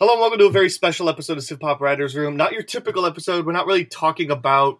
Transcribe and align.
Hello 0.00 0.12
and 0.12 0.20
welcome 0.20 0.38
to 0.38 0.46
a 0.46 0.50
very 0.52 0.70
special 0.70 1.08
episode 1.08 1.38
of 1.38 1.42
Civ 1.42 1.58
Pop 1.58 1.80
Writers 1.80 2.14
Room. 2.14 2.36
Not 2.36 2.52
your 2.52 2.62
typical 2.62 3.04
episode. 3.04 3.44
We're 3.44 3.50
not 3.50 3.66
really 3.66 3.84
talking 3.84 4.30
about 4.30 4.78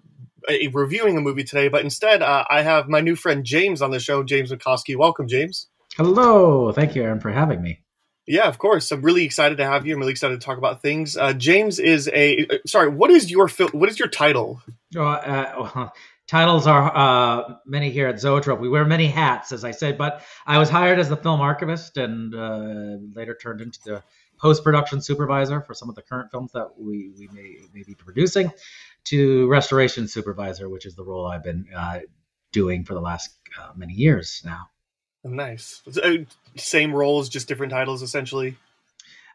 a, 0.48 0.68
reviewing 0.68 1.16
a 1.16 1.20
movie 1.20 1.42
today, 1.42 1.66
but 1.66 1.82
instead, 1.82 2.22
uh, 2.22 2.44
I 2.48 2.62
have 2.62 2.88
my 2.88 3.00
new 3.00 3.16
friend 3.16 3.44
James 3.44 3.82
on 3.82 3.90
the 3.90 3.98
show, 3.98 4.22
James 4.22 4.52
Mockoski. 4.52 4.96
Welcome, 4.96 5.26
James. 5.26 5.66
Hello. 5.96 6.70
Thank 6.70 6.94
you, 6.94 7.02
Aaron, 7.02 7.18
for 7.18 7.32
having 7.32 7.60
me. 7.60 7.80
Yeah, 8.28 8.46
of 8.46 8.58
course. 8.58 8.92
I'm 8.92 9.02
really 9.02 9.24
excited 9.24 9.58
to 9.58 9.64
have 9.64 9.84
you. 9.84 9.94
I'm 9.94 9.98
really 9.98 10.12
excited 10.12 10.40
to 10.40 10.46
talk 10.46 10.56
about 10.56 10.82
things. 10.82 11.16
Uh, 11.16 11.32
James 11.32 11.80
is 11.80 12.08
a 12.14 12.46
uh, 12.46 12.58
sorry. 12.64 12.88
What 12.88 13.10
is 13.10 13.28
your 13.28 13.48
fil- 13.48 13.70
What 13.70 13.88
is 13.88 13.98
your 13.98 14.06
title? 14.06 14.62
Oh, 14.94 15.02
uh, 15.02 15.88
titles 16.28 16.68
are 16.68 16.96
uh, 16.96 17.54
many 17.66 17.90
here 17.90 18.06
at 18.06 18.20
Zoetrope. 18.20 18.60
We 18.60 18.68
wear 18.68 18.84
many 18.84 19.08
hats, 19.08 19.50
as 19.50 19.64
I 19.64 19.72
said, 19.72 19.98
but 19.98 20.22
I 20.46 20.58
was 20.58 20.70
hired 20.70 21.00
as 21.00 21.08
the 21.08 21.16
film 21.16 21.40
archivist 21.40 21.96
and 21.96 22.32
uh, 22.36 22.98
later 23.16 23.34
turned 23.34 23.62
into 23.62 23.80
the 23.84 24.02
post 24.38 24.64
production 24.64 25.00
supervisor 25.00 25.60
for 25.60 25.74
some 25.74 25.88
of 25.88 25.94
the 25.94 26.02
current 26.02 26.30
films 26.30 26.52
that 26.52 26.68
we, 26.78 27.10
we 27.18 27.28
may, 27.32 27.56
may 27.74 27.82
be 27.82 27.94
producing, 27.94 28.50
to 29.04 29.46
restoration 29.48 30.08
supervisor, 30.08 30.68
which 30.68 30.86
is 30.86 30.94
the 30.94 31.04
role 31.04 31.26
I've 31.26 31.44
been 31.44 31.66
uh, 31.74 32.00
doing 32.52 32.84
for 32.84 32.94
the 32.94 33.00
last 33.00 33.30
uh, 33.60 33.70
many 33.76 33.94
years 33.94 34.42
now. 34.44 34.68
Nice. 35.24 35.82
Uh, 36.02 36.18
same 36.56 36.94
roles, 36.94 37.28
just 37.28 37.48
different 37.48 37.72
titles, 37.72 38.02
essentially. 38.02 38.56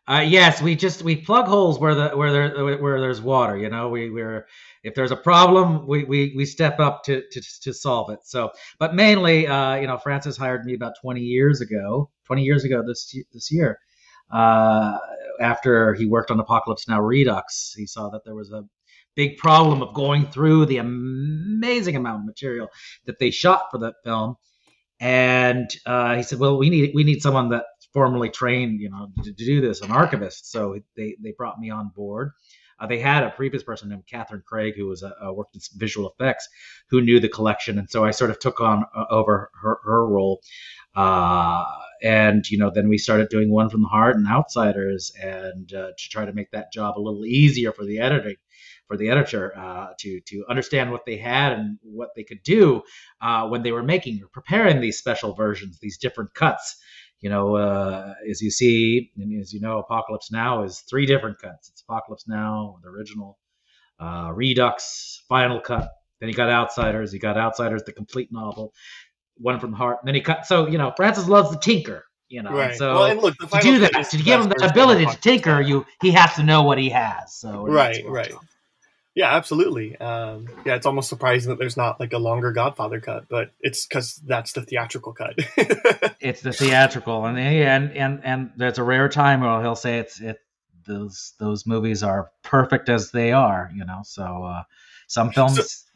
Uh, 0.06 0.26
yes, 0.28 0.62
we 0.62 0.76
just 0.76 1.02
we 1.02 1.16
plug 1.16 1.46
holes 1.46 1.80
where 1.80 1.96
the 1.96 2.10
where 2.10 2.32
there 2.32 2.78
where 2.78 3.00
there's 3.00 3.22
water. 3.22 3.56
You 3.56 3.70
know, 3.70 3.88
we 3.88 4.10
we're 4.10 4.48
if 4.84 4.96
there's 4.96 5.12
a 5.12 5.16
problem, 5.16 5.88
we 5.88 6.04
we, 6.04 6.34
we 6.36 6.46
step 6.46 6.80
up 6.82 7.06
to, 7.06 7.24
to 7.32 7.42
to 7.62 7.74
solve 7.74 8.10
it. 8.10 8.20
So, 8.24 8.52
but 8.80 8.96
mainly, 8.96 9.48
uh, 9.48 9.76
you 9.76 9.88
know, 9.88 9.98
Francis 9.98 10.36
hired 10.36 10.66
me 10.66 10.74
about 10.74 10.94
20 11.02 11.22
years 11.22 11.62
ago. 11.62 12.10
20 12.26 12.44
years 12.44 12.64
ago 12.66 12.84
this 12.86 13.16
this 13.32 13.52
year 13.52 13.80
uh, 14.32 14.98
after 15.40 15.94
he 15.94 16.06
worked 16.06 16.32
on 16.32 16.40
Apocalypse 16.40 16.88
Now 16.88 17.02
Redux, 17.02 17.74
he 17.76 17.86
saw 17.86 18.10
that 18.10 18.24
there 18.26 18.36
was 18.36 18.52
a 18.52 18.64
big 19.16 19.38
problem 19.38 19.82
of 19.82 19.94
going 19.94 20.26
through 20.28 20.66
the 20.66 20.78
amazing 20.78 21.96
amount 21.96 22.22
of 22.22 22.26
material 22.26 22.70
that 23.06 23.20
they 23.20 23.32
shot 23.32 23.68
for 23.72 23.80
that 23.80 23.96
film. 24.04 24.36
And 25.00 25.70
uh, 25.86 26.16
he 26.16 26.24
said, 26.24 26.40
"Well, 26.40 26.58
we 26.58 26.70
need 26.70 26.92
we 26.96 27.04
need 27.04 27.22
someone 27.22 27.50
that's 27.50 27.66
formally 27.94 28.30
trained, 28.30 28.80
you 28.80 28.90
know, 28.90 29.10
to, 29.24 29.34
to 29.34 29.46
do 29.46 29.60
this, 29.60 29.82
an 29.82 29.92
archivist." 29.92 30.50
So 30.52 30.80
they 30.96 31.18
they 31.22 31.34
brought 31.38 31.60
me 31.60 31.70
on 31.72 31.92
board. 31.96 32.32
Uh, 32.84 32.88
they 32.88 33.00
had 33.00 33.24
a 33.24 33.30
previous 33.30 33.64
person 33.64 33.90
named 33.90 34.06
Catherine 34.06 34.44
Craig 34.46 34.74
who 34.76 34.88
was 34.88 35.04
a, 35.04 35.14
uh, 35.24 35.32
worked 35.32 35.56
in 35.56 35.62
visual 35.78 36.10
effects, 36.10 36.50
who 36.90 37.02
knew 37.02 37.20
the 37.20 37.30
collection, 37.30 37.80
and 37.80 37.90
so 37.90 38.04
I 38.04 38.12
sort 38.12 38.30
of 38.30 38.40
took 38.40 38.60
on 38.60 38.84
uh, 38.94 39.06
over 39.10 39.50
her, 39.62 39.80
her 39.86 40.06
role. 40.06 40.42
Uh, 40.94 41.64
and 42.04 42.50
you 42.52 42.58
know 42.58 42.70
then 42.70 42.90
we 42.90 42.98
started 42.98 43.30
doing 43.30 43.50
one 43.50 43.70
from 43.70 43.82
the 43.82 43.88
heart 43.88 44.18
and 44.18 44.28
outsiders 44.28 45.12
and 45.22 45.74
uh, 45.74 45.88
to 45.98 46.10
try 46.10 46.26
to 46.26 46.34
make 46.34 46.52
that 46.52 46.72
job 46.74 46.98
a 46.98 47.00
little 47.00 47.26
easier 47.26 47.72
for 47.72 47.86
the 47.86 48.00
editing 48.00 48.36
for 48.88 48.98
the 48.98 49.10
editor 49.10 49.58
uh, 49.58 49.88
to 49.98 50.20
to 50.26 50.44
understand 50.50 50.92
what 50.92 51.06
they 51.06 51.16
had 51.16 51.54
and 51.54 51.80
what 51.82 52.10
they 52.16 52.24
could 52.24 52.44
do 52.44 52.84
uh, 53.22 53.48
when 53.48 53.64
they 53.64 53.72
were 53.72 53.84
making 53.84 54.22
or 54.22 54.28
preparing 54.28 54.82
these 54.82 54.98
special 54.98 55.34
versions 55.34 55.80
these 55.80 55.98
different 55.98 56.34
cuts 56.34 56.76
you 57.24 57.30
know 57.30 57.56
uh, 57.56 58.14
as 58.30 58.42
you 58.42 58.52
see 58.52 59.12
and 59.18 59.42
as 59.42 59.52
you 59.52 59.60
know 59.60 59.80
apocalypse 59.80 60.32
now 60.32 60.64
is 60.64 60.84
three 60.90 61.08
different 61.08 61.40
cuts 61.40 61.70
it's 61.70 61.82
apocalypse 61.82 62.28
now 62.28 62.78
the 62.84 62.90
original 62.90 63.40
uh, 64.00 64.30
redux 64.34 65.24
final 65.28 65.60
cut 65.60 65.90
then 66.20 66.30
you 66.30 66.36
got 66.36 66.50
outsiders 66.50 67.12
you 67.14 67.20
got 67.20 67.38
outsiders 67.38 67.82
the 67.84 67.92
complete 67.92 68.32
novel 68.32 68.74
one 69.38 69.60
from 69.60 69.72
the 69.72 69.78
heart. 69.78 70.00
And 70.02 70.08
then 70.08 70.16
he 70.16 70.22
cut. 70.22 70.46
So 70.46 70.68
you 70.68 70.78
know, 70.78 70.94
Francis 70.96 71.28
loves 71.28 71.52
to 71.52 71.58
tinker. 71.58 72.06
You 72.30 72.42
know, 72.42 72.52
right. 72.52 72.76
so 72.76 72.94
well, 72.94 73.12
and 73.12 73.22
look, 73.22 73.36
to 73.38 73.60
do 73.62 73.80
that, 73.80 74.10
to 74.10 74.18
give 74.18 74.42
him 74.42 74.50
the 74.50 74.68
ability 74.68 75.06
to 75.06 75.16
tinker, 75.18 75.62
you 75.62 75.86
he 76.02 76.10
has 76.12 76.34
to 76.36 76.44
know 76.44 76.64
what 76.64 76.80
he 76.80 76.90
has. 76.90 77.36
So 77.36 77.64
right, 77.68 78.04
right. 78.08 78.34
Yeah, 79.16 79.36
absolutely. 79.36 79.96
Um, 79.98 80.48
yeah, 80.66 80.76
it's 80.76 80.88
almost 80.88 81.08
surprising 81.08 81.50
that 81.50 81.60
there's 81.60 81.78
not 81.78 82.00
like 82.00 82.14
a 82.14 82.18
longer 82.18 82.52
Godfather 82.52 83.00
cut, 83.00 83.26
but 83.30 83.52
it's 83.60 83.86
because 83.86 84.16
that's 84.16 84.54
the 84.54 84.64
theatrical 84.64 85.14
cut. 85.14 85.36
it's 86.20 86.42
the 86.42 86.52
theatrical, 86.52 87.26
and 87.26 87.38
and 87.38 87.92
and 87.92 88.22
and 88.24 88.52
there's 88.58 88.80
a 88.80 88.84
rare 88.84 89.10
time 89.10 89.42
where 89.42 89.62
he'll 89.62 89.76
say 89.76 90.00
it's 90.00 90.20
it 90.20 90.40
those 90.88 91.34
those 91.40 91.68
movies 91.68 92.02
are 92.02 92.32
perfect 92.42 92.90
as 92.90 93.12
they 93.12 93.32
are. 93.34 93.70
You 93.76 93.86
know, 93.86 94.02
so 94.04 94.46
uh, 94.46 94.64
some 95.08 95.32
films. 95.32 95.58
So, 95.58 95.93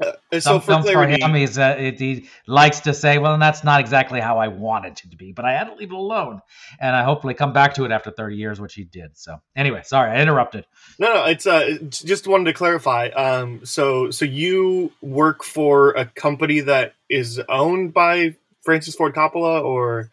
uh, 0.00 0.40
so 0.40 0.60
for 0.60 0.80
clarity, 0.82 1.20
for 1.20 1.28
him, 1.28 1.34
he's, 1.34 1.58
uh, 1.58 1.76
he 1.76 2.28
likes 2.46 2.80
to 2.80 2.94
say, 2.94 3.18
"Well, 3.18 3.38
that's 3.38 3.62
not 3.64 3.80
exactly 3.80 4.20
how 4.20 4.38
I 4.38 4.48
wanted 4.48 4.92
it 5.04 5.10
to 5.10 5.16
be, 5.16 5.32
but 5.32 5.44
I 5.44 5.52
had 5.52 5.64
to 5.64 5.74
leave 5.74 5.90
it 5.90 5.96
alone, 5.96 6.40
and 6.80 6.94
I 6.96 7.04
hopefully 7.04 7.34
come 7.34 7.52
back 7.52 7.74
to 7.74 7.84
it 7.84 7.92
after 7.92 8.10
30 8.10 8.36
years, 8.36 8.60
which 8.60 8.74
he 8.74 8.84
did." 8.84 9.16
So, 9.16 9.40
anyway, 9.54 9.82
sorry, 9.84 10.10
I 10.10 10.20
interrupted. 10.20 10.66
No, 10.98 11.14
no, 11.14 11.24
it's 11.24 11.46
uh, 11.46 11.78
just 11.88 12.26
wanted 12.26 12.44
to 12.44 12.52
clarify. 12.52 13.08
Um, 13.08 13.64
so, 13.64 14.10
so 14.10 14.24
you 14.24 14.92
work 15.00 15.44
for 15.44 15.90
a 15.90 16.06
company 16.06 16.60
that 16.60 16.94
is 17.08 17.40
owned 17.48 17.92
by 17.92 18.36
Francis 18.62 18.94
Ford 18.94 19.14
Coppola, 19.14 19.62
or 19.62 20.10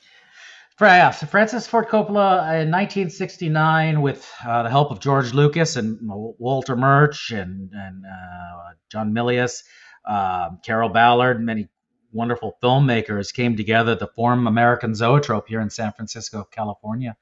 yeah, 0.87 1.11
so 1.11 1.27
Francis 1.27 1.67
Ford 1.67 1.87
Coppola 1.87 2.61
in 2.61 2.71
1969, 2.71 4.01
with 4.01 4.29
uh, 4.47 4.63
the 4.63 4.69
help 4.69 4.91
of 4.91 4.99
George 4.99 5.33
Lucas 5.33 5.75
and 5.75 5.99
Walter 6.01 6.75
Murch 6.75 7.31
and, 7.31 7.71
and 7.73 8.03
uh, 8.05 8.73
John 8.89 9.13
Milius, 9.13 9.63
um, 10.05 10.59
Carroll 10.63 10.89
Ballard, 10.89 11.41
many 11.41 11.67
wonderful 12.11 12.57
filmmakers 12.63 13.33
came 13.33 13.55
together 13.55 13.95
to 13.95 14.07
form 14.07 14.47
American 14.47 14.95
Zoetrope 14.95 15.47
here 15.47 15.61
in 15.61 15.69
San 15.69 15.93
Francisco, 15.93 16.47
California. 16.51 17.15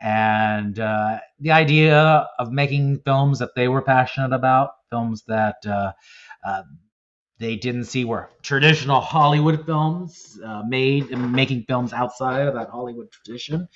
And 0.00 0.78
uh, 0.78 1.18
the 1.38 1.50
idea 1.50 2.28
of 2.38 2.52
making 2.52 3.00
films 3.00 3.38
that 3.40 3.54
they 3.54 3.68
were 3.68 3.82
passionate 3.82 4.34
about, 4.34 4.70
films 4.88 5.24
that 5.26 5.56
uh, 5.66 5.92
uh, 6.44 6.62
they 7.40 7.56
didn't 7.56 7.84
see 7.84 8.04
were 8.04 8.30
traditional 8.42 9.00
Hollywood 9.00 9.64
films 9.66 10.38
uh, 10.44 10.62
made 10.68 11.10
and 11.10 11.32
making 11.32 11.64
films 11.64 11.92
outside 11.92 12.46
of 12.46 12.54
that 12.54 12.68
Hollywood 12.68 13.10
tradition 13.10 13.66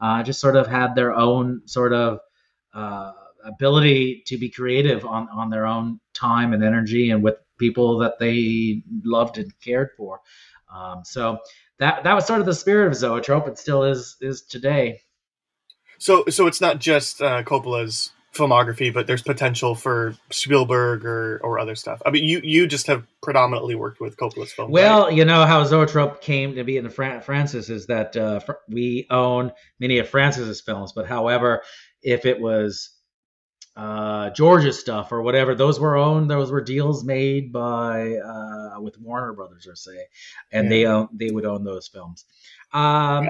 uh, 0.00 0.22
just 0.22 0.40
sort 0.40 0.56
of 0.56 0.66
had 0.66 0.94
their 0.94 1.12
own 1.14 1.62
sort 1.64 1.92
of 1.92 2.20
uh, 2.74 3.12
ability 3.44 4.22
to 4.26 4.36
be 4.36 4.50
creative 4.50 5.04
on, 5.04 5.28
on 5.30 5.50
their 5.50 5.66
own 5.66 5.98
time 6.12 6.52
and 6.52 6.62
energy 6.62 7.10
and 7.10 7.22
with 7.22 7.36
people 7.58 7.98
that 7.98 8.18
they 8.18 8.82
loved 9.04 9.38
and 9.38 9.52
cared 9.60 9.90
for. 9.96 10.20
Um, 10.72 11.02
so 11.04 11.38
that 11.78 12.04
that 12.04 12.14
was 12.14 12.26
sort 12.26 12.40
of 12.40 12.46
the 12.46 12.54
spirit 12.54 12.88
of 12.88 12.94
Zoetrope. 12.94 13.48
It 13.48 13.58
still 13.58 13.84
is 13.84 14.16
is 14.20 14.42
today. 14.42 15.00
So 15.98 16.24
so 16.28 16.46
it's 16.46 16.60
not 16.60 16.80
just 16.80 17.22
uh, 17.22 17.42
Coppola's 17.44 18.10
filmography, 18.34 18.92
but 18.92 19.06
there's 19.06 19.22
potential 19.22 19.74
for 19.74 20.14
Spielberg 20.30 21.04
or, 21.04 21.40
or 21.42 21.58
other 21.58 21.74
stuff. 21.74 22.02
I 22.04 22.10
mean, 22.10 22.24
you 22.24 22.40
you 22.42 22.66
just 22.66 22.86
have 22.88 23.06
predominantly 23.22 23.74
worked 23.74 24.00
with 24.00 24.16
Coppola's 24.16 24.52
films. 24.52 24.72
Well, 24.72 25.04
right? 25.04 25.14
you 25.14 25.24
know 25.24 25.46
how 25.46 25.64
Zoetrope 25.64 26.20
came 26.20 26.56
to 26.56 26.64
be 26.64 26.76
in 26.76 26.84
the 26.84 26.90
Fran- 26.90 27.20
Francis 27.20 27.70
is 27.70 27.86
that 27.86 28.16
uh, 28.16 28.40
we 28.68 29.06
own 29.10 29.52
many 29.78 29.98
of 29.98 30.08
Francis's 30.08 30.60
films, 30.60 30.92
but 30.92 31.06
however, 31.06 31.62
if 32.02 32.26
it 32.26 32.40
was 32.40 32.90
uh, 33.76 34.30
George's 34.30 34.78
stuff 34.78 35.10
or 35.10 35.22
whatever, 35.22 35.54
those 35.54 35.80
were 35.80 35.96
owned. 35.96 36.30
Those 36.30 36.50
were 36.50 36.60
deals 36.60 37.04
made 37.04 37.52
by 37.52 38.16
uh, 38.16 38.80
with 38.80 38.98
Warner 39.00 39.32
Brothers 39.32 39.66
or 39.66 39.74
say, 39.74 40.06
and 40.52 40.64
yeah. 40.64 40.70
they 40.70 40.86
own 40.86 41.08
they 41.12 41.30
would 41.30 41.44
own 41.44 41.64
those 41.64 41.88
films. 41.88 42.24
Um, 42.72 43.28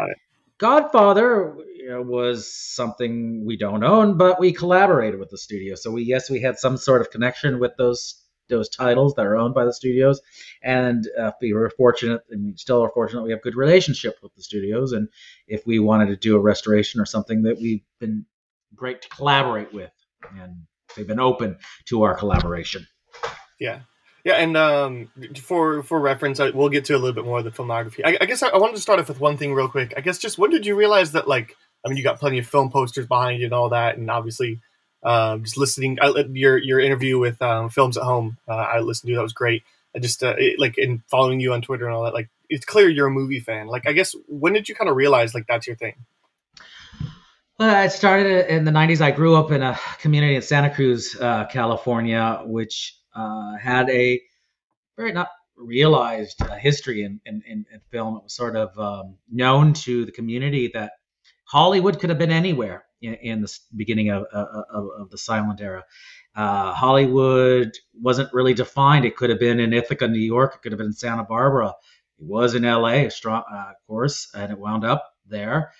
Godfather 0.58 1.56
was 1.88 2.52
something 2.52 3.44
we 3.44 3.56
don't 3.56 3.84
own, 3.84 4.16
but 4.16 4.40
we 4.40 4.52
collaborated 4.52 5.20
with 5.20 5.30
the 5.30 5.38
studio. 5.38 5.74
So 5.74 5.90
we 5.90 6.02
yes, 6.02 6.30
we 6.30 6.40
had 6.40 6.58
some 6.58 6.76
sort 6.76 7.00
of 7.00 7.10
connection 7.10 7.58
with 7.58 7.72
those 7.76 8.20
those 8.48 8.68
titles 8.68 9.14
that 9.14 9.26
are 9.26 9.36
owned 9.36 9.54
by 9.54 9.64
the 9.64 9.72
studios, 9.72 10.20
and 10.62 11.08
uh, 11.18 11.32
we 11.40 11.52
were 11.52 11.70
fortunate, 11.70 12.22
and 12.30 12.44
we 12.46 12.56
still 12.56 12.82
are 12.84 12.90
fortunate. 12.90 13.22
We 13.22 13.30
have 13.30 13.42
good 13.42 13.56
relationship 13.56 14.18
with 14.22 14.34
the 14.34 14.42
studios, 14.42 14.92
and 14.92 15.08
if 15.46 15.66
we 15.66 15.78
wanted 15.78 16.06
to 16.06 16.16
do 16.16 16.36
a 16.36 16.40
restoration 16.40 17.00
or 17.00 17.06
something, 17.06 17.42
that 17.42 17.58
we've 17.58 17.84
been 18.00 18.26
great 18.74 19.02
to 19.02 19.08
collaborate 19.08 19.72
with, 19.72 19.92
and 20.38 20.66
they've 20.96 21.06
been 21.06 21.20
open 21.20 21.58
to 21.86 22.02
our 22.02 22.14
collaboration. 22.14 22.86
Yeah, 23.58 23.80
yeah, 24.24 24.34
and 24.34 24.56
um, 24.56 25.10
for 25.42 25.82
for 25.82 26.00
reference, 26.00 26.40
I, 26.40 26.48
we'll 26.50 26.70
get 26.70 26.86
to 26.86 26.94
a 26.94 26.98
little 26.98 27.12
bit 27.12 27.26
more 27.26 27.38
of 27.38 27.44
the 27.44 27.50
filmography. 27.50 28.00
I, 28.04 28.16
I 28.22 28.24
guess 28.24 28.42
I, 28.42 28.48
I, 28.48 28.56
wanted 28.56 28.76
to 28.76 28.80
start 28.80 28.98
off 28.98 29.08
with 29.08 29.20
one 29.20 29.36
thing 29.36 29.52
real 29.52 29.68
quick. 29.68 29.92
I 29.98 30.00
guess 30.00 30.18
just 30.18 30.38
when 30.38 30.50
did 30.50 30.64
you 30.64 30.74
realize 30.76 31.12
that, 31.12 31.28
like, 31.28 31.54
I 31.84 31.88
mean, 31.88 31.96
you 31.96 32.02
got 32.02 32.18
plenty 32.18 32.38
of 32.38 32.46
film 32.46 32.70
posters 32.70 33.06
behind 33.06 33.40
you 33.40 33.46
and 33.46 33.54
all 33.54 33.70
that, 33.70 33.96
and 33.96 34.10
obviously, 34.10 34.60
um, 35.02 35.44
just 35.44 35.58
listening 35.58 35.98
I, 36.00 36.08
your 36.32 36.56
your 36.56 36.80
interview 36.80 37.18
with 37.18 37.40
um, 37.42 37.68
Films 37.68 37.96
at 37.96 38.04
Home, 38.04 38.38
uh, 38.48 38.52
I 38.52 38.80
listened 38.80 39.10
to 39.10 39.16
that 39.16 39.22
was 39.22 39.32
great. 39.32 39.62
I 39.94 39.98
just 39.98 40.22
uh, 40.22 40.34
it, 40.38 40.58
like 40.58 40.78
in 40.78 41.02
following 41.10 41.40
you 41.40 41.52
on 41.52 41.62
Twitter 41.62 41.86
and 41.86 41.94
all 41.94 42.04
that, 42.04 42.14
like, 42.14 42.28
it's 42.48 42.64
clear 42.64 42.88
you're 42.88 43.06
a 43.06 43.12
movie 43.12 43.40
fan. 43.40 43.66
Like, 43.66 43.86
I 43.86 43.92
guess 43.92 44.14
when 44.26 44.52
did 44.52 44.68
you 44.68 44.74
kind 44.74 44.90
of 44.90 44.96
realize 44.96 45.34
like 45.34 45.46
that's 45.46 45.66
your 45.66 45.76
thing? 45.76 45.94
Well, 47.58 47.84
it 47.84 47.90
started 47.90 48.52
in 48.52 48.64
the 48.64 48.72
'90s. 48.72 49.00
I 49.00 49.10
grew 49.10 49.36
up 49.36 49.52
in 49.52 49.62
a 49.62 49.78
community 50.00 50.36
in 50.36 50.42
Santa 50.42 50.74
Cruz, 50.74 51.16
uh, 51.20 51.46
California, 51.46 52.40
which 52.44 52.96
uh, 53.14 53.56
had 53.56 53.88
a 53.90 54.20
very 54.96 55.12
not 55.12 55.28
realized 55.56 56.42
uh, 56.42 56.56
history 56.56 57.04
in, 57.04 57.20
in, 57.24 57.42
in, 57.46 57.66
film. 57.90 58.16
It 58.16 58.24
was 58.24 58.34
sort 58.34 58.56
of 58.56 58.76
um, 58.78 59.16
known 59.30 59.72
to 59.74 60.04
the 60.04 60.12
community 60.12 60.70
that 60.74 60.92
Hollywood 61.54 62.00
could 62.00 62.10
have 62.10 62.18
been 62.18 62.32
anywhere. 62.32 62.84
in, 63.04 63.14
in 63.14 63.40
the 63.42 63.58
beginning 63.76 64.10
of, 64.10 64.24
of, 64.32 64.88
of 64.98 65.10
the 65.10 65.18
silent 65.18 65.60
era. 65.60 65.84
Uh, 66.34 66.72
Hollywood 66.72 67.72
wasn't 68.00 68.32
really 68.32 68.54
defined. 68.54 69.04
It 69.04 69.16
could 69.16 69.30
have 69.30 69.38
been 69.38 69.60
in 69.60 69.72
Ithaca, 69.72 70.08
New 70.08 70.18
York. 70.18 70.54
It 70.54 70.62
could 70.62 70.72
have 70.72 70.78
been 70.78 70.88
in 70.88 70.92
Santa 70.92 71.22
Barbara. 71.24 71.68
It 72.18 72.24
was 72.24 72.54
in 72.54 72.64
L.A., 72.64 73.08
strong, 73.10 73.44
uh, 73.52 73.70
of 73.70 73.76
course, 73.86 74.30
and 74.34 74.50
it 74.50 74.58
wound 74.58 74.84
up 74.84 75.14
there. 75.26 75.72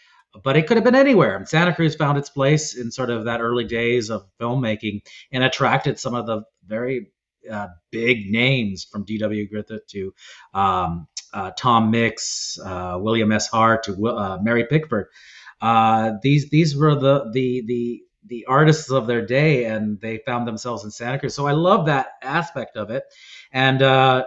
But 0.43 0.57
it 0.57 0.67
could 0.67 0.77
have 0.77 0.85
been 0.85 0.95
anywhere. 0.95 1.37
And 1.37 1.49
Santa 1.49 1.75
Cruz 1.75 1.95
found 1.97 2.19
its 2.19 2.31
place 2.31 2.77
in 2.77 2.91
sort 2.91 3.11
of 3.11 3.25
that 3.25 3.41
early 3.41 3.65
days 3.65 4.11
of 4.11 4.27
filmmaking 4.41 5.03
and 5.33 5.45
attracted 5.45 5.99
some 5.99 6.15
of 6.15 6.27
the 6.27 6.43
very 6.67 7.11
uh, 7.51 7.69
big 7.91 8.31
names 8.31 8.85
from 8.85 9.05
D.W. 9.05 9.49
Griffith 9.49 9.87
to 9.89 10.15
um, 10.53 11.07
uh, 11.33 11.51
Tom 11.59 11.91
Mix, 11.91 12.59
uh, 12.65 12.97
William 13.01 13.33
S. 13.33 13.49
Hart 13.49 13.85
to 13.85 14.07
uh, 14.09 14.39
Mary 14.43 14.67
Pickford. 14.67 15.07
Uh, 15.61 16.13
these 16.23 16.51
these 16.51 16.77
were 16.77 16.95
the 16.95 17.31
the 17.33 17.63
the 17.67 18.03
the 18.27 18.47
artists 18.47 18.91
of 18.91 19.07
their 19.07 19.25
day, 19.25 19.65
and 19.65 20.01
they 20.01 20.19
found 20.19 20.47
themselves 20.49 20.85
in 20.85 20.91
Santa 20.91 21.19
Cruz. 21.19 21.35
So 21.35 21.47
I 21.47 21.53
love 21.53 21.87
that 21.87 22.09
aspect 22.23 22.77
of 22.77 22.91
it, 22.91 23.05
and 23.53 23.83
uh, 23.83 24.25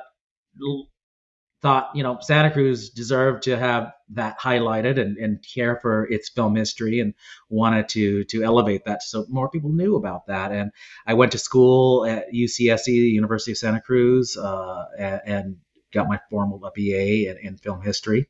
thought 1.61 1.89
you 1.95 2.03
know 2.03 2.17
Santa 2.21 2.51
Cruz 2.51 2.89
deserved 2.89 3.43
to 3.43 3.57
have 3.57 3.93
that 4.09 4.39
highlighted 4.39 4.99
and, 4.99 5.17
and 5.17 5.43
care 5.43 5.77
for 5.77 6.07
its 6.07 6.29
film 6.29 6.55
history, 6.55 6.99
and 6.99 7.13
wanted 7.49 7.89
to 7.89 8.23
to 8.25 8.43
elevate 8.43 8.85
that 8.85 9.03
so 9.03 9.25
more 9.29 9.49
people 9.49 9.71
knew 9.71 9.95
about 9.95 10.27
that. 10.27 10.51
And 10.51 10.71
I 11.05 11.13
went 11.15 11.31
to 11.33 11.37
school 11.37 12.05
at 12.05 12.31
UCSC, 12.31 12.85
the 12.85 12.91
University 12.91 13.51
of 13.51 13.57
Santa 13.57 13.81
Cruz, 13.81 14.37
uh, 14.37 14.85
and 14.97 15.57
got 15.93 16.07
my 16.07 16.19
formal 16.29 16.59
BA 16.59 17.29
in, 17.29 17.37
in 17.41 17.57
film 17.57 17.81
history 17.81 18.27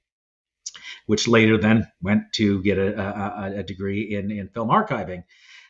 which 1.06 1.28
later 1.28 1.58
then 1.58 1.88
went 2.02 2.34
to 2.34 2.62
get 2.64 2.78
a, 2.78 3.00
a, 3.00 3.60
a, 3.60 3.64
degree 3.64 4.16
in, 4.16 4.32
in 4.32 4.50
film 4.50 4.70
archiving. 4.70 5.24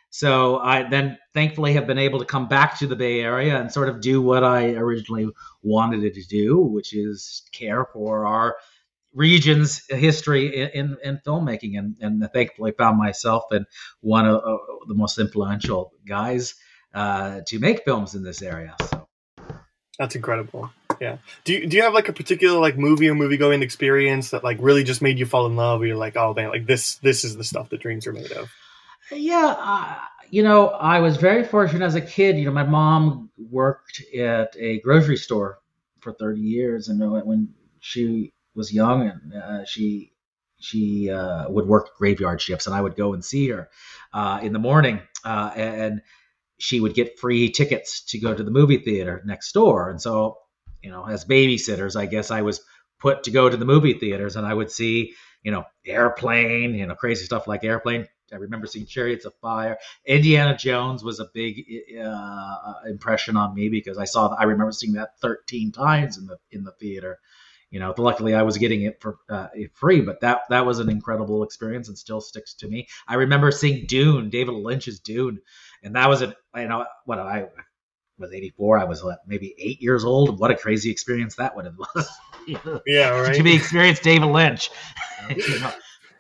So 0.10 0.58
I 0.58 0.90
then 0.90 1.18
thankfully 1.34 1.74
have 1.74 1.86
been 1.86 1.98
able 1.98 2.20
to 2.20 2.26
come 2.26 2.48
back 2.48 2.80
to 2.80 2.88
the 2.88 2.96
Bay 2.96 3.20
Area 3.20 3.60
and 3.60 3.72
sort 3.72 3.90
of 3.90 4.02
do 4.02 4.22
what 4.22 4.44
I 4.44 4.72
originally 4.72 5.30
wanted 5.62 6.14
to 6.14 6.24
do, 6.24 6.60
which 6.60 6.94
is 6.96 7.44
care 7.52 7.86
for 7.94 8.26
our 8.26 8.56
region's 9.14 9.84
history 9.90 10.56
in, 10.56 10.70
in, 10.70 10.98
in 11.04 11.22
filmmaking. 11.26 11.78
And, 11.78 11.96
and 12.00 12.30
thankfully 12.34 12.72
found 12.78 12.98
myself 12.98 13.46
in 13.52 13.66
one 14.00 14.26
of 14.26 14.42
the 14.88 14.96
most 14.96 15.20
influential 15.20 15.92
guys 16.08 16.56
uh, 16.94 17.42
to 17.48 17.60
make 17.60 17.84
films 17.84 18.16
in 18.16 18.24
this 18.24 18.42
area. 18.42 18.76
So 18.90 19.08
that's 20.00 20.16
incredible. 20.16 20.72
Yeah. 21.00 21.18
Do 21.44 21.54
you, 21.54 21.68
do 21.68 21.78
you 21.78 21.84
have 21.84 21.94
like 21.94 22.10
a 22.10 22.14
particular 22.14 22.60
like 22.60 22.78
movie 22.78 23.10
or 23.10 23.16
movie 23.16 23.38
going 23.38 23.62
experience 23.62 24.32
that 24.32 24.44
like 24.44 24.58
really 24.60 24.84
just 24.84 25.02
made 25.02 25.20
you 25.20 25.26
fall 25.26 25.46
in 25.46 25.56
love? 25.56 25.82
Or 25.82 25.86
you're 25.86 25.98
like, 25.98 26.16
oh 26.16 26.34
man, 26.34 26.50
like 26.50 26.66
this 26.66 26.96
this 26.96 27.24
is 27.24 27.38
the 27.38 27.44
stuff 27.44 27.70
that 27.70 27.82
dreams 27.82 28.08
are 28.08 28.14
made 28.14 28.32
of. 28.32 28.50
Yeah, 29.12 29.56
uh, 29.58 29.96
you 30.30 30.44
know, 30.44 30.68
I 30.68 31.00
was 31.00 31.18
very 31.18 31.44
fortunate 31.44 31.86
as 31.86 31.96
a 31.96 32.02
kid. 32.02 32.38
You 32.38 32.46
know, 32.46 32.52
my 32.52 32.64
mom 32.64 33.30
worked 33.38 34.04
at 34.14 34.56
a 34.58 34.80
grocery 34.82 35.18
store 35.18 35.60
for 36.02 36.14
30 36.14 36.42
years, 36.42 36.90
and 36.90 37.00
when 37.26 37.54
she 37.80 38.34
was 38.54 38.74
young, 38.74 39.08
and 39.08 39.34
uh, 39.34 39.66
she 39.66 40.12
she 40.60 41.10
uh, 41.10 41.50
would 41.50 41.68
work 41.68 41.96
graveyard 41.98 42.42
shifts, 42.42 42.68
and 42.68 42.76
I 42.76 42.82
would 42.82 42.96
go 42.96 43.14
and 43.14 43.24
see 43.24 43.50
her 43.50 43.70
uh, 44.14 44.40
in 44.42 44.54
the 44.54 44.60
morning, 44.60 45.02
uh, 45.24 45.52
and 45.56 46.02
she 46.58 46.80
would 46.80 46.96
get 46.96 47.20
free 47.20 47.52
tickets 47.52 48.02
to 48.06 48.20
go 48.20 48.34
to 48.34 48.44
the 48.44 48.52
movie 48.52 48.80
theater 48.80 49.22
next 49.26 49.52
door. 49.52 49.90
And 49.90 50.02
so, 50.02 50.40
you 50.88 50.94
know, 50.94 51.06
as 51.06 51.26
babysitters, 51.26 52.00
I 52.00 52.06
guess 52.06 52.32
I 52.32 52.44
was 52.44 52.62
put 52.98 53.24
to 53.24 53.32
go 53.32 53.50
to 53.50 53.58
the 53.58 53.66
movie 53.66 53.94
theaters, 53.94 54.38
and 54.38 54.48
I 54.48 54.54
would 54.54 54.72
see, 54.72 55.16
you 55.44 55.52
know, 55.52 55.66
airplane, 55.86 56.76
you 56.76 56.86
know, 56.88 56.96
crazy 56.96 57.26
stuff 57.26 57.46
like 57.46 57.66
airplane 57.66 58.08
I 58.32 58.38
remember 58.38 58.68
seeing 58.68 58.86
Chariots 58.86 59.26
of 59.26 59.34
Fire. 59.42 59.78
Indiana 60.06 60.58
Jones 60.58 61.04
was 61.04 61.20
a 61.20 61.30
big 61.34 61.64
uh, 62.02 62.74
impression 62.90 63.38
on 63.38 63.54
me 63.54 63.70
because 63.70 63.98
I 63.98 64.06
saw. 64.06 64.34
I 64.34 64.44
remember 64.44 64.72
seeing 64.72 64.94
that 64.94 65.20
13 65.22 65.72
times 65.72 66.18
in 66.18 66.28
the 66.28 66.38
in 66.52 66.64
the 66.64 66.72
theater. 66.74 67.20
You 67.70 67.80
know, 67.80 67.94
luckily 67.98 68.34
I 68.34 68.44
was 68.44 68.58
getting 68.58 68.84
it 68.84 69.02
for 69.02 69.18
uh, 69.30 69.48
free, 69.74 70.02
but 70.02 70.22
that 70.22 70.42
that 70.50 70.66
was 70.66 70.80
an 70.80 70.90
incredible 70.90 71.44
experience 71.44 71.90
and 71.90 71.98
still 71.98 72.22
sticks 72.22 72.54
to 72.56 72.68
me. 72.68 72.88
I 73.08 73.16
remember 73.16 73.52
seeing 73.52 73.86
Dune, 73.86 74.30
David 74.30 74.56
Lynch's 74.56 75.00
Dune, 75.00 75.40
and 75.84 75.96
that 75.96 76.10
was 76.10 76.22
a 76.22 76.36
you 76.56 76.68
know 76.68 76.86
what 77.06 77.20
I 77.20 77.48
was 78.20 78.34
84. 78.34 78.80
I 78.80 78.84
was 78.84 79.04
what, 79.04 79.20
maybe 79.28 79.56
eight 79.58 79.82
years 79.82 80.04
old. 80.04 80.40
What 80.40 80.52
a 80.52 80.56
crazy 80.56 80.90
experience 80.90 81.36
that 81.36 81.56
would 81.56 81.66
have 81.66 81.78
was. 81.78 82.10
yeah, 82.86 83.10
right. 83.20 83.36
to 83.36 83.44
be 83.44 83.56
experienced 83.56 84.04
David 84.04 84.28
Lynch. 84.28 84.70
you 85.30 85.60
know, 85.60 85.72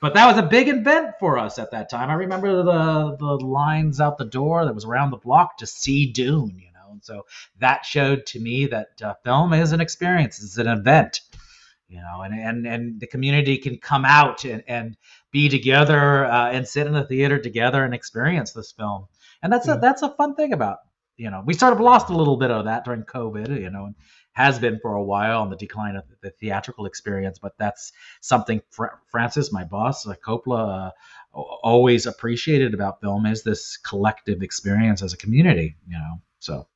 but 0.01 0.13
that 0.13 0.27
was 0.27 0.37
a 0.37 0.47
big 0.47 0.69
event 0.69 1.15
for 1.19 1.37
us 1.37 1.57
at 1.57 1.71
that 1.71 1.89
time. 1.89 2.09
I 2.09 2.13
remember 2.13 2.63
the 2.63 3.17
the 3.17 3.45
lines 3.45 3.99
out 3.99 4.17
the 4.17 4.25
door 4.25 4.65
that 4.65 4.75
was 4.75 4.85
around 4.85 5.11
the 5.11 5.17
block 5.17 5.57
to 5.57 5.67
see 5.67 6.11
Dune, 6.11 6.59
you 6.59 6.71
know. 6.73 6.91
And 6.91 7.03
so 7.03 7.25
that 7.59 7.85
showed 7.85 8.25
to 8.27 8.39
me 8.39 8.67
that 8.67 9.01
uh, 9.01 9.15
film 9.23 9.53
is 9.53 9.71
an 9.71 9.81
experience, 9.81 10.43
it's 10.43 10.57
an 10.57 10.67
event, 10.67 11.21
you 11.87 11.99
know, 11.99 12.21
and 12.21 12.33
and 12.33 12.67
and 12.67 12.99
the 12.99 13.07
community 13.07 13.57
can 13.57 13.77
come 13.77 14.05
out 14.05 14.45
and 14.45 14.63
and 14.67 14.97
be 15.31 15.49
together 15.49 16.25
uh, 16.25 16.51
and 16.51 16.67
sit 16.67 16.87
in 16.87 16.93
the 16.93 17.05
theater 17.05 17.39
together 17.39 17.83
and 17.83 17.93
experience 17.93 18.51
this 18.53 18.71
film. 18.71 19.07
And 19.41 19.51
that's 19.51 19.67
yeah. 19.67 19.75
a 19.75 19.79
that's 19.79 20.03
a 20.03 20.09
fun 20.15 20.35
thing 20.35 20.53
about 20.53 20.79
you 21.17 21.29
know 21.29 21.43
we 21.45 21.53
sort 21.53 21.73
of 21.73 21.79
lost 21.79 22.09
a 22.09 22.15
little 22.15 22.37
bit 22.37 22.51
of 22.51 22.65
that 22.65 22.85
during 22.85 23.03
COVID, 23.03 23.59
you 23.59 23.69
know, 23.69 23.85
and 23.85 23.95
has 24.33 24.59
been 24.59 24.79
for 24.79 24.93
a 24.93 25.03
while 25.03 25.41
on 25.41 25.49
the 25.49 25.55
decline 25.55 25.95
of 25.95 26.03
the 26.21 26.29
theatrical 26.29 26.85
experience. 26.85 27.39
But 27.39 27.53
that's 27.57 27.91
something 28.21 28.61
Fr- 28.69 28.97
Francis, 29.09 29.51
my 29.51 29.63
boss, 29.63 30.07
uh, 30.07 30.13
Coppola, 30.25 30.89
uh, 30.89 31.39
always 31.39 32.05
appreciated 32.05 32.73
about 32.73 33.01
film 33.01 33.25
is 33.25 33.43
this 33.43 33.77
collective 33.77 34.43
experience 34.43 35.01
as 35.01 35.13
a 35.13 35.17
community. 35.17 35.75
You 35.87 35.97
know, 35.97 36.21
so 36.39 36.67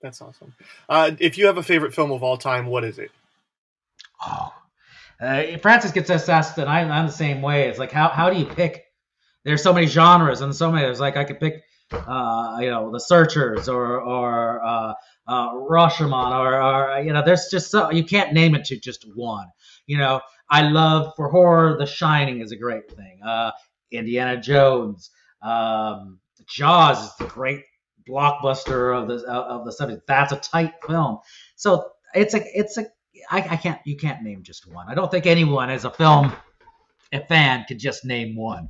that's 0.00 0.20
awesome. 0.20 0.54
Uh, 0.88 1.12
if 1.18 1.38
you 1.38 1.46
have 1.46 1.58
a 1.58 1.62
favorite 1.62 1.94
film 1.94 2.12
of 2.12 2.22
all 2.22 2.36
time, 2.36 2.66
what 2.66 2.84
is 2.84 2.98
it? 2.98 3.10
Oh, 4.24 4.52
uh, 5.20 5.58
Francis 5.58 5.92
gets 5.92 6.10
us 6.10 6.28
asked, 6.28 6.58
and 6.58 6.68
I'm, 6.68 6.90
I'm 6.90 7.06
the 7.06 7.12
same 7.12 7.42
way. 7.42 7.68
It's 7.68 7.78
like 7.78 7.92
how 7.92 8.08
how 8.08 8.30
do 8.30 8.38
you 8.38 8.46
pick? 8.46 8.84
There's 9.44 9.62
so 9.62 9.72
many 9.72 9.86
genres 9.86 10.40
and 10.40 10.54
so 10.54 10.70
many. 10.70 10.84
There's 10.84 11.00
like 11.00 11.16
I 11.16 11.24
could 11.24 11.40
pick, 11.40 11.64
uh, 11.92 12.58
you 12.60 12.70
know, 12.70 12.90
The 12.90 13.00
Searchers 13.00 13.68
or 13.68 14.00
or 14.00 14.64
uh, 14.64 14.94
uh, 15.26 15.52
Rashomon, 15.54 16.32
or, 16.32 16.62
or 16.62 17.02
you 17.02 17.12
know, 17.12 17.22
there's 17.24 17.48
just 17.50 17.70
so 17.70 17.90
you 17.90 18.04
can't 18.04 18.32
name 18.32 18.54
it 18.54 18.64
to 18.66 18.78
just 18.78 19.06
one. 19.14 19.48
You 19.86 19.98
know, 19.98 20.20
I 20.48 20.62
love 20.62 21.12
for 21.16 21.28
horror, 21.28 21.76
The 21.78 21.86
Shining 21.86 22.40
is 22.40 22.52
a 22.52 22.56
great 22.56 22.90
thing. 22.90 23.20
Uh, 23.24 23.52
Indiana 23.90 24.40
Jones, 24.40 25.10
um, 25.42 26.18
Jaws 26.48 27.04
is 27.04 27.16
the 27.16 27.26
great 27.26 27.64
blockbuster 28.08 28.96
of 29.00 29.08
the 29.08 29.26
of 29.30 29.64
the 29.64 29.72
subject. 29.72 30.06
That's 30.06 30.32
a 30.32 30.36
tight 30.36 30.74
film. 30.86 31.18
So 31.56 31.90
it's 32.14 32.34
a 32.34 32.42
it's 32.58 32.76
a 32.76 32.86
I, 33.30 33.38
I 33.50 33.56
can't 33.56 33.80
you 33.84 33.96
can't 33.96 34.22
name 34.22 34.42
just 34.42 34.70
one. 34.70 34.88
I 34.88 34.94
don't 34.94 35.10
think 35.10 35.26
anyone 35.26 35.70
as 35.70 35.84
a 35.84 35.90
film 35.90 36.32
a 37.12 37.24
fan 37.26 37.64
could 37.66 37.78
just 37.78 38.04
name 38.04 38.36
one. 38.36 38.68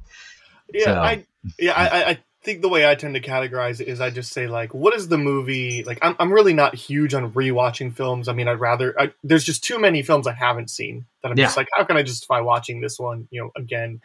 Yeah, 0.73 0.85
so. 0.85 0.95
I 0.95 1.27
yeah 1.59 1.73
I, 1.73 2.11
I 2.11 2.19
think 2.45 2.63
the 2.63 2.69
way 2.69 2.89
I 2.89 2.95
tend 2.95 3.15
to 3.15 3.21
categorize 3.21 3.81
it 3.81 3.89
is 3.89 4.01
I 4.01 4.11
just 4.11 4.33
say 4.33 4.47
like, 4.47 4.75
what 4.75 4.95
is 4.95 5.09
the 5.09 5.19
movie? 5.19 5.83
Like, 5.85 5.99
I'm 6.03 6.15
I'm 6.19 6.33
really 6.33 6.53
not 6.53 6.75
huge 6.75 7.15
on 7.15 7.33
rewatching 7.33 7.95
films. 7.95 8.29
I 8.29 8.35
mean, 8.35 8.47
I'd 8.47 8.61
rather 8.61 8.95
I, 9.01 9.13
there's 9.25 9.45
just 9.45 9.65
too 9.65 9.79
many 9.79 10.03
films 10.03 10.27
I 10.27 10.33
haven't 10.33 10.71
seen 10.71 11.07
that 11.23 11.33
I'm 11.33 11.39
yeah. 11.39 11.47
just 11.47 11.57
like, 11.57 11.69
how 11.73 11.85
can 11.85 11.97
I 11.97 12.03
justify 12.03 12.41
watching 12.41 12.81
this 12.81 12.99
one? 12.99 13.27
You 13.31 13.43
know, 13.43 13.51
again, 13.57 14.01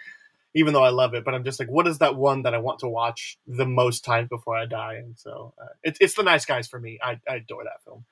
even 0.56 0.74
though 0.74 0.84
I 0.84 0.90
love 0.90 1.14
it, 1.14 1.24
but 1.24 1.36
I'm 1.36 1.44
just 1.44 1.60
like, 1.60 1.70
what 1.70 1.88
is 1.88 2.00
that 2.00 2.16
one 2.16 2.44
that 2.44 2.54
I 2.54 2.58
want 2.58 2.80
to 2.80 2.88
watch 2.88 3.38
the 3.46 3.66
most 3.66 4.04
times 4.04 4.30
before 4.30 4.58
I 4.58 4.66
die? 4.66 4.96
And 4.96 5.18
so 5.18 5.54
uh, 5.62 5.68
it's 5.84 6.00
it's 6.02 6.14
the 6.16 6.24
Nice 6.24 6.46
Guys 6.46 6.68
for 6.68 6.80
me. 6.80 7.00
I, 7.04 7.20
I 7.30 7.36
adore 7.36 7.66
that 7.66 7.84
film. 7.84 8.06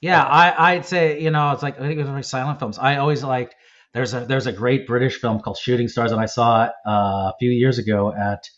Yeah, 0.00 0.22
I 0.22 0.74
I'd 0.74 0.86
say 0.86 1.20
you 1.20 1.30
know 1.30 1.52
it's 1.52 1.62
like 1.62 1.80
I 1.80 1.86
think 1.86 2.00
it 2.00 2.02
was 2.02 2.10
like 2.10 2.24
silent 2.24 2.58
films. 2.58 2.78
I 2.78 2.96
always 2.96 3.22
liked. 3.22 3.54
There's 3.92 4.12
a 4.12 4.20
there's 4.20 4.46
a 4.46 4.52
great 4.52 4.86
British 4.86 5.20
film 5.20 5.40
called 5.40 5.56
Shooting 5.56 5.88
Stars, 5.88 6.12
and 6.12 6.20
I 6.20 6.26
saw 6.26 6.64
it 6.64 6.72
uh, 6.86 7.30
a 7.30 7.34
few 7.38 7.50
years 7.50 7.78
ago 7.78 8.12
at 8.12 8.48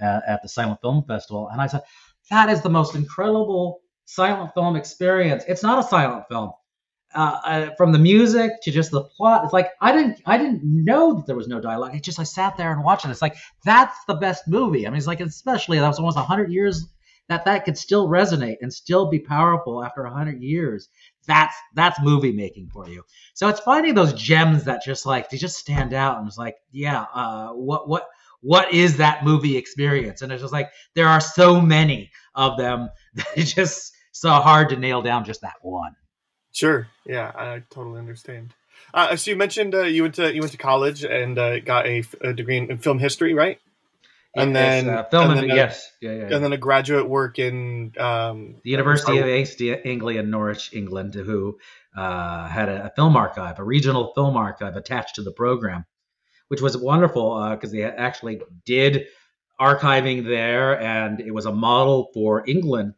at, 0.00 0.22
at 0.26 0.42
the 0.42 0.48
Silent 0.48 0.80
Film 0.80 1.04
Festival, 1.06 1.48
and 1.50 1.60
I 1.60 1.66
said, 1.66 1.82
that 2.30 2.48
is 2.48 2.62
the 2.62 2.70
most 2.70 2.94
incredible 2.94 3.80
silent 4.06 4.52
film 4.54 4.76
experience. 4.76 5.44
It's 5.48 5.62
not 5.62 5.78
a 5.78 5.88
silent 5.88 6.24
film. 6.28 6.52
Uh, 7.14 7.40
uh, 7.44 7.70
from 7.76 7.92
the 7.92 7.98
music 7.98 8.50
to 8.62 8.72
just 8.72 8.90
the 8.90 9.04
plot, 9.04 9.44
it's 9.44 9.52
like 9.52 9.70
I 9.80 9.92
didn't 9.92 10.20
I 10.26 10.36
didn't 10.36 10.62
know 10.64 11.14
that 11.14 11.26
there 11.26 11.36
was 11.36 11.46
no 11.46 11.60
dialogue. 11.60 11.94
It 11.94 12.02
just 12.02 12.18
I 12.18 12.24
sat 12.24 12.56
there 12.56 12.72
and 12.72 12.82
watched 12.82 13.04
it. 13.04 13.10
It's 13.10 13.22
like 13.22 13.36
that's 13.64 13.96
the 14.08 14.14
best 14.14 14.48
movie. 14.48 14.84
I 14.84 14.90
mean, 14.90 14.96
it's 14.96 15.06
like 15.06 15.20
especially 15.20 15.78
that 15.78 15.86
was 15.86 16.00
almost 16.00 16.18
hundred 16.18 16.50
years 16.50 16.88
that 17.28 17.44
that 17.44 17.64
could 17.64 17.78
still 17.78 18.08
resonate 18.08 18.56
and 18.60 18.72
still 18.72 19.08
be 19.08 19.20
powerful 19.20 19.84
after 19.84 20.04
hundred 20.06 20.42
years. 20.42 20.88
That's 21.26 21.54
that's 21.74 22.00
movie 22.02 22.32
making 22.32 22.70
for 22.72 22.88
you. 22.88 23.04
So 23.34 23.48
it's 23.48 23.60
finding 23.60 23.94
those 23.94 24.12
gems 24.12 24.64
that 24.64 24.82
just 24.84 25.06
like 25.06 25.30
they 25.30 25.36
just 25.36 25.56
stand 25.56 25.94
out 25.94 26.18
and 26.18 26.26
it's 26.26 26.36
like 26.36 26.56
yeah, 26.72 27.06
uh, 27.14 27.50
what 27.50 27.88
what 27.88 28.08
what 28.44 28.72
is 28.72 28.98
that 28.98 29.24
movie 29.24 29.56
experience? 29.56 30.22
And 30.22 30.30
it's 30.30 30.42
just 30.42 30.52
like 30.52 30.70
there 30.94 31.08
are 31.08 31.20
so 31.20 31.60
many 31.60 32.10
of 32.34 32.58
them 32.58 32.90
that 33.14 33.26
it's 33.34 33.52
just 33.52 33.92
so 34.12 34.30
hard 34.30 34.68
to 34.68 34.76
nail 34.76 35.02
down 35.02 35.24
just 35.24 35.40
that 35.40 35.56
one. 35.62 35.96
Sure. 36.52 36.86
Yeah, 37.04 37.32
I 37.34 37.62
totally 37.70 37.98
understand. 37.98 38.54
Uh, 38.92 39.16
so 39.16 39.30
you 39.30 39.36
mentioned 39.36 39.74
uh, 39.74 39.82
you 39.82 40.02
went 40.02 40.14
to 40.16 40.32
you 40.32 40.40
went 40.40 40.52
to 40.52 40.58
college 40.58 41.04
and 41.04 41.38
uh, 41.38 41.60
got 41.60 41.86
a, 41.86 42.04
a, 42.20 42.32
degree 42.32 42.58
in, 42.58 42.78
film 42.78 42.98
history, 42.98 43.34
right? 43.34 43.58
and 44.36 44.54
then 44.54 44.88
uh, 44.88 45.04
film 45.04 45.30
and 45.30 45.40
and, 45.40 45.50
then 45.50 45.50
a- 45.50 45.54
yes, 45.56 45.90
yeah, 46.00 46.10
yeah, 46.10 46.16
yeah. 46.16 46.34
and 46.34 46.44
then 46.44 46.52
a 46.52 46.56
graduate 46.56 47.08
work 47.08 47.38
in 47.38 47.92
um, 47.98 48.56
the 48.62 48.70
University 48.70 49.18
of. 49.18 49.26
East 49.26 49.60
Anglia 49.62 50.22
Norwich, 50.22 50.70
England, 50.72 51.14
who 51.14 51.58
uh, 51.96 52.48
had 52.48 52.68
a, 52.68 52.86
a 52.86 52.90
film 52.90 53.16
archive, 53.16 53.58
a 53.58 53.64
regional 53.64 54.12
film 54.14 54.36
archive 54.36 54.76
attached 54.76 55.16
to 55.16 55.22
the 55.22 55.32
program, 55.32 55.86
which 56.48 56.60
was 56.60 56.76
wonderful 56.76 57.50
because 57.50 57.72
they 57.72 57.82
actually 57.84 58.40
did 58.64 59.06
archiving 59.60 60.24
there, 60.24 60.80
and 60.80 61.20
it 61.20 61.32
was 61.32 61.46
a 61.46 61.52
model 61.52 62.10
for 62.12 62.44
England 62.46 62.94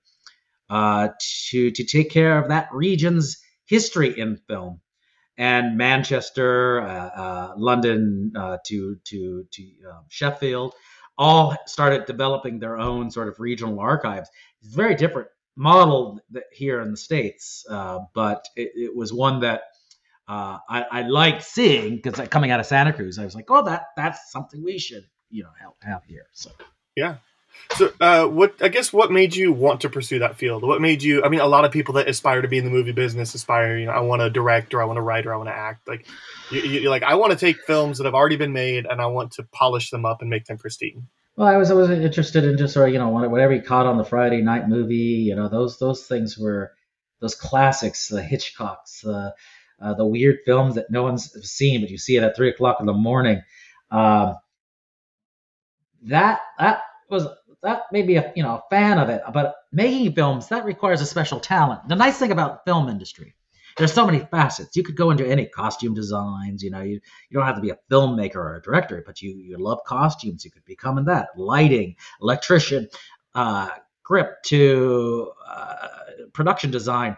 uh, 0.71 1.09
to 1.49 1.71
to 1.71 1.85
take 1.85 2.11
care 2.11 2.39
of 2.39 2.49
that 2.49 2.69
region's 2.73 3.39
history 3.67 4.19
in 4.19 4.37
film. 4.49 4.81
And 5.39 5.77
Manchester, 5.77 6.81
uh, 6.81 6.87
uh, 6.87 7.55
London, 7.57 8.33
uh, 8.35 8.59
to 8.67 8.97
to 9.05 9.45
to 9.53 9.63
um, 9.91 10.05
Sheffield, 10.09 10.75
all 11.19 11.57
started 11.67 12.07
developing 12.07 12.59
their 12.59 12.79
own 12.79 13.11
sort 13.11 13.29
of 13.29 13.39
regional 13.39 13.79
archives. 13.81 14.31
It's 14.63 14.73
a 14.73 14.77
very 14.77 14.95
different 14.95 15.29
model 15.57 16.21
here 16.53 16.81
in 16.81 16.91
the 16.91 16.97
states, 16.97 17.65
uh, 17.69 18.01
but 18.15 18.47
it, 18.57 18.73
it 18.75 18.97
was 18.97 19.13
one 19.13 19.41
that 19.41 19.63
uh, 20.29 20.59
I, 20.69 20.83
I 20.91 21.03
liked 21.03 21.43
seeing 21.45 21.97
because 21.97 22.29
coming 22.29 22.51
out 22.51 22.61
of 22.61 22.67
Santa 22.67 22.93
Cruz, 22.93 23.19
I 23.19 23.25
was 23.25 23.35
like, 23.35 23.47
oh, 23.49 23.65
that 23.65 23.87
that's 23.97 24.31
something 24.31 24.63
we 24.63 24.79
should 24.79 25.05
you 25.31 25.45
know 25.45 25.51
have, 25.61 25.73
have 25.83 26.05
here. 26.05 26.27
So 26.33 26.51
yeah. 26.97 27.17
So, 27.77 27.91
uh, 28.01 28.27
what 28.27 28.55
I 28.63 28.69
guess 28.69 28.93
what 28.93 29.11
made 29.11 29.35
you 29.35 29.53
want 29.53 29.81
to 29.83 29.89
pursue 29.89 30.19
that 30.21 30.37
field? 30.37 30.63
What 30.63 30.81
made 30.81 31.03
you? 31.03 31.25
I 31.25 31.29
mean, 31.29 31.41
a 31.41 31.47
lot 31.47 31.65
of 31.65 31.73
people 31.73 31.95
that 31.95 32.09
aspire 32.09 32.43
to 32.43 32.49
be 32.49 32.59
in 32.59 32.65
the 32.65 32.71
movie 32.71 32.93
business 32.93 33.35
aspire, 33.35 33.79
you 33.79 33.87
know, 33.87 33.93
I 33.93 34.01
want 34.01 34.21
to 34.21 34.31
direct 34.31 34.75
or 34.75 34.83
I 34.83 34.85
want 34.85 34.99
to 34.99 35.03
write 35.03 35.27
or 35.27 35.35
I 35.35 35.37
want 35.37 35.49
to 35.49 35.55
act. 35.55 35.89
Like, 35.89 36.07
you, 36.51 36.61
you, 36.61 36.81
you're 36.81 36.91
like, 36.91 37.03
I 37.03 37.15
want 37.15 37.33
to 37.33 37.39
take 37.39 37.57
films 37.63 37.99
that 37.99 38.05
have 38.05 38.15
already 38.15 38.37
been 38.37 38.53
made 38.53 38.87
and 38.87 39.01
I 39.01 39.07
want 39.07 39.33
to 39.33 39.43
polish 39.43 39.91
them 39.91 40.05
up 40.05 40.21
and 40.21 40.31
make 40.31 40.45
them 40.45 40.59
pristine. 40.59 41.09
Well, 41.37 41.49
I 41.49 41.57
was 41.57 41.71
always 41.71 41.91
interested 41.91 42.45
in 42.45 42.57
just 42.57 42.73
sort 42.73 42.89
of 42.89 42.93
you 42.95 42.99
know 42.99 43.09
whatever 43.09 43.55
you 43.55 43.63
caught 43.63 43.87
on 43.87 43.99
the 43.99 44.05
Friday 44.05 44.43
night 44.43 44.69
movie. 44.69 44.95
You 44.95 45.35
know 45.35 45.49
those 45.49 45.79
those 45.79 46.07
things 46.07 46.39
were 46.39 46.73
those 47.21 47.35
classics, 47.35 48.09
the 48.09 48.23
Hitchcocks, 48.23 49.03
the 49.03 49.35
uh, 49.81 49.95
the 49.95 50.07
weird 50.07 50.39
films 50.45 50.75
that 50.77 50.91
no 50.91 51.03
one's 51.03 51.31
seen, 51.49 51.81
but 51.81 51.91
you 51.91 51.99
see 51.99 52.17
it 52.17 52.23
at 52.23 52.37
three 52.37 52.49
o'clock 52.49 52.79
in 52.81 52.87
the 52.87 52.93
morning. 52.93 53.43
Um, 53.91 54.37
that 56.03 56.41
that 56.59 56.83
was 57.11 57.27
that 57.63 57.83
may 57.93 58.03
be 58.03 58.17
a 58.17 58.33
you 58.37 58.43
know 58.43 58.57
a 58.57 58.63
fan 58.71 58.99
of 58.99 59.09
it, 59.09 59.23
but 59.33 59.55
making 59.73 60.13
films 60.15 60.49
that 60.49 60.65
requires 60.65 61.01
a 61.01 61.07
special 61.07 61.41
talent. 61.41 61.89
The 61.89 61.97
nice 61.97 62.19
thing 62.19 62.31
about 62.33 62.65
film 62.65 62.89
industry, 62.89 63.35
there's 63.77 63.93
so 63.93 64.07
many 64.07 64.21
facets. 64.21 64.77
You 64.77 64.83
could 64.83 64.97
go 64.97 65.11
into 65.11 65.27
any 65.27 65.47
costume 65.47 65.95
designs. 65.95 66.63
You 66.63 66.71
know, 66.71 66.81
you 66.81 67.01
you 67.29 67.35
don't 67.39 67.47
have 67.47 67.57
to 67.57 67.61
be 67.61 67.71
a 67.71 67.79
filmmaker 67.91 68.37
or 68.37 68.57
a 68.57 68.63
director, 68.63 69.03
but 69.05 69.21
you 69.21 69.37
you 69.37 69.59
love 69.59 69.81
costumes. 69.87 70.45
You 70.45 70.51
could 70.51 70.65
become 70.65 70.99
in 70.99 71.05
that 71.07 71.29
lighting, 71.37 71.97
electrician, 72.21 72.89
uh, 73.35 73.69
grip 74.03 74.43
to 74.45 75.33
uh, 75.47 75.89
production 76.33 76.71
design. 76.71 77.17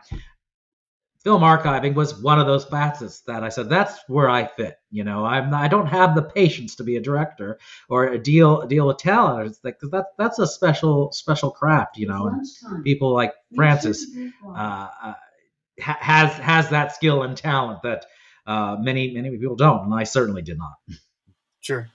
Film 1.24 1.42
archiving 1.42 1.94
was 1.94 2.14
one 2.22 2.38
of 2.38 2.46
those 2.46 2.64
facets 2.64 3.20
that 3.22 3.42
I 3.42 3.48
said 3.48 3.68
that's 3.68 3.98
where 4.06 4.30
I 4.30 4.46
fit. 4.46 4.78
You 4.90 5.02
know, 5.04 5.24
I'm 5.24 5.52
I 5.52 5.66
don't 5.68 5.86
have 5.86 6.14
the 6.14 6.22
patience 6.22 6.76
to 6.76 6.84
be 6.84 6.96
a 6.96 7.00
director 7.00 7.58
or 7.88 8.06
a 8.06 8.18
deal 8.18 8.66
deal 8.66 8.86
with 8.86 8.98
talent. 8.98 9.48
It's 9.48 9.60
like 9.64 9.80
'cause 9.80 9.90
that 9.90 10.06
that's 10.16 10.38
a 10.38 10.46
special 10.46 11.10
special 11.12 11.50
craft. 11.50 11.96
You 11.98 12.06
know, 12.06 12.28
and 12.28 12.84
people 12.84 13.12
like 13.12 13.34
Francis 13.56 14.06
uh, 14.46 14.88
uh, 15.02 15.14
has 15.78 16.32
has 16.34 16.70
that 16.70 16.94
skill 16.94 17.22
and 17.24 17.36
talent 17.36 17.82
that 17.82 18.06
uh, 18.46 18.76
many 18.78 19.12
many 19.12 19.36
people 19.36 19.56
don't, 19.56 19.86
and 19.86 19.94
I 19.94 20.04
certainly 20.04 20.42
did 20.42 20.58
not. 20.58 20.74
Sure. 21.60 21.88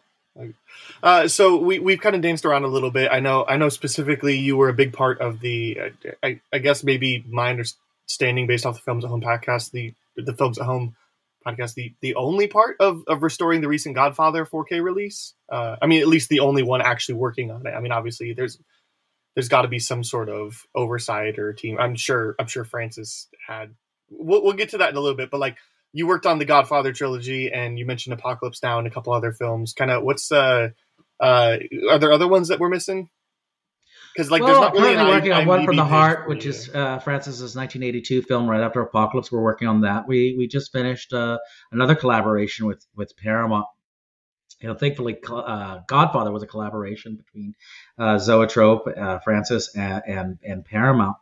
Uh, 1.02 1.28
so 1.28 1.58
we 1.58 1.80
we've 1.80 2.02
kind 2.02 2.16
of 2.16 2.22
danced 2.22 2.44
around 2.46 2.64
a 2.64 2.68
little 2.68 2.92
bit. 2.92 3.10
I 3.12 3.20
know 3.20 3.46
I 3.48 3.58
know 3.58 3.70
specifically 3.70 4.38
you 4.38 4.58
were 4.58 4.70
a 4.70 4.74
big 4.74 4.92
part 4.94 5.22
of 5.22 5.40
the. 5.40 5.80
Uh, 5.80 6.10
I, 6.24 6.42
I 6.52 6.58
guess 6.58 6.84
maybe 6.84 7.24
my 7.28 7.50
understanding 8.06 8.48
based 8.48 8.66
off 8.66 8.76
the 8.76 8.82
films 8.82 9.04
at 9.04 9.10
home 9.10 9.22
podcast, 9.22 9.72
the 9.72 9.94
the 10.16 10.34
films 10.34 10.58
at 10.58 10.66
home 10.66 10.96
podcast, 11.46 11.74
the 11.76 11.94
the 12.02 12.16
only 12.16 12.48
part 12.48 12.78
of 12.80 13.04
of 13.08 13.24
restoring 13.24 13.62
the 13.62 13.68
recent 13.68 13.96
Godfather 13.96 14.46
4K 14.46 14.84
release. 14.84 15.34
Uh, 15.52 15.76
I 15.82 15.88
mean, 15.88 16.02
at 16.02 16.08
least 16.08 16.30
the 16.30 16.40
only 16.40 16.64
one 16.64 16.82
actually 16.82 17.16
working 17.16 17.52
on 17.52 17.66
it. 17.66 17.72
I 17.72 17.80
mean, 17.82 17.92
obviously 17.92 18.34
there's 18.34 18.60
there's 19.36 19.50
got 19.50 19.64
to 19.64 19.68
be 19.68 19.80
some 19.80 20.04
sort 20.04 20.30
of 20.30 20.64
oversight 20.76 21.40
or 21.40 21.54
team. 21.54 21.78
I'm 21.80 21.96
sure 21.96 22.36
I'm 22.40 22.48
sure 22.48 22.66
Francis 22.66 23.28
had. 23.48 23.74
We'll, 24.10 24.44
we'll 24.44 24.54
get 24.54 24.70
to 24.70 24.80
that 24.80 24.92
in 24.92 24.96
a 24.96 25.00
little 25.00 25.18
bit, 25.18 25.32
but 25.32 25.40
like 25.40 25.58
you 25.92 26.08
worked 26.08 26.26
on 26.26 26.40
the 26.40 26.46
Godfather 26.46 26.92
trilogy, 26.92 27.52
and 27.52 27.78
you 27.78 27.86
mentioned 27.86 28.14
Apocalypse 28.14 28.62
Now 28.64 28.80
and 28.80 28.88
a 28.88 28.92
couple 28.92 29.14
other 29.14 29.32
films. 29.32 29.74
Kind 29.74 29.92
of, 29.92 30.04
what's 30.04 30.32
uh, 30.32 30.70
uh, 31.20 31.58
are 31.90 32.00
there 32.00 32.12
other 32.12 32.28
ones 32.28 32.50
that 32.50 32.60
we're 32.60 32.70
missing? 32.70 33.10
Because 34.16 34.30
like, 34.30 34.42
well, 34.42 34.50
there's 34.50 34.62
not 34.62 34.74
really 34.74 34.96
currently 34.96 35.12
an 35.12 35.18
working 35.18 35.32
on 35.32 35.46
One 35.48 35.66
from 35.66 35.76
the 35.76 35.86
Heart, 35.86 36.30
which 36.30 36.46
is 36.46 36.70
uh, 36.70 37.00
Francis's 37.00 37.56
1982 37.56 38.22
film 38.24 38.48
right 38.48 38.62
after 38.62 38.82
Apocalypse. 38.82 39.32
We're 39.32 39.42
working 39.42 39.68
on 39.68 39.82
that. 39.82 40.08
We 40.08 40.36
we 40.38 40.48
just 40.48 40.72
finished 40.72 41.14
uh, 41.14 41.40
another 41.72 41.96
collaboration 41.96 42.68
with 42.68 42.86
with 42.96 43.16
Paramount. 43.18 43.66
You 44.60 44.70
know, 44.70 44.76
thankfully, 44.76 45.18
uh, 45.30 45.80
Godfather 45.88 46.32
was 46.32 46.44
a 46.44 46.48
collaboration 46.48 47.16
between 47.16 47.56
uh, 47.98 48.18
Zoetrope, 48.20 48.88
uh, 48.96 49.20
Francis, 49.20 49.76
and, 49.76 50.04
and 50.08 50.40
and 50.44 50.64
Paramount, 50.64 51.18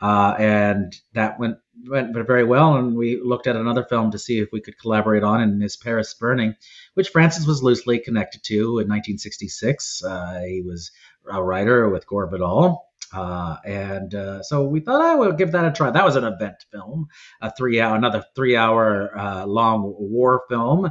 uh, 0.00 0.34
and 0.38 0.94
that 1.12 1.38
went 1.38 1.58
went 1.86 2.14
very 2.14 2.44
well. 2.44 2.76
And 2.76 2.96
we 2.96 3.20
looked 3.22 3.46
at 3.46 3.56
another 3.56 3.84
film 3.84 4.10
to 4.12 4.18
see 4.18 4.38
if 4.38 4.48
we 4.50 4.60
could 4.60 4.78
collaborate 4.78 5.22
on, 5.22 5.40
and 5.40 5.62
Is 5.62 5.76
Paris 5.76 6.14
Burning, 6.14 6.54
which 6.94 7.10
Francis 7.10 7.46
was 7.46 7.62
loosely 7.62 7.98
connected 7.98 8.42
to 8.44 8.54
in 8.54 8.88
1966. 8.88 10.02
Uh, 10.02 10.40
he 10.46 10.62
was 10.62 10.90
a 11.30 11.42
writer 11.42 11.88
with 11.88 12.06
Gore 12.06 12.28
Vidal. 12.28 12.84
Uh, 13.12 13.56
and 13.64 14.14
uh, 14.14 14.42
so 14.42 14.64
we 14.64 14.80
thought 14.80 15.00
I 15.00 15.14
would 15.14 15.38
give 15.38 15.52
that 15.52 15.64
a 15.64 15.72
try. 15.72 15.90
That 15.90 16.04
was 16.04 16.16
an 16.16 16.24
event 16.24 16.64
film, 16.72 17.08
a 17.40 17.52
three 17.54 17.80
hour, 17.80 17.94
another 17.94 18.24
three 18.34 18.56
hour 18.56 19.16
uh, 19.16 19.46
long 19.46 19.94
war 19.98 20.42
film. 20.48 20.86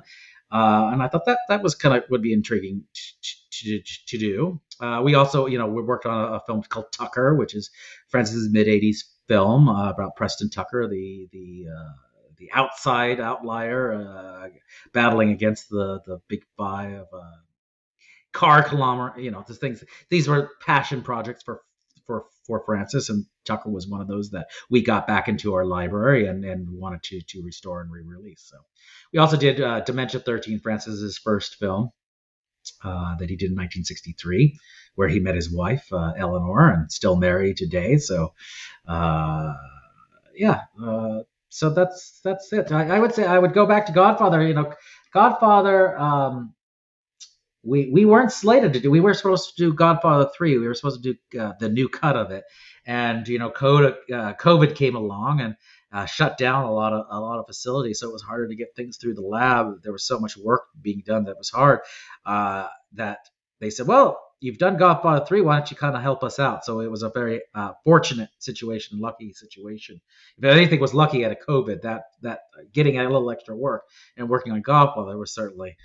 Uh, 0.51 0.89
and 0.93 1.01
I 1.01 1.07
thought 1.07 1.25
that 1.25 1.39
that 1.49 1.63
was 1.63 1.75
kind 1.75 1.97
of 1.97 2.03
would 2.09 2.21
be 2.21 2.31
intriguing 2.31 2.83
to, 2.93 3.79
to, 3.79 3.81
to 4.07 4.17
do. 4.17 4.61
Uh, 4.79 5.01
we 5.03 5.15
also, 5.15 5.47
you 5.47 5.57
know, 5.57 5.67
we 5.67 5.81
worked 5.81 6.05
on 6.05 6.17
a, 6.17 6.35
a 6.35 6.39
film 6.45 6.61
called 6.63 6.91
Tucker, 6.91 7.35
which 7.35 7.55
is 7.55 7.71
Francis's 8.07 8.49
mid 8.51 8.67
'80s 8.67 8.99
film 9.27 9.67
uh, 9.67 9.89
about 9.89 10.15
Preston 10.15 10.49
Tucker, 10.49 10.87
the 10.87 11.27
the 11.33 11.65
the 12.37 12.51
outside 12.53 13.19
outlier, 13.19 14.49
battling 14.93 15.31
against 15.31 15.69
the 15.69 15.99
the 16.05 16.19
big 16.29 16.43
five 16.55 17.05
car 18.33 18.63
kilometer. 18.63 19.19
You 19.19 19.31
know, 19.31 19.43
these 19.47 19.57
things. 19.57 19.83
These 20.09 20.27
were 20.27 20.49
passion 20.65 21.01
projects 21.01 21.43
for 21.43 21.61
for 22.05 22.25
for 22.45 22.63
Francis, 22.65 23.09
and 23.09 23.25
Tucker 23.45 23.69
was 23.69 23.87
one 23.87 24.01
of 24.01 24.07
those 24.07 24.31
that 24.31 24.47
we 24.69 24.81
got 24.81 25.07
back 25.07 25.27
into 25.27 25.53
our 25.53 25.65
library 25.65 26.27
and 26.27 26.43
and 26.43 26.69
wanted 26.69 27.03
to 27.03 27.21
to 27.21 27.43
restore 27.43 27.81
and 27.81 27.91
re-release. 27.91 28.43
So 28.45 28.57
we 29.13 29.19
also 29.19 29.37
did 29.37 29.61
uh, 29.61 29.81
Dementia 29.81 30.19
13, 30.19 30.59
Francis's 30.59 31.17
first 31.17 31.55
film 31.55 31.91
uh, 32.83 33.15
that 33.17 33.29
he 33.29 33.35
did 33.35 33.51
in 33.51 33.57
1963, 33.57 34.57
where 34.95 35.07
he 35.07 35.19
met 35.19 35.35
his 35.35 35.53
wife 35.53 35.87
uh, 35.91 36.13
Eleanor 36.17 36.69
and 36.71 36.91
still 36.91 37.15
married 37.15 37.57
today. 37.57 37.97
So 37.97 38.33
uh, 38.87 39.53
yeah. 40.35 40.61
Uh, 40.81 41.19
so 41.49 41.69
that's 41.69 42.19
that's 42.23 42.51
it. 42.51 42.71
I, 42.71 42.95
I 42.95 42.99
would 42.99 43.13
say 43.13 43.25
I 43.25 43.37
would 43.37 43.53
go 43.53 43.67
back 43.67 43.85
to 43.85 43.91
Godfather. 43.91 44.45
You 44.45 44.55
know, 44.55 44.73
Godfather. 45.13 45.97
Um, 45.97 46.55
we 47.63 47.89
we 47.89 48.05
weren't 48.05 48.31
slated 48.31 48.73
to 48.73 48.79
do. 48.79 48.91
We 48.91 48.99
were 48.99 49.13
supposed 49.13 49.55
to 49.55 49.63
do 49.63 49.73
Godfather 49.73 50.29
three. 50.35 50.57
We 50.57 50.67
were 50.67 50.73
supposed 50.73 51.01
to 51.01 51.13
do 51.13 51.39
uh, 51.39 51.53
the 51.59 51.69
new 51.69 51.87
cut 51.87 52.15
of 52.15 52.31
it, 52.31 52.43
and 52.85 53.27
you 53.27 53.39
know, 53.39 53.49
COVID, 53.49 53.95
uh, 54.13 54.33
COVID 54.33 54.75
came 54.75 54.95
along 54.95 55.41
and 55.41 55.55
uh, 55.91 56.05
shut 56.05 56.37
down 56.37 56.65
a 56.65 56.71
lot 56.71 56.93
of 56.93 57.05
a 57.09 57.19
lot 57.19 57.39
of 57.39 57.47
facilities, 57.47 57.99
so 57.99 58.09
it 58.09 58.13
was 58.13 58.21
harder 58.21 58.47
to 58.47 58.55
get 58.55 58.75
things 58.75 58.97
through 58.97 59.15
the 59.15 59.21
lab. 59.21 59.81
There 59.81 59.93
was 59.93 60.05
so 60.05 60.19
much 60.19 60.37
work 60.37 60.63
being 60.81 61.03
done 61.05 61.25
that 61.25 61.37
was 61.37 61.49
hard. 61.49 61.79
Uh, 62.25 62.67
that 62.93 63.19
they 63.59 63.69
said, 63.69 63.87
well, 63.87 64.19
you've 64.41 64.57
done 64.57 64.75
Godfather 64.75 65.25
three. 65.25 65.39
Why 65.39 65.57
don't 65.57 65.71
you 65.71 65.77
kind 65.77 65.95
of 65.95 66.01
help 66.01 66.21
us 66.23 66.37
out? 66.37 66.65
So 66.65 66.81
it 66.81 66.91
was 66.91 67.03
a 67.03 67.09
very 67.09 67.41
uh, 67.55 67.71
fortunate 67.85 68.29
situation, 68.39 68.99
lucky 68.99 69.31
situation. 69.31 70.01
If 70.37 70.43
anything 70.43 70.81
was 70.81 70.93
lucky 70.93 71.23
out 71.25 71.31
of 71.31 71.37
COVID, 71.47 71.81
that 71.83 72.03
that 72.23 72.39
getting 72.73 72.99
a 72.99 73.03
little 73.03 73.31
extra 73.31 73.55
work 73.55 73.83
and 74.17 74.27
working 74.27 74.51
on 74.51 74.61
Godfather 74.61 75.17
was 75.17 75.33
certainly 75.33 75.77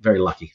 very 0.00 0.18
lucky. 0.18 0.52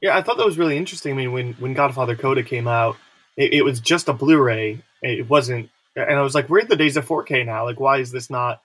Yeah, 0.00 0.16
I 0.16 0.22
thought 0.22 0.36
that 0.36 0.46
was 0.46 0.58
really 0.58 0.76
interesting. 0.76 1.12
I 1.12 1.16
mean, 1.16 1.32
when 1.32 1.52
when 1.54 1.74
Godfather 1.74 2.16
Coda 2.16 2.42
came 2.42 2.68
out, 2.68 2.96
it, 3.36 3.54
it 3.54 3.62
was 3.62 3.80
just 3.80 4.08
a 4.08 4.12
Blu-ray. 4.12 4.82
It 5.02 5.28
wasn't, 5.28 5.70
and 5.96 6.18
I 6.18 6.22
was 6.22 6.34
like, 6.34 6.48
"We're 6.48 6.60
in 6.60 6.68
the 6.68 6.76
days 6.76 6.96
of 6.96 7.06
4K 7.06 7.46
now. 7.46 7.64
Like, 7.64 7.80
why 7.80 7.98
is 7.98 8.10
this 8.10 8.28
not?" 8.30 8.60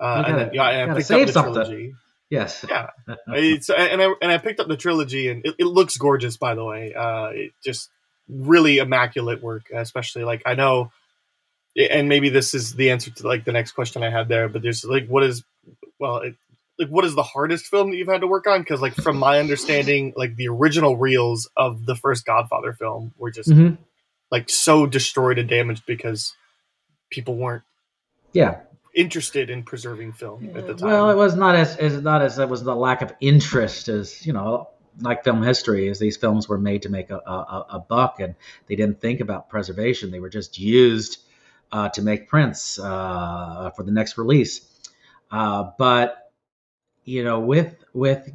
Uh, 0.00 0.04
and 0.04 0.26
gotta- 0.26 0.44
then, 0.44 0.54
yeah, 0.54 0.68
and 0.68 0.90
I 0.90 0.94
picked 0.94 1.10
up 1.10 1.26
the 1.26 1.32
something. 1.32 1.54
trilogy. 1.54 1.94
Yes. 2.30 2.64
Yeah. 2.68 2.88
It's 3.28 3.68
and 3.68 4.02
I 4.02 4.14
and 4.22 4.32
I 4.32 4.38
picked 4.38 4.58
up 4.58 4.66
the 4.68 4.76
trilogy, 4.76 5.28
and 5.28 5.44
it, 5.44 5.54
it 5.58 5.66
looks 5.66 5.96
gorgeous. 5.98 6.36
By 6.38 6.54
the 6.54 6.64
way, 6.64 6.94
uh, 6.94 7.26
it 7.26 7.52
just 7.62 7.90
really 8.28 8.78
immaculate 8.78 9.42
work. 9.42 9.64
Especially 9.72 10.24
like 10.24 10.42
I 10.46 10.54
know, 10.54 10.90
and 11.76 12.08
maybe 12.08 12.30
this 12.30 12.54
is 12.54 12.74
the 12.74 12.90
answer 12.90 13.10
to 13.10 13.28
like 13.28 13.44
the 13.44 13.52
next 13.52 13.72
question 13.72 14.02
I 14.02 14.10
had 14.10 14.28
there. 14.28 14.48
But 14.48 14.62
there's 14.62 14.82
like, 14.84 15.06
what 15.08 15.24
is 15.24 15.44
well, 15.98 16.18
it, 16.18 16.34
like 16.82 16.90
what 16.92 17.04
is 17.04 17.14
the 17.14 17.22
hardest 17.22 17.66
film 17.66 17.90
that 17.90 17.96
you've 17.96 18.08
had 18.08 18.20
to 18.22 18.26
work 18.26 18.46
on? 18.46 18.60
Because 18.60 18.80
like 18.80 18.94
from 18.94 19.16
my 19.16 19.38
understanding, 19.38 20.12
like 20.16 20.36
the 20.36 20.48
original 20.48 20.96
reels 20.96 21.48
of 21.56 21.86
the 21.86 21.94
first 21.94 22.24
Godfather 22.24 22.72
film 22.72 23.12
were 23.16 23.30
just 23.30 23.48
mm-hmm. 23.48 23.74
like 24.30 24.50
so 24.50 24.86
destroyed 24.86 25.38
and 25.38 25.48
damaged 25.48 25.84
because 25.86 26.34
people 27.10 27.36
weren't 27.36 27.62
yeah 28.32 28.60
interested 28.94 29.48
in 29.48 29.62
preserving 29.62 30.12
film 30.12 30.50
at 30.54 30.66
the 30.66 30.74
time. 30.74 30.88
Well, 30.88 31.10
it 31.10 31.16
was 31.16 31.34
not 31.34 31.54
as, 31.54 31.76
as 31.76 32.00
not 32.02 32.22
as 32.22 32.38
it 32.38 32.48
was 32.48 32.62
the 32.62 32.74
lack 32.74 33.02
of 33.02 33.12
interest 33.20 33.88
as 33.88 34.26
you 34.26 34.32
know 34.32 34.68
like 35.00 35.24
film 35.24 35.42
history 35.42 35.88
is 35.88 35.98
these 35.98 36.18
films 36.18 36.48
were 36.48 36.58
made 36.58 36.82
to 36.82 36.90
make 36.90 37.08
a, 37.08 37.16
a, 37.16 37.66
a 37.70 37.78
buck 37.78 38.20
and 38.20 38.34
they 38.66 38.76
didn't 38.76 39.00
think 39.00 39.20
about 39.20 39.48
preservation 39.48 40.10
they 40.10 40.20
were 40.20 40.28
just 40.28 40.58
used 40.58 41.18
uh, 41.70 41.88
to 41.88 42.02
make 42.02 42.28
prints 42.28 42.78
uh, 42.78 43.70
for 43.74 43.82
the 43.84 43.90
next 43.90 44.18
release 44.18 44.60
uh, 45.30 45.70
but 45.78 46.21
you 47.04 47.24
know 47.24 47.40
with 47.40 47.74
with 47.92 48.30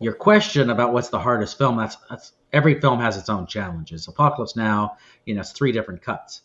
your 0.00 0.12
question 0.12 0.70
about 0.70 0.92
what's 0.92 1.08
the 1.08 1.18
hardest 1.18 1.58
film 1.58 1.76
that's 1.76 1.96
that's 2.08 2.32
every 2.52 2.80
film 2.80 3.00
has 3.00 3.16
its 3.16 3.28
own 3.28 3.46
challenges 3.46 4.08
apocalypse 4.08 4.56
now 4.56 4.96
you 5.24 5.34
know 5.34 5.40
it's 5.40 5.52
three 5.52 5.72
different 5.72 6.02
cuts 6.02 6.42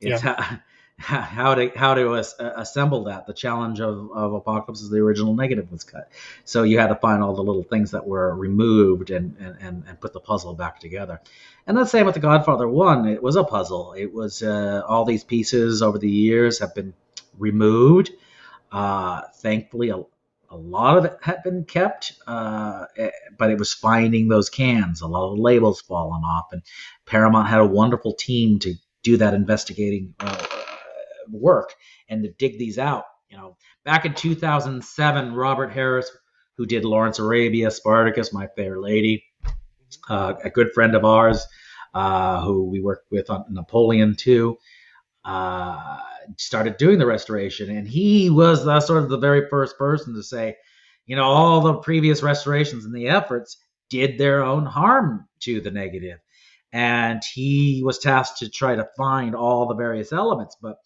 it's 0.00 0.22
yeah. 0.22 0.58
how 1.00 1.54
to 1.54 1.70
how 1.74 1.94
to 1.94 2.16
as, 2.16 2.34
uh, 2.38 2.52
assemble 2.56 3.04
that. 3.04 3.26
The 3.26 3.32
challenge 3.32 3.80
of, 3.80 4.10
of 4.12 4.34
Apocalypse 4.34 4.82
is 4.82 4.90
the 4.90 4.98
original 4.98 5.34
negative 5.34 5.72
was 5.72 5.82
cut, 5.82 6.10
so 6.44 6.62
you 6.62 6.78
had 6.78 6.88
to 6.88 6.94
find 6.94 7.22
all 7.22 7.34
the 7.34 7.42
little 7.42 7.62
things 7.62 7.92
that 7.92 8.06
were 8.06 8.34
removed 8.34 9.10
and 9.10 9.34
and, 9.38 9.56
and, 9.60 9.84
and 9.88 9.98
put 9.98 10.12
the 10.12 10.20
puzzle 10.20 10.52
back 10.52 10.78
together. 10.78 11.20
And 11.66 11.76
that's 11.76 11.90
the 11.90 11.98
same 11.98 12.06
with 12.06 12.16
the 12.16 12.20
Godfather 12.20 12.68
One. 12.68 13.06
It 13.06 13.22
was 13.22 13.36
a 13.36 13.44
puzzle. 13.44 13.94
It 13.94 14.12
was 14.12 14.42
uh, 14.42 14.82
all 14.86 15.06
these 15.06 15.24
pieces 15.24 15.80
over 15.80 15.98
the 15.98 16.10
years 16.10 16.58
have 16.58 16.74
been 16.74 16.92
removed. 17.38 18.10
Uh, 18.70 19.22
thankfully, 19.36 19.88
a, 19.88 20.02
a 20.50 20.56
lot 20.56 20.98
of 20.98 21.04
it 21.04 21.16
had 21.22 21.42
been 21.44 21.64
kept, 21.64 22.14
uh, 22.26 22.86
eh, 22.96 23.10
but 23.38 23.50
it 23.50 23.58
was 23.58 23.72
finding 23.72 24.28
those 24.28 24.50
cans. 24.50 25.00
A 25.00 25.06
lot 25.06 25.30
of 25.30 25.36
the 25.36 25.42
labels 25.42 25.80
fallen 25.80 26.22
off, 26.22 26.48
and 26.52 26.62
Paramount 27.06 27.48
had 27.48 27.60
a 27.60 27.66
wonderful 27.66 28.14
team 28.14 28.58
to 28.60 28.74
do 29.02 29.16
that 29.16 29.32
investigating 29.32 30.14
uh, 30.20 30.44
work 31.30 31.74
and 32.08 32.24
to 32.24 32.30
dig 32.30 32.58
these 32.58 32.78
out. 32.78 33.04
You 33.28 33.36
know, 33.36 33.56
back 33.84 34.04
in 34.04 34.14
2007, 34.14 35.34
Robert 35.34 35.70
Harris, 35.70 36.10
who 36.56 36.66
did 36.66 36.84
Lawrence 36.84 37.20
Arabia, 37.20 37.70
Spartacus, 37.70 38.32
My 38.32 38.48
Fair 38.56 38.80
Lady, 38.80 39.24
uh, 40.08 40.34
a 40.42 40.50
good 40.50 40.72
friend 40.74 40.96
of 40.96 41.04
ours, 41.04 41.46
uh, 41.94 42.42
who 42.42 42.68
we 42.68 42.80
worked 42.80 43.10
with 43.10 43.30
on 43.30 43.44
Napoleon 43.50 44.16
too, 44.16 44.58
uh, 45.24 45.98
started 46.38 46.76
doing 46.76 46.98
the 46.98 47.06
restoration, 47.06 47.76
and 47.76 47.86
he 47.86 48.30
was 48.30 48.64
the, 48.64 48.80
sort 48.80 49.02
of 49.02 49.10
the 49.10 49.18
very 49.18 49.48
first 49.48 49.76
person 49.78 50.14
to 50.14 50.22
say, 50.22 50.56
you 51.06 51.16
know, 51.16 51.24
all 51.24 51.60
the 51.60 51.74
previous 51.74 52.22
restorations 52.22 52.84
and 52.84 52.94
the 52.94 53.08
efforts 53.08 53.58
did 53.88 54.18
their 54.18 54.42
own 54.42 54.64
harm 54.64 55.26
to 55.40 55.60
the 55.60 55.70
negative. 55.70 56.18
And 56.72 57.20
he 57.34 57.82
was 57.84 57.98
tasked 57.98 58.38
to 58.38 58.48
try 58.48 58.76
to 58.76 58.88
find 58.96 59.34
all 59.34 59.66
the 59.66 59.74
various 59.74 60.12
elements. 60.12 60.56
But 60.62 60.76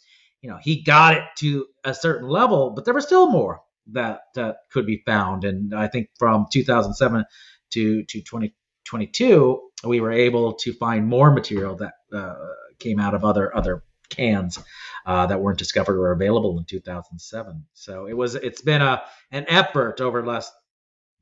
you 0.45 0.51
know 0.51 0.59
he 0.61 0.83
got 0.83 1.17
it 1.17 1.25
to 1.39 1.67
a 1.85 1.95
certain 1.95 2.29
level, 2.29 2.71
but 2.77 2.85
there 2.85 2.93
was 2.93 3.07
still 3.07 3.31
more 3.31 3.63
that 3.93 4.21
that 4.35 4.57
could 4.71 4.85
be 4.85 5.03
found. 5.07 5.43
And 5.45 5.75
I 5.75 5.89
think 5.89 6.11
from 6.19 6.47
2007 6.53 7.25
to 7.71 8.05
to 8.05 8.21
2022, 8.21 9.71
we 9.85 10.01
were 10.01 10.13
able 10.13 10.53
to 10.53 10.75
find 10.75 11.07
more 11.07 11.31
material 11.31 11.77
that 11.77 11.95
uh, 12.15 12.35
came 12.79 13.01
out 13.01 13.15
of 13.15 13.25
other 13.25 13.57
other 13.57 13.85
cans 14.09 14.59
uh, 15.07 15.27
that 15.27 15.41
weren't 15.41 15.59
discovered 15.59 15.99
or 15.99 16.13
available 16.13 16.59
in 16.59 16.65
2007. 16.65 17.65
So 17.75 18.07
it 18.07 18.17
was 18.17 18.35
it's 18.35 18.63
been 18.63 18.83
a 18.83 19.03
an 19.31 19.47
effort 19.49 20.01
over 20.01 20.23
the 20.23 20.29
last 20.29 20.53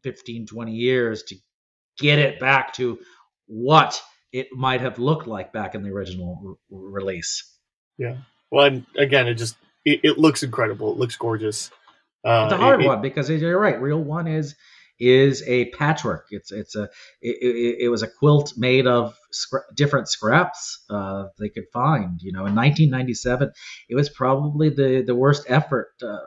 15 0.02 0.46
20 0.46 0.72
years 0.72 1.22
to 1.24 1.36
get 1.98 2.18
it 2.18 2.40
back 2.40 2.74
to 2.74 2.98
what 3.46 4.02
it 4.32 4.48
might 4.52 4.80
have 4.80 4.98
looked 4.98 5.26
like 5.26 5.52
back 5.52 5.74
in 5.74 5.82
the 5.82 5.90
original 5.90 6.58
release. 6.70 7.48
Yeah. 7.98 8.16
Well, 8.50 8.66
and 8.66 8.86
again, 8.97 9.28
it 9.28 9.34
just 9.34 9.56
it, 9.84 10.00
it 10.02 10.18
looks 10.18 10.42
incredible. 10.42 10.92
It 10.92 10.99
looks 10.99 11.16
gorgeous. 11.16 11.71
Uh, 12.25 12.45
it's 12.45 12.54
a 12.54 12.56
hard 12.56 12.82
it, 12.82 12.86
one 12.86 13.02
because 13.02 13.28
you're 13.28 13.58
right. 13.58 13.80
Reel 13.80 14.02
one 14.02 14.26
is 14.26 14.54
is 14.99 15.43
a 15.47 15.67
patchwork. 15.71 16.26
It's 16.31 16.52
it's 16.52 16.76
a 16.76 16.85
it, 17.21 17.37
it, 17.43 17.76
it 17.85 17.89
was 17.89 18.02
a 18.02 18.09
quilt 18.09 18.55
made 18.57 18.87
of 18.87 19.17
scra- 19.33 19.75
different 19.75 20.09
scraps 20.09 20.85
uh, 20.91 21.26
they 21.39 21.49
could 21.49 21.65
find. 21.73 22.21
You 22.23 22.33
know, 22.33 22.47
in 22.47 22.55
1997, 22.55 23.50
it 23.89 23.95
was 23.95 24.09
probably 24.09 24.69
the 24.69 25.02
the 25.07 25.15
worst 25.15 25.45
effort. 25.49 25.93
Uh, 26.02 26.19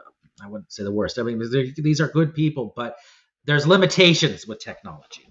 I 0.44 0.48
wouldn't 0.48 0.72
say 0.72 0.84
the 0.84 0.92
worst. 0.92 1.18
I 1.18 1.24
mean, 1.24 1.42
these 1.78 2.02
are 2.02 2.08
good 2.10 2.34
people, 2.34 2.74
but 2.76 2.96
there's 3.46 3.66
limitations 3.66 4.46
with 4.46 4.60
technology, 4.60 5.28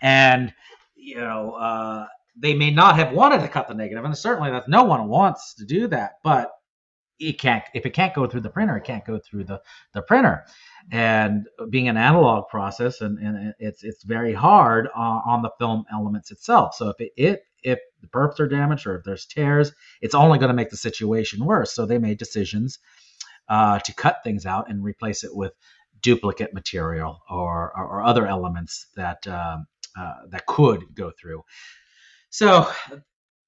and 0.00 0.52
you 0.94 1.16
know, 1.16 1.52
uh, 1.52 2.06
they 2.36 2.54
may 2.54 2.70
not 2.70 2.96
have 2.96 3.12
wanted 3.12 3.40
to 3.40 3.48
cut 3.48 3.68
the 3.68 3.74
negative, 3.74 4.04
and 4.04 4.16
certainly 4.16 4.50
that 4.50 4.68
no 4.68 4.84
one 4.84 5.08
wants 5.08 5.54
to 5.54 5.64
do 5.64 5.88
that. 5.88 6.12
But 6.22 6.52
it 7.22 7.38
can't 7.38 7.64
if 7.74 7.86
it 7.86 7.90
can't 7.90 8.14
go 8.14 8.26
through 8.26 8.40
the 8.40 8.50
printer, 8.50 8.76
it 8.76 8.84
can't 8.84 9.04
go 9.04 9.18
through 9.18 9.44
the 9.44 9.60
the 9.94 10.02
printer. 10.02 10.44
And 10.90 11.46
being 11.70 11.88
an 11.88 11.96
analog 11.96 12.48
process, 12.48 13.00
and, 13.00 13.18
and 13.18 13.54
it's 13.58 13.84
it's 13.84 14.02
very 14.02 14.34
hard 14.34 14.88
on, 14.94 15.42
the 15.42 15.50
film 15.58 15.84
elements 15.92 16.30
itself. 16.32 16.74
So 16.74 16.88
if 16.88 17.00
it, 17.00 17.12
it 17.16 17.42
if 17.62 17.78
the 18.00 18.08
perfs 18.08 18.40
are 18.40 18.48
damaged 18.48 18.86
or 18.86 18.96
if 18.96 19.04
there's 19.04 19.26
tears, 19.26 19.72
it's 20.00 20.14
only 20.14 20.38
going 20.38 20.48
to 20.48 20.54
make 20.54 20.70
the 20.70 20.76
situation 20.76 21.44
worse. 21.44 21.72
So 21.72 21.86
they 21.86 21.98
made 21.98 22.18
decisions 22.18 22.80
uh, 23.48 23.78
to 23.78 23.94
cut 23.94 24.18
things 24.24 24.44
out 24.44 24.68
and 24.68 24.82
replace 24.82 25.22
it 25.22 25.34
with 25.34 25.52
duplicate 26.00 26.52
material 26.52 27.22
or, 27.30 27.72
or, 27.76 27.86
or 27.86 28.02
other 28.02 28.26
elements 28.26 28.88
that 28.96 29.26
um, 29.28 29.66
uh, 29.96 30.14
that 30.30 30.46
could 30.46 30.94
go 30.94 31.12
through. 31.12 31.44
So 32.30 32.68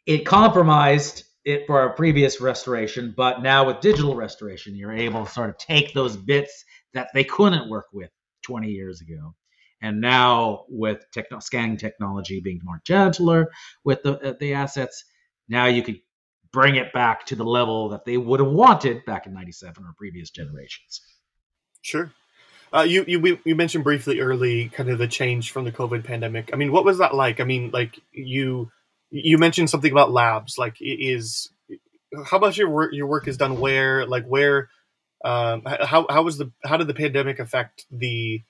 it 0.06 0.24
compromised 0.26 1.24
it 1.44 1.66
for 1.66 1.80
our 1.80 1.90
previous 1.90 2.40
restoration, 2.40 3.12
but 3.16 3.42
now 3.42 3.66
with 3.66 3.80
digital 3.80 4.14
restoration, 4.14 4.76
you're 4.76 4.92
able 4.92 5.24
to 5.24 5.30
sort 5.30 5.50
of 5.50 5.58
take 5.58 5.92
those 5.92 6.16
bits 6.16 6.64
that 6.94 7.08
they 7.12 7.24
couldn't 7.24 7.68
work 7.68 7.86
with 7.92 8.10
20 8.42 8.70
years 8.70 9.00
ago. 9.00 9.34
And 9.80 10.00
now 10.00 10.64
with 10.68 11.04
techno- 11.12 11.40
scanning 11.40 11.76
technology 11.76 12.40
being 12.40 12.60
more 12.64 12.80
gentler 12.84 13.50
with 13.84 14.02
the, 14.02 14.30
uh, 14.30 14.34
the 14.40 14.54
assets, 14.54 15.04
now 15.48 15.66
you 15.66 15.82
could 15.82 16.00
bring 16.52 16.76
it 16.76 16.92
back 16.92 17.26
to 17.26 17.36
the 17.36 17.44
level 17.44 17.90
that 17.90 18.04
they 18.04 18.16
would 18.16 18.40
have 18.40 18.48
wanted 18.48 19.04
back 19.04 19.26
in 19.26 19.34
97 19.34 19.84
or 19.84 19.92
previous 19.98 20.30
generations. 20.30 21.02
Sure. 21.82 22.10
Uh, 22.72 22.82
you 22.82 23.04
you 23.06 23.38
you 23.44 23.54
mentioned 23.54 23.84
briefly 23.84 24.20
early 24.20 24.68
kind 24.68 24.88
of 24.88 24.98
the 24.98 25.06
change 25.06 25.52
from 25.52 25.64
the 25.64 25.70
COVID 25.70 26.02
pandemic. 26.02 26.50
I 26.52 26.56
mean, 26.56 26.72
what 26.72 26.84
was 26.84 26.98
that 26.98 27.14
like? 27.14 27.40
I 27.40 27.44
mean, 27.44 27.70
like 27.72 28.00
you 28.10 28.70
you 29.10 29.38
mentioned 29.38 29.70
something 29.70 29.90
about 29.90 30.12
labs. 30.12 30.58
Like, 30.58 30.76
is 30.80 31.50
how 32.26 32.38
much 32.38 32.56
your 32.56 32.70
work 32.70 32.92
your 32.92 33.06
work 33.06 33.28
is 33.28 33.36
done 33.36 33.58
where? 33.58 34.06
Like, 34.06 34.26
where? 34.26 34.68
Um, 35.24 35.62
how 35.64 36.06
how 36.08 36.22
was 36.22 36.38
the 36.38 36.52
how 36.64 36.76
did 36.76 36.86
the 36.86 36.94
pandemic 36.94 37.38
affect 37.38 37.86
the 37.90 38.42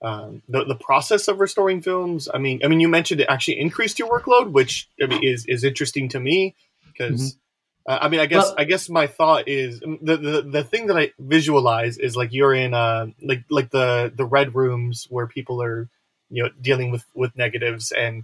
um, 0.00 0.42
the 0.48 0.64
the 0.64 0.74
process 0.74 1.28
of 1.28 1.40
restoring 1.40 1.82
films? 1.82 2.28
I 2.32 2.38
mean, 2.38 2.60
I 2.64 2.68
mean, 2.68 2.80
you 2.80 2.88
mentioned 2.88 3.20
it 3.20 3.28
actually 3.28 3.60
increased 3.60 3.98
your 3.98 4.08
workload, 4.08 4.52
which 4.52 4.88
I 5.02 5.06
mean 5.06 5.22
is 5.22 5.46
is 5.46 5.64
interesting 5.64 6.08
to 6.10 6.20
me 6.20 6.54
because. 6.86 7.20
Mm-hmm 7.20 7.38
uh, 7.86 7.98
I 8.02 8.08
mean, 8.08 8.20
I 8.20 8.26
guess 8.26 8.44
well, 8.44 8.54
I 8.58 8.64
guess 8.64 8.88
my 8.88 9.08
thought 9.08 9.48
is 9.48 9.82
um, 9.82 9.98
the, 10.02 10.16
the 10.16 10.42
the 10.42 10.64
thing 10.64 10.86
that 10.86 10.96
I 10.96 11.12
visualize 11.18 11.98
is 11.98 12.14
like 12.16 12.32
you're 12.32 12.54
in 12.54 12.74
uh 12.74 13.06
like 13.20 13.44
like 13.50 13.70
the 13.70 14.12
the 14.14 14.24
red 14.24 14.54
rooms 14.54 15.06
where 15.10 15.26
people 15.26 15.60
are 15.62 15.88
you 16.30 16.44
know 16.44 16.50
dealing 16.60 16.92
with 16.92 17.04
with 17.14 17.36
negatives 17.36 17.90
and 17.90 18.22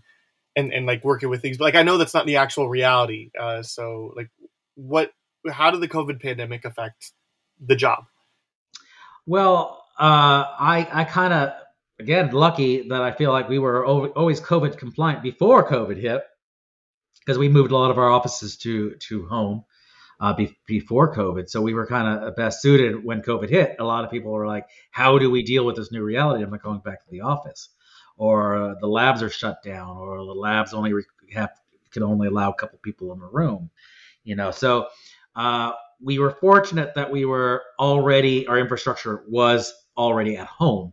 and 0.59 0.73
and 0.73 0.87
like 0.87 1.05
working 1.05 1.29
with 1.29 1.41
things. 1.41 1.59
But 1.59 1.65
like 1.65 1.75
I 1.77 1.83
know 1.83 1.97
that's 1.97 2.15
not 2.15 2.27
the 2.27 2.37
actual 2.37 2.69
reality. 2.69 3.31
Uh, 3.39 3.63
so 3.63 4.13
like 4.17 4.31
what 4.75 5.13
how 5.51 5.71
did 5.71 5.81
the 5.81 5.89
COVID 5.89 6.21
pandemic 6.21 6.65
affect 6.65 7.13
the 7.61 7.77
job? 7.77 8.05
Well, 9.27 9.85
uh, 9.99 10.45
I 10.59 10.89
I 10.91 11.05
kind 11.05 11.33
of 11.33 11.53
again 12.01 12.31
lucky 12.33 12.89
that 12.89 13.03
I 13.03 13.13
feel 13.13 13.33
like 13.33 13.49
we 13.49 13.59
were 13.59 13.87
always 13.87 14.41
COVID 14.41 14.77
compliant 14.77 15.23
before 15.23 15.69
COVID 15.69 15.99
hit 16.01 16.23
because 17.21 17.39
we 17.39 17.49
moved 17.49 17.71
a 17.71 17.77
lot 17.77 17.91
of 17.91 17.99
our 17.99 18.11
offices 18.11 18.57
to 18.59 18.97
to 19.09 19.27
home 19.27 19.65
uh, 20.21 20.33
be, 20.33 20.57
before 20.67 21.15
COVID. 21.15 21.49
So 21.49 21.61
we 21.63 21.75
were 21.75 21.87
kind 21.87 22.25
of 22.25 22.37
best 22.37 22.63
suited 22.63 23.05
when 23.05 23.23
COVID 23.23 23.49
hit. 23.49 23.77
A 23.79 23.85
lot 23.85 24.05
of 24.05 24.11
people 24.11 24.33
were 24.33 24.47
like, 24.47 24.67
"How 24.91 25.19
do 25.19 25.31
we 25.31 25.43
deal 25.43 25.65
with 25.65 25.77
this 25.77 25.93
new 25.93 26.03
reality? 26.03 26.43
I'm 26.43 26.51
not 26.51 26.63
going 26.63 26.81
back 26.81 27.05
to 27.05 27.11
the 27.11 27.21
office." 27.21 27.69
Or 28.19 28.77
the 28.81 28.87
labs 28.87 29.23
are 29.23 29.31
shut 29.31 29.63
down, 29.63 29.97
or 29.97 30.19
the 30.19 30.35
labs 30.35 30.75
only 30.75 30.93
have 31.33 31.51
can 31.91 32.03
only 32.03 32.29
allow 32.29 32.51
a 32.51 32.55
couple 32.55 32.79
people 32.83 33.13
in 33.13 33.21
the 33.21 33.27
room. 33.27 33.71
You 34.25 34.37
know, 34.37 34.51
so 34.51 34.89
uh, 35.37 35.73
we 36.01 36.19
were 36.19 36.33
fortunate 36.33 36.95
that 36.95 37.11
we 37.11 37.25
were 37.25 37.63
already 37.79 38.47
our 38.47 38.59
infrastructure 38.59 39.25
was 39.29 39.73
already 39.97 40.37
at 40.37 40.49
home, 40.49 40.93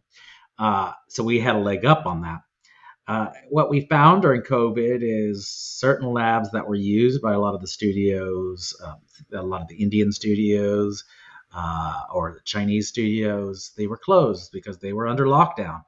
uh, 0.59 0.93
so 1.09 1.23
we 1.23 1.39
had 1.39 1.55
a 1.55 1.59
leg 1.59 1.83
up 1.83 2.05
on 2.05 2.21
that. 2.21 2.41
Uh, 3.07 3.27
what 3.49 3.69
we 3.69 3.81
found 3.81 4.23
during 4.23 4.41
COVID 4.41 4.99
is 5.01 5.47
certain 5.47 6.11
labs 6.11 6.51
that 6.51 6.67
were 6.67 6.75
used 6.75 7.21
by 7.21 7.33
a 7.33 7.39
lot 7.39 7.53
of 7.53 7.61
the 7.61 7.67
studios, 7.67 8.75
um, 8.83 8.95
a 9.33 9.43
lot 9.43 9.61
of 9.61 9.67
the 9.67 9.75
Indian 9.75 10.11
studios, 10.11 11.03
uh, 11.55 12.01
or 12.11 12.33
the 12.33 12.41
Chinese 12.45 12.89
studios, 12.89 13.73
they 13.77 13.87
were 13.87 13.97
closed 13.97 14.51
because 14.51 14.79
they 14.79 14.91
were 14.91 15.07
under 15.07 15.25
lockdown, 15.25 15.83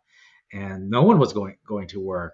and 0.51 0.89
no 0.89 1.03
one 1.03 1.19
was 1.19 1.33
going 1.33 1.57
going 1.67 1.87
to 1.89 1.99
work. 1.99 2.33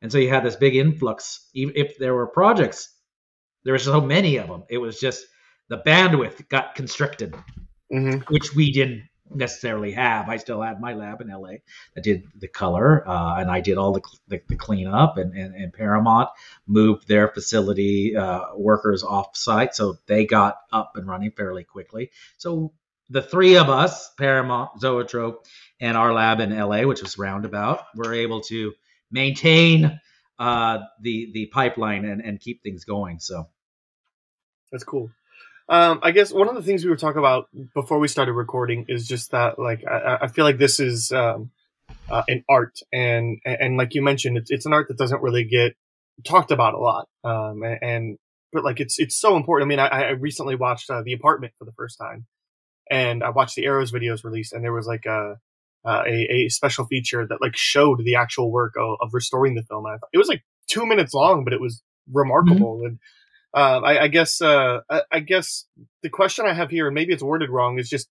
And 0.00 0.12
so 0.12 0.18
you 0.18 0.28
had 0.28 0.44
this 0.44 0.56
big 0.56 0.76
influx. 0.76 1.48
Even 1.54 1.74
if 1.76 1.98
there 1.98 2.14
were 2.14 2.26
projects, 2.26 2.94
there 3.64 3.74
were 3.74 3.78
so 3.78 4.00
many 4.00 4.36
of 4.36 4.48
them. 4.48 4.64
It 4.68 4.78
was 4.78 5.00
just 5.00 5.26
the 5.68 5.78
bandwidth 5.78 6.48
got 6.48 6.74
constricted, 6.74 7.34
Mm-hmm. 7.92 8.32
which 8.32 8.54
we 8.54 8.70
didn't 8.70 9.08
necessarily 9.34 9.92
have. 9.92 10.28
I 10.28 10.36
still 10.36 10.60
had 10.60 10.80
my 10.80 10.92
lab 10.92 11.20
in 11.22 11.28
LA 11.28 11.52
that 11.94 12.04
did 12.04 12.24
the 12.38 12.48
color, 12.48 13.06
uh, 13.08 13.40
and 13.40 13.50
I 13.50 13.60
did 13.60 13.78
all 13.78 13.92
the, 13.92 14.02
the, 14.28 14.42
the 14.48 14.56
cleanup. 14.56 15.16
And, 15.16 15.32
and, 15.34 15.54
and 15.54 15.72
Paramount 15.72 16.28
moved 16.66 17.08
their 17.08 17.28
facility 17.28 18.14
uh, 18.16 18.54
workers 18.56 19.02
off 19.02 19.36
site, 19.36 19.74
so 19.74 19.96
they 20.06 20.26
got 20.26 20.56
up 20.72 20.92
and 20.96 21.06
running 21.06 21.30
fairly 21.30 21.64
quickly. 21.64 22.10
So 22.36 22.72
the 23.10 23.22
three 23.22 23.56
of 23.56 23.68
us, 23.68 24.10
Paramount, 24.18 24.80
Zoetrope, 24.80 25.46
and 25.80 25.96
our 25.96 26.12
lab 26.12 26.40
in 26.40 26.56
LA, 26.56 26.82
which 26.82 27.02
was 27.02 27.18
Roundabout, 27.18 27.84
were 27.94 28.14
able 28.14 28.40
to 28.42 28.72
maintain 29.10 30.00
uh, 30.38 30.78
the 31.00 31.30
the 31.32 31.46
pipeline 31.46 32.04
and, 32.04 32.20
and 32.20 32.40
keep 32.40 32.62
things 32.62 32.84
going. 32.84 33.18
So 33.20 33.48
That's 34.70 34.84
cool. 34.84 35.10
Um, 35.68 36.00
I 36.02 36.12
guess 36.12 36.32
one 36.32 36.48
of 36.48 36.54
the 36.54 36.62
things 36.62 36.82
we 36.82 36.90
were 36.90 36.96
talking 36.96 37.18
about 37.18 37.48
before 37.74 37.98
we 37.98 38.08
started 38.08 38.32
recording 38.32 38.86
is 38.88 39.06
just 39.06 39.32
that, 39.32 39.58
like, 39.58 39.84
I, 39.86 40.18
I 40.22 40.26
feel 40.28 40.46
like 40.46 40.56
this 40.56 40.80
is 40.80 41.12
um, 41.12 41.50
uh, 42.08 42.22
an 42.26 42.42
art, 42.48 42.78
and 42.92 43.38
and 43.44 43.76
like 43.76 43.94
you 43.94 44.02
mentioned, 44.02 44.38
it's 44.38 44.50
it's 44.50 44.66
an 44.66 44.72
art 44.72 44.88
that 44.88 44.96
doesn't 44.96 45.22
really 45.22 45.44
get 45.44 45.74
talked 46.24 46.50
about 46.50 46.74
a 46.74 46.78
lot. 46.78 47.08
Um, 47.22 47.62
and, 47.62 47.78
and 47.82 48.18
but 48.52 48.64
like 48.64 48.80
it's 48.80 48.98
it's 48.98 49.16
so 49.16 49.36
important. 49.36 49.66
I 49.66 49.68
mean, 49.68 49.78
I, 49.78 49.88
I 49.88 50.10
recently 50.10 50.56
watched 50.56 50.88
uh, 50.90 51.02
The 51.02 51.12
Apartment 51.12 51.52
for 51.58 51.66
the 51.66 51.72
first 51.72 51.98
time, 51.98 52.26
and 52.90 53.22
I 53.22 53.30
watched 53.30 53.56
the 53.56 53.64
Arrows 53.66 53.92
videos 53.92 54.24
released, 54.24 54.52
and 54.52 54.64
there 54.64 54.72
was 54.72 54.86
like 54.86 55.06
a 55.06 55.36
uh, 55.86 56.02
a, 56.06 56.44
a 56.46 56.48
special 56.48 56.84
feature 56.86 57.26
that 57.26 57.40
like 57.40 57.56
showed 57.56 58.00
the 58.04 58.16
actual 58.16 58.50
work 58.50 58.74
of, 58.78 58.96
of 59.00 59.10
restoring 59.12 59.54
the 59.54 59.62
film. 59.62 59.86
I 59.86 59.96
thought, 59.98 60.08
it 60.12 60.18
was 60.18 60.28
like 60.28 60.42
two 60.68 60.86
minutes 60.86 61.14
long, 61.14 61.44
but 61.44 61.52
it 61.52 61.60
was 61.60 61.82
remarkable. 62.12 62.82
And 62.84 62.98
uh, 63.54 63.80
I, 63.80 64.02
I 64.04 64.08
guess 64.08 64.40
uh, 64.42 64.80
I, 64.90 65.02
I 65.10 65.20
guess 65.20 65.64
the 66.02 66.10
question 66.10 66.46
I 66.46 66.52
have 66.54 66.70
here, 66.70 66.86
and 66.86 66.94
maybe 66.94 67.12
it's 67.12 67.22
worded 67.22 67.50
wrong, 67.50 67.78
is 67.78 67.88
just 67.88 68.08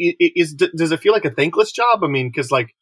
i- 0.00 0.16
i- 0.20 0.32
is 0.34 0.54
does 0.54 0.92
it 0.92 1.00
feel 1.00 1.12
like 1.12 1.24
a 1.24 1.30
thankless 1.30 1.72
job? 1.72 2.02
I 2.02 2.08
mean, 2.08 2.28
because 2.28 2.50
like 2.50 2.74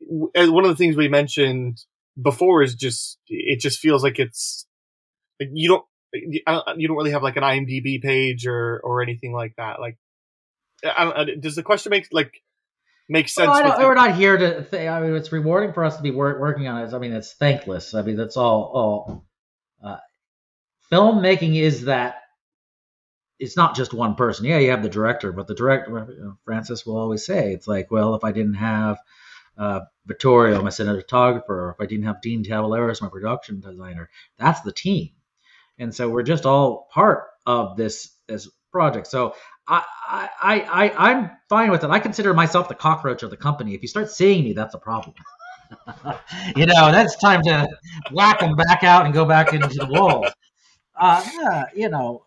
one 0.00 0.64
of 0.64 0.70
the 0.70 0.76
things 0.76 0.96
we 0.96 1.08
mentioned 1.08 1.78
before 2.20 2.62
is 2.62 2.74
just 2.74 3.18
it 3.28 3.60
just 3.60 3.78
feels 3.78 4.02
like 4.02 4.18
it's 4.18 4.66
like 5.40 5.50
you 5.52 5.68
don't 5.68 5.84
you 6.12 6.40
don't 6.46 6.80
you 6.80 6.88
don't 6.88 6.96
really 6.96 7.12
have 7.12 7.22
like 7.22 7.36
an 7.36 7.42
IMDb 7.42 8.02
page 8.02 8.46
or 8.46 8.80
or 8.82 9.02
anything 9.02 9.32
like 9.32 9.54
that. 9.56 9.80
Like, 9.80 9.96
I 10.84 11.12
I- 11.22 11.34
does 11.38 11.54
the 11.54 11.62
question 11.62 11.90
make 11.90 12.08
like 12.12 12.42
make 13.08 13.28
sense? 13.28 13.48
Well, 13.48 13.56
I 13.56 13.62
don't, 13.62 13.80
it? 13.80 13.84
we're 13.84 13.94
not 13.94 14.14
here 14.14 14.36
to. 14.36 14.64
Th- 14.64 14.88
I 14.88 15.00
mean, 15.00 15.14
it's 15.14 15.32
rewarding 15.32 15.72
for 15.72 15.84
us 15.84 15.96
to 15.96 16.02
be 16.02 16.10
wor- 16.10 16.40
working 16.40 16.68
on 16.68 16.82
it. 16.82 16.94
I 16.94 16.98
mean, 16.98 17.12
it's 17.12 17.34
thankless. 17.34 17.94
I 17.94 18.02
mean, 18.02 18.16
that's 18.16 18.36
all. 18.36 18.70
All 18.74 19.24
uh, 19.84 19.98
filmmaking 20.90 21.56
is 21.60 21.84
that. 21.84 22.16
It's 23.38 23.56
not 23.56 23.74
just 23.74 23.94
one 23.94 24.16
person. 24.16 24.44
Yeah, 24.44 24.58
you 24.58 24.70
have 24.70 24.82
the 24.82 24.90
director, 24.90 25.32
but 25.32 25.46
the 25.46 25.54
director, 25.54 26.06
you 26.14 26.22
know, 26.22 26.36
Francis 26.44 26.84
will 26.84 26.98
always 26.98 27.24
say, 27.24 27.54
it's 27.54 27.66
like, 27.66 27.90
well, 27.90 28.14
if 28.14 28.22
I 28.22 28.32
didn't 28.32 28.52
have 28.54 28.98
uh, 29.56 29.80
Vittorio, 30.04 30.60
my 30.60 30.68
cinematographer, 30.68 31.48
or 31.48 31.70
if 31.70 31.82
I 31.82 31.86
didn't 31.86 32.04
have 32.04 32.20
Dean 32.20 32.44
Tavoularis, 32.44 33.00
my 33.00 33.08
production 33.08 33.60
designer, 33.60 34.10
that's 34.38 34.60
the 34.60 34.72
team. 34.72 35.10
And 35.78 35.94
so 35.94 36.10
we're 36.10 36.22
just 36.22 36.44
all 36.44 36.88
part 36.92 37.28
of 37.46 37.78
this 37.78 38.14
this 38.28 38.46
project. 38.70 39.06
So 39.06 39.34
I, 39.68 39.84
I, 40.42 40.60
I, 40.60 41.10
I'm 41.10 41.30
fine 41.48 41.70
with 41.70 41.84
it. 41.84 41.90
I 41.90 42.00
consider 42.00 42.34
myself 42.34 42.68
the 42.68 42.74
cockroach 42.74 43.22
of 43.22 43.30
the 43.30 43.36
company. 43.36 43.74
If 43.74 43.82
you 43.82 43.88
start 43.88 44.10
seeing 44.10 44.44
me, 44.44 44.52
that's 44.52 44.74
a 44.74 44.78
problem. 44.78 45.14
you 46.56 46.66
know, 46.66 46.90
that's 46.90 47.16
time 47.16 47.42
to 47.42 47.68
whack 48.12 48.40
them 48.40 48.56
back 48.56 48.82
out 48.82 49.04
and 49.04 49.14
go 49.14 49.24
back 49.24 49.52
into 49.52 49.68
the 49.68 49.86
walls. 49.86 50.32
Uh, 50.96 51.24
yeah, 51.34 51.64
you 51.74 51.88
know, 51.88 52.26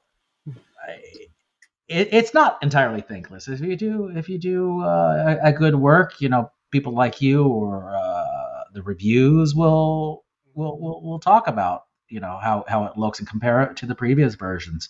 it, 1.87 2.09
it's 2.11 2.33
not 2.33 2.57
entirely 2.61 3.01
thankless. 3.01 3.47
If 3.47 3.59
you 3.59 3.75
do, 3.75 4.11
if 4.15 4.29
you 4.29 4.37
do 4.39 4.81
uh, 4.81 5.37
a, 5.43 5.49
a 5.49 5.51
good 5.51 5.75
work, 5.75 6.21
you 6.21 6.29
know, 6.29 6.49
people 6.71 6.93
like 6.93 7.21
you 7.21 7.45
or 7.45 7.95
uh, 7.95 8.63
the 8.73 8.81
reviews 8.81 9.53
will 9.55 10.25
will 10.55 10.79
will 10.79 11.01
will 11.03 11.19
talk 11.19 11.47
about 11.47 11.83
you 12.09 12.19
know 12.19 12.39
how 12.41 12.65
how 12.67 12.85
it 12.85 12.97
looks 12.97 13.19
and 13.19 13.27
compare 13.27 13.61
it 13.61 13.77
to 13.77 13.85
the 13.85 13.95
previous 13.95 14.35
versions 14.35 14.89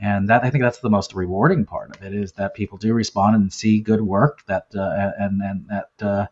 and 0.00 0.28
that 0.28 0.44
I 0.44 0.50
think 0.50 0.62
that's 0.62 0.78
the 0.78 0.90
most 0.90 1.14
rewarding 1.14 1.64
part 1.64 1.94
of 1.94 2.02
it 2.02 2.14
is 2.14 2.32
that 2.32 2.54
people 2.54 2.78
do 2.78 2.92
respond 2.92 3.36
and 3.36 3.52
see 3.52 3.80
good 3.80 4.00
work 4.00 4.42
that 4.46 4.66
uh, 4.74 5.12
and 5.18 5.40
and 5.42 5.68
that 5.68 5.90
uh, 6.06 6.26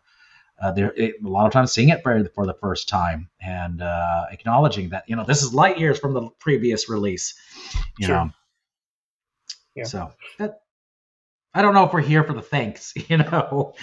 uh, 0.61 0.71
they're 0.71 0.93
it, 0.95 1.15
a 1.23 1.27
lot 1.27 1.45
of 1.47 1.53
times 1.53 1.71
seeing 1.71 1.89
it 1.89 2.03
for 2.03 2.23
for 2.35 2.45
the 2.45 2.53
first 2.53 2.89
time 2.89 3.29
and 3.41 3.81
uh, 3.81 4.25
acknowledging 4.31 4.89
that 4.89 5.03
you 5.07 5.15
know 5.15 5.23
this 5.23 5.41
is 5.43 5.53
light 5.53 5.79
years 5.79 5.99
from 5.99 6.13
the 6.13 6.29
previous 6.39 6.89
release, 6.89 7.33
you 7.97 8.07
Sure. 8.07 8.15
know. 8.15 8.31
Yeah. 9.75 9.83
So 9.85 10.11
that 10.37 10.61
I 11.53 11.61
don't 11.61 11.73
know 11.73 11.85
if 11.85 11.93
we're 11.93 12.01
here 12.01 12.23
for 12.23 12.33
the 12.33 12.41
thanks, 12.41 12.93
you 13.09 13.17
know. 13.17 13.73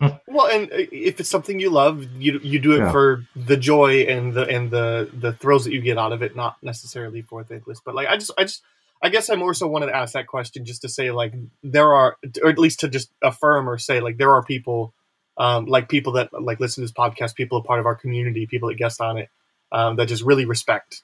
Well, 0.00 0.46
and 0.48 0.64
uh, 0.72 0.86
if 0.90 1.20
it's 1.20 1.28
something 1.28 1.60
you 1.60 1.70
love, 1.70 2.04
you 2.18 2.40
you 2.42 2.58
do 2.58 2.72
it 2.72 2.78
Yeah. 2.78 2.92
for 2.92 3.24
the 3.36 3.56
joy 3.56 4.02
and 4.02 4.32
the 4.34 4.42
and 4.46 4.70
the 4.70 5.08
the 5.12 5.32
thrills 5.32 5.64
that 5.64 5.72
you 5.72 5.80
get 5.80 5.98
out 5.98 6.12
of 6.12 6.22
it, 6.22 6.34
not 6.34 6.56
necessarily 6.62 7.22
for 7.22 7.44
thankless. 7.44 7.80
But 7.84 7.94
like, 7.94 8.08
I 8.08 8.16
just 8.16 8.32
I 8.36 8.42
just 8.42 8.62
I 9.02 9.08
guess 9.08 9.28
I 9.30 9.34
more 9.34 9.54
so 9.54 9.66
wanted 9.66 9.86
to 9.86 9.96
ask 9.96 10.14
that 10.14 10.26
question 10.28 10.64
just 10.64 10.82
to 10.82 10.88
say 10.88 11.10
like 11.10 11.34
there 11.62 11.92
are, 11.92 12.16
or 12.42 12.50
at 12.50 12.58
least 12.58 12.80
to 12.80 12.88
just 12.88 13.10
affirm 13.22 13.68
or 13.68 13.78
say 13.78 14.00
like 14.00 14.16
there 14.16 14.30
are 14.32 14.42
people, 14.44 14.94
um, 15.36 15.66
like 15.66 15.88
people 15.88 16.12
that 16.14 16.30
like 16.32 16.60
listen 16.60 16.82
to 16.82 16.86
this 16.86 16.92
podcast, 16.92 17.34
people 17.34 17.58
a 17.58 17.62
part 17.62 17.80
of 17.80 17.86
our 17.86 17.96
community, 17.96 18.46
people 18.46 18.68
that 18.68 18.76
guest 18.76 19.00
on 19.00 19.18
it, 19.18 19.28
um, 19.72 19.96
that 19.96 20.06
just 20.06 20.22
really 20.22 20.44
respect 20.44 21.02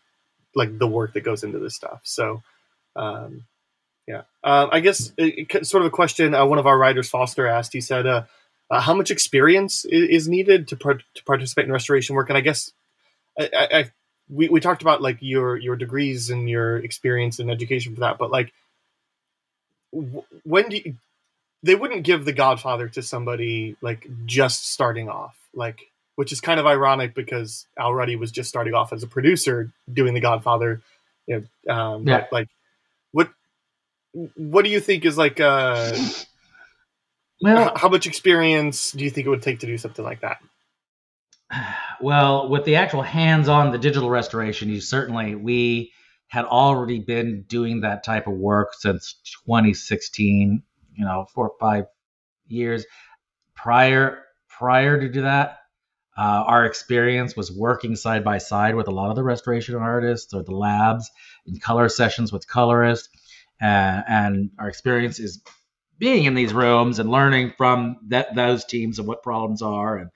like 0.54 0.78
the 0.78 0.86
work 0.86 1.14
that 1.14 1.22
goes 1.24 1.42
into 1.44 1.58
this 1.58 1.74
stuff. 1.74 2.00
So. 2.04 2.42
Um, 2.96 3.44
yeah, 4.08 4.22
uh, 4.42 4.68
I 4.72 4.80
guess 4.80 5.12
it, 5.18 5.46
it- 5.54 5.66
sort 5.66 5.82
of 5.82 5.86
a 5.88 5.90
question 5.90 6.34
uh, 6.34 6.44
one 6.46 6.58
of 6.58 6.66
our 6.66 6.78
writers, 6.78 7.10
Foster, 7.10 7.46
asked. 7.46 7.74
He 7.74 7.80
said, 7.82 8.06
uh, 8.06 8.24
uh, 8.70 8.80
"How 8.80 8.94
much 8.94 9.10
experience 9.10 9.84
is, 9.84 10.08
is 10.24 10.28
needed 10.28 10.68
to 10.68 10.76
par- 10.76 11.00
to 11.14 11.24
participate 11.24 11.66
in 11.66 11.72
restoration 11.72 12.16
work?" 12.16 12.30
And 12.30 12.38
I 12.38 12.40
guess 12.40 12.72
I, 13.38 13.50
I 13.54 13.90
we, 14.30 14.48
we 14.48 14.60
talked 14.60 14.82
about 14.82 15.02
like 15.02 15.18
your 15.20 15.56
your 15.56 15.76
degrees 15.76 16.30
and 16.30 16.48
your 16.48 16.78
experience 16.78 17.38
and 17.38 17.50
education 17.50 17.94
for 17.94 18.00
that, 18.00 18.18
but 18.18 18.30
like 18.30 18.52
w- 19.92 20.24
when 20.44 20.68
do 20.68 20.76
you, 20.76 20.94
they 21.62 21.74
wouldn't 21.74 22.04
give 22.04 22.24
The 22.24 22.32
Godfather 22.32 22.88
to 22.90 23.02
somebody 23.02 23.76
like 23.80 24.06
just 24.26 24.70
starting 24.72 25.08
off, 25.08 25.36
like 25.54 25.90
which 26.16 26.32
is 26.32 26.40
kind 26.40 26.58
of 26.60 26.66
ironic 26.66 27.14
because 27.14 27.66
Al 27.78 27.94
Ruddy 27.94 28.16
was 28.16 28.30
just 28.30 28.48
starting 28.48 28.74
off 28.74 28.92
as 28.92 29.02
a 29.02 29.06
producer 29.06 29.70
doing 29.92 30.14
The 30.14 30.20
Godfather. 30.20 30.82
You 31.26 31.46
know, 31.66 31.74
um, 31.74 32.04
Yeah. 32.06 32.20
but, 32.20 32.32
like 32.32 32.48
what 33.12 33.30
what 34.36 34.64
do 34.64 34.70
you 34.70 34.80
think 34.80 35.04
is 35.04 35.16
like 35.16 35.40
uh 35.40 35.92
well, 37.40 37.72
how 37.76 37.88
much 37.88 38.06
experience 38.06 38.92
do 38.92 39.04
you 39.04 39.10
think 39.10 39.26
it 39.26 39.30
would 39.30 39.42
take 39.42 39.60
to 39.60 39.66
do 39.66 39.78
something 39.78 40.04
like 40.04 40.20
that 40.20 40.40
well, 42.00 42.48
with 42.48 42.64
the 42.64 42.76
actual 42.76 43.02
hands-on 43.02 43.72
the 43.72 43.78
digital 43.78 44.10
restoration, 44.10 44.68
you 44.68 44.80
certainly 44.80 45.34
we 45.34 45.92
had 46.28 46.44
already 46.44 46.98
been 46.98 47.44
doing 47.48 47.80
that 47.80 48.04
type 48.04 48.26
of 48.26 48.34
work 48.34 48.74
since 48.74 49.14
2016. 49.46 50.62
You 50.94 51.04
know, 51.04 51.26
four 51.32 51.50
or 51.50 51.56
five 51.60 51.84
years 52.48 52.84
prior 53.54 54.24
prior 54.48 55.00
to 55.00 55.08
do 55.08 55.22
that. 55.22 55.58
Uh, 56.16 56.42
our 56.46 56.64
experience 56.64 57.36
was 57.36 57.52
working 57.52 57.94
side 57.94 58.24
by 58.24 58.38
side 58.38 58.74
with 58.74 58.88
a 58.88 58.90
lot 58.90 59.10
of 59.10 59.14
the 59.14 59.22
restoration 59.22 59.76
artists 59.76 60.34
or 60.34 60.42
the 60.42 60.54
labs 60.54 61.08
in 61.46 61.60
color 61.60 61.88
sessions 61.88 62.32
with 62.32 62.48
colorists, 62.48 63.08
uh, 63.62 64.02
and 64.08 64.50
our 64.58 64.68
experience 64.68 65.20
is 65.20 65.40
being 65.98 66.24
in 66.24 66.34
these 66.34 66.52
rooms 66.52 66.98
and 66.98 67.10
learning 67.10 67.52
from 67.56 67.98
that 68.08 68.34
those 68.34 68.64
teams 68.64 68.98
and 68.98 69.06
what 69.06 69.22
problems 69.22 69.62
are 69.62 69.96
and 69.96 70.10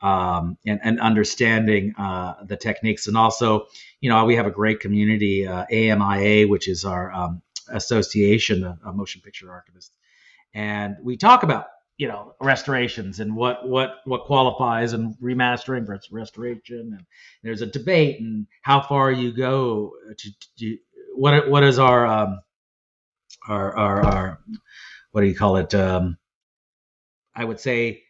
um, 0.00 0.56
and, 0.66 0.80
and 0.82 1.00
understanding 1.00 1.94
uh, 1.98 2.34
the 2.44 2.56
techniques. 2.56 3.06
And 3.06 3.16
also, 3.16 3.66
you 4.00 4.10
know, 4.10 4.24
we 4.24 4.36
have 4.36 4.46
a 4.46 4.50
great 4.50 4.80
community, 4.80 5.46
uh, 5.46 5.64
AMIA, 5.70 6.48
which 6.48 6.68
is 6.68 6.84
our 6.84 7.12
um, 7.12 7.42
association 7.70 8.64
of, 8.64 8.78
of 8.84 8.94
motion 8.94 9.20
picture 9.20 9.46
archivists. 9.46 9.90
And 10.54 10.96
we 11.02 11.16
talk 11.16 11.42
about, 11.42 11.66
you 11.96 12.06
know, 12.06 12.34
restorations 12.40 13.20
and 13.20 13.34
what, 13.34 13.68
what, 13.68 13.96
what 14.04 14.24
qualifies 14.24 14.92
and 14.92 15.16
remastering 15.20 15.84
versus 15.84 16.12
restoration. 16.12 16.94
And 16.96 17.06
there's 17.42 17.62
a 17.62 17.66
debate 17.66 18.20
and 18.20 18.46
how 18.62 18.80
far 18.80 19.10
you 19.10 19.32
go 19.32 19.92
to, 20.16 20.30
to 20.58 20.78
what, 21.14 21.50
what 21.50 21.64
is 21.64 21.78
our, 21.78 22.06
um, 22.06 22.40
our, 23.48 23.76
our, 23.76 24.02
our, 24.06 24.38
what 25.10 25.22
do 25.22 25.26
you 25.26 25.34
call 25.34 25.56
it? 25.56 25.74
Um, 25.74 26.16
I 27.34 27.44
would 27.44 27.60
say 27.60 28.04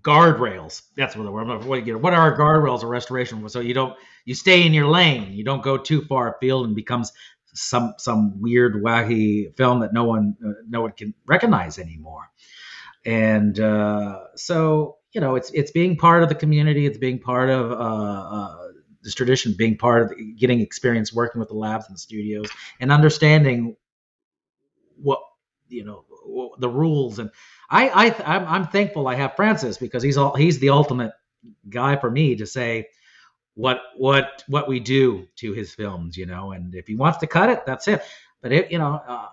guardrails. 0.00 0.82
That's 0.96 1.16
what 1.16 1.24
the 1.24 1.30
word. 1.30 1.64
What, 1.64 1.86
you 1.86 1.94
know, 1.94 1.98
what 1.98 2.14
are 2.14 2.36
guardrails 2.36 2.82
of 2.82 2.88
restoration? 2.88 3.48
So 3.48 3.60
you 3.60 3.74
don't 3.74 3.96
you 4.24 4.34
stay 4.34 4.64
in 4.66 4.72
your 4.72 4.86
lane. 4.86 5.32
You 5.32 5.44
don't 5.44 5.62
go 5.62 5.76
too 5.76 6.02
far 6.02 6.34
afield 6.34 6.66
and 6.66 6.74
becomes 6.74 7.12
some 7.54 7.94
some 7.98 8.40
weird 8.40 8.82
wacky 8.82 9.56
film 9.56 9.80
that 9.80 9.92
no 9.92 10.04
one 10.04 10.36
uh, 10.44 10.52
no 10.68 10.82
one 10.82 10.92
can 10.92 11.14
recognize 11.26 11.78
anymore. 11.78 12.30
And 13.04 13.58
uh, 13.58 14.20
so 14.36 14.98
you 15.12 15.20
know, 15.20 15.36
it's 15.36 15.50
it's 15.52 15.70
being 15.70 15.96
part 15.96 16.22
of 16.22 16.28
the 16.28 16.34
community. 16.34 16.86
It's 16.86 16.98
being 16.98 17.20
part 17.20 17.48
of 17.48 17.70
uh, 17.70 17.74
uh, 17.74 18.56
this 19.02 19.14
tradition, 19.14 19.54
being 19.56 19.76
part 19.76 20.02
of 20.02 20.08
the, 20.10 20.32
getting 20.36 20.60
experience 20.60 21.12
working 21.12 21.38
with 21.38 21.48
the 21.48 21.54
labs 21.54 21.86
and 21.86 21.94
the 21.94 22.00
studios, 22.00 22.48
and 22.80 22.90
understanding 22.90 23.76
what 25.00 25.20
you 25.68 25.84
know 25.84 26.04
the 26.58 26.68
rules. 26.68 27.18
And 27.18 27.30
I 27.70 27.88
I 27.88 28.36
I'm, 28.36 28.46
I'm 28.46 28.66
thankful 28.68 29.06
I 29.08 29.14
have 29.14 29.36
Francis 29.36 29.78
because 29.78 30.02
he's 30.02 30.16
all 30.16 30.34
he's 30.34 30.58
the 30.58 30.70
ultimate 30.70 31.12
guy 31.68 31.96
for 31.96 32.10
me 32.10 32.36
to 32.36 32.46
say 32.46 32.88
what 33.54 33.80
what 33.96 34.42
what 34.48 34.68
we 34.68 34.80
do 34.80 35.28
to 35.36 35.52
his 35.52 35.74
films, 35.74 36.16
you 36.16 36.26
know. 36.26 36.52
And 36.52 36.74
if 36.74 36.86
he 36.86 36.96
wants 36.96 37.18
to 37.18 37.26
cut 37.26 37.50
it, 37.50 37.64
that's 37.66 37.88
it. 37.88 38.02
But 38.42 38.52
it, 38.52 38.70
you 38.70 38.78
know, 38.78 39.00
uh, 39.06 39.26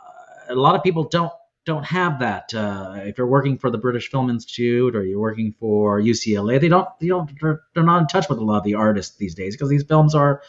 a 0.50 0.56
lot 0.56 0.76
of 0.76 0.84
people 0.84 1.06
don't 1.06 1.32
don't 1.66 1.84
have 1.84 2.20
that. 2.20 2.54
Uh, 2.54 2.96
if 2.98 3.18
you're 3.18 3.28
working 3.28 3.58
for 3.58 3.70
the 3.70 3.78
British 3.78 4.10
Film 4.10 4.30
Institute 4.30 4.96
or 4.96 5.04
you're 5.04 5.20
working 5.20 5.54
for 5.60 6.02
UCLA, 6.02 6.60
they 6.60 6.70
don't, 6.70 6.88
they 7.00 7.08
don't, 7.08 7.30
they're, 7.40 7.62
they're 7.74 7.84
not 7.84 8.02
in 8.02 8.08
touch 8.08 8.28
with 8.30 8.40
a 8.40 8.44
lot 8.44 8.58
of 8.58 8.64
the 8.64 8.74
artists 8.76 9.16
these 9.18 9.36
days 9.36 9.56
because 9.56 9.70
these 9.70 9.84
films 9.84 10.16
are 10.16 10.42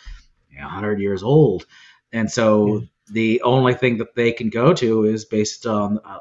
you 0.50 0.58
know, 0.58 0.64
100 0.64 1.00
years 1.00 1.22
old, 1.22 1.66
and 2.12 2.30
so 2.30 2.66
mm. 2.66 2.88
the 3.10 3.42
only 3.42 3.74
thing 3.74 3.98
that 3.98 4.14
they 4.14 4.32
can 4.32 4.48
go 4.48 4.72
to 4.72 5.04
is 5.04 5.24
based 5.24 5.66
on 5.66 5.98
uh, 6.04 6.20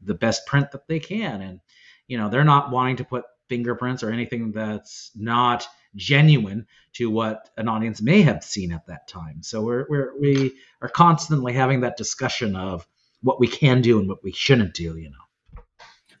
the 0.00 0.14
best 0.14 0.46
print 0.46 0.72
that 0.72 0.86
they 0.88 1.00
can, 1.00 1.40
and 1.40 1.60
you 2.06 2.18
know 2.18 2.28
they're 2.28 2.44
not 2.44 2.70
wanting 2.70 2.96
to 2.96 3.04
put 3.04 3.24
fingerprints 3.48 4.02
or 4.02 4.10
anything 4.10 4.52
that's 4.52 5.10
not 5.16 5.66
genuine 5.96 6.66
to 6.92 7.10
what 7.10 7.48
an 7.56 7.68
audience 7.68 8.02
may 8.02 8.22
have 8.22 8.44
seen 8.44 8.72
at 8.72 8.86
that 8.86 9.08
time. 9.08 9.42
So 9.42 9.62
we're, 9.62 9.86
we're 9.88 10.12
we 10.20 10.54
are 10.82 10.88
constantly 10.88 11.52
having 11.52 11.80
that 11.80 11.96
discussion 11.96 12.56
of 12.56 12.86
what 13.22 13.40
we 13.40 13.48
can 13.48 13.80
do 13.82 13.98
and 13.98 14.08
what 14.08 14.22
we 14.22 14.32
shouldn't 14.32 14.74
do. 14.74 14.96
You 14.96 15.10
know. 15.10 15.62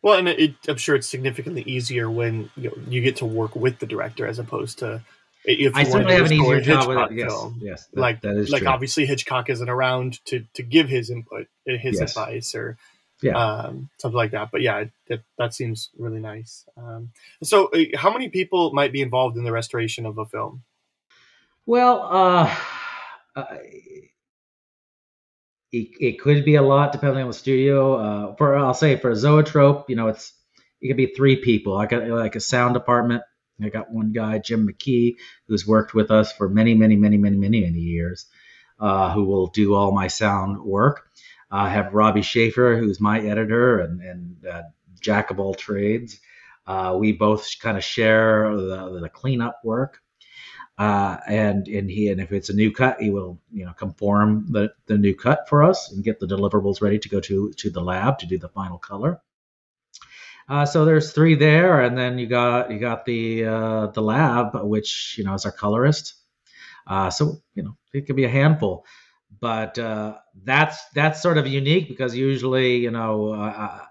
Well, 0.02 0.18
and 0.18 0.28
it, 0.28 0.54
I'm 0.68 0.76
sure 0.76 0.94
it's 0.94 1.08
significantly 1.08 1.62
easier 1.62 2.10
when 2.10 2.50
you, 2.56 2.70
know, 2.70 2.76
you 2.88 3.02
get 3.02 3.16
to 3.16 3.26
work 3.26 3.56
with 3.56 3.78
the 3.78 3.86
director 3.86 4.26
as 4.26 4.38
opposed 4.38 4.78
to 4.78 5.02
if 5.44 5.74
I 5.74 5.84
certainly 5.84 6.14
have 6.14 6.26
an 6.26 6.32
easier 6.32 6.60
job 6.60 6.88
with 6.88 6.98
it. 6.98 7.12
Yes, 7.12 7.32
film. 7.32 7.58
yes, 7.62 7.86
that, 7.86 8.00
like 8.00 8.20
that 8.22 8.36
is 8.36 8.50
like 8.50 8.62
true. 8.62 8.68
obviously 8.68 9.06
Hitchcock 9.06 9.48
isn't 9.50 9.68
around 9.68 10.24
to 10.26 10.44
to 10.54 10.62
give 10.62 10.88
his 10.88 11.10
input, 11.10 11.46
his 11.64 11.98
yes. 12.00 12.10
advice, 12.10 12.54
or 12.54 12.76
yeah, 13.22 13.36
um, 13.36 13.90
something 13.98 14.16
like 14.16 14.32
that. 14.32 14.50
But 14.50 14.62
yeah, 14.62 14.84
that 15.08 15.22
that 15.38 15.54
seems 15.54 15.90
really 15.98 16.20
nice. 16.20 16.64
Um, 16.76 17.10
so, 17.42 17.66
uh, 17.66 17.96
how 17.96 18.12
many 18.12 18.28
people 18.28 18.72
might 18.72 18.92
be 18.92 19.02
involved 19.02 19.36
in 19.36 19.44
the 19.44 19.52
restoration 19.52 20.06
of 20.06 20.18
a 20.18 20.26
film? 20.26 20.62
Well, 21.66 22.02
uh, 22.02 22.56
uh 23.36 23.56
it, 25.70 25.88
it 26.00 26.20
could 26.20 26.44
be 26.44 26.54
a 26.54 26.62
lot 26.62 26.92
depending 26.92 27.22
on 27.22 27.28
the 27.28 27.34
studio. 27.34 27.94
Uh, 27.94 28.36
for 28.36 28.56
I'll 28.56 28.74
say 28.74 28.96
for 28.96 29.10
a 29.10 29.16
Zoetrope, 29.16 29.90
you 29.90 29.96
know, 29.96 30.08
it's 30.08 30.32
it 30.80 30.88
could 30.88 30.96
be 30.96 31.12
three 31.14 31.36
people. 31.36 31.76
I 31.76 31.86
got 31.86 32.06
like 32.08 32.36
a 32.36 32.40
sound 32.40 32.74
department. 32.74 33.22
I 33.60 33.70
got 33.70 33.90
one 33.90 34.12
guy, 34.12 34.38
Jim 34.38 34.68
McKee, 34.68 35.16
who's 35.48 35.66
worked 35.66 35.92
with 35.92 36.12
us 36.12 36.32
for 36.32 36.48
many, 36.48 36.74
many, 36.74 36.94
many, 36.94 37.16
many, 37.16 37.36
many, 37.36 37.62
many 37.62 37.80
years, 37.80 38.26
uh, 38.78 39.12
who 39.12 39.24
will 39.24 39.48
do 39.48 39.74
all 39.74 39.90
my 39.90 40.06
sound 40.06 40.62
work. 40.62 41.10
I 41.50 41.68
have 41.68 41.94
Robbie 41.94 42.22
Schaefer, 42.22 42.76
who's 42.76 43.00
my 43.00 43.20
editor 43.20 43.80
and, 43.80 44.00
and 44.00 44.46
uh, 44.46 44.62
jack 45.00 45.30
of 45.30 45.40
all 45.40 45.54
trades. 45.54 46.20
Uh, 46.66 46.96
we 46.98 47.12
both 47.12 47.48
kind 47.60 47.76
of 47.76 47.84
share 47.84 48.54
the, 48.54 49.00
the 49.00 49.08
cleanup 49.08 49.60
work. 49.64 50.00
Uh, 50.76 51.16
and 51.26 51.66
and 51.66 51.90
he 51.90 52.08
and 52.08 52.20
if 52.20 52.30
it's 52.30 52.50
a 52.50 52.54
new 52.54 52.70
cut, 52.70 53.00
he 53.00 53.10
will 53.10 53.40
you 53.50 53.66
know 53.66 53.72
conform 53.72 54.46
the 54.52 54.72
the 54.86 54.96
new 54.96 55.12
cut 55.12 55.48
for 55.48 55.64
us 55.64 55.90
and 55.90 56.04
get 56.04 56.20
the 56.20 56.26
deliverables 56.26 56.80
ready 56.80 57.00
to 57.00 57.08
go 57.08 57.18
to 57.18 57.52
to 57.54 57.68
the 57.68 57.80
lab 57.80 58.16
to 58.16 58.26
do 58.26 58.38
the 58.38 58.48
final 58.48 58.78
color. 58.78 59.20
Uh, 60.48 60.64
so 60.64 60.84
there's 60.84 61.12
three 61.12 61.34
there, 61.34 61.80
and 61.80 61.98
then 61.98 62.16
you 62.16 62.28
got 62.28 62.70
you 62.70 62.78
got 62.78 63.04
the 63.04 63.44
uh, 63.44 63.86
the 63.88 64.00
lab, 64.00 64.50
which 64.62 65.16
you 65.18 65.24
know 65.24 65.34
is 65.34 65.44
our 65.44 65.52
colorist. 65.52 66.14
Uh, 66.86 67.10
so 67.10 67.42
you 67.54 67.64
know 67.64 67.76
it 67.92 68.06
could 68.06 68.16
be 68.16 68.24
a 68.24 68.30
handful, 68.30 68.86
but 69.40 69.78
uh, 69.78 70.16
that's 70.44 70.84
that's 70.94 71.22
sort 71.22 71.38
of 71.38 71.46
unique 71.46 71.88
because 71.88 72.16
usually 72.16 72.78
you 72.78 72.90
know 72.90 73.28
uh, 73.34 73.84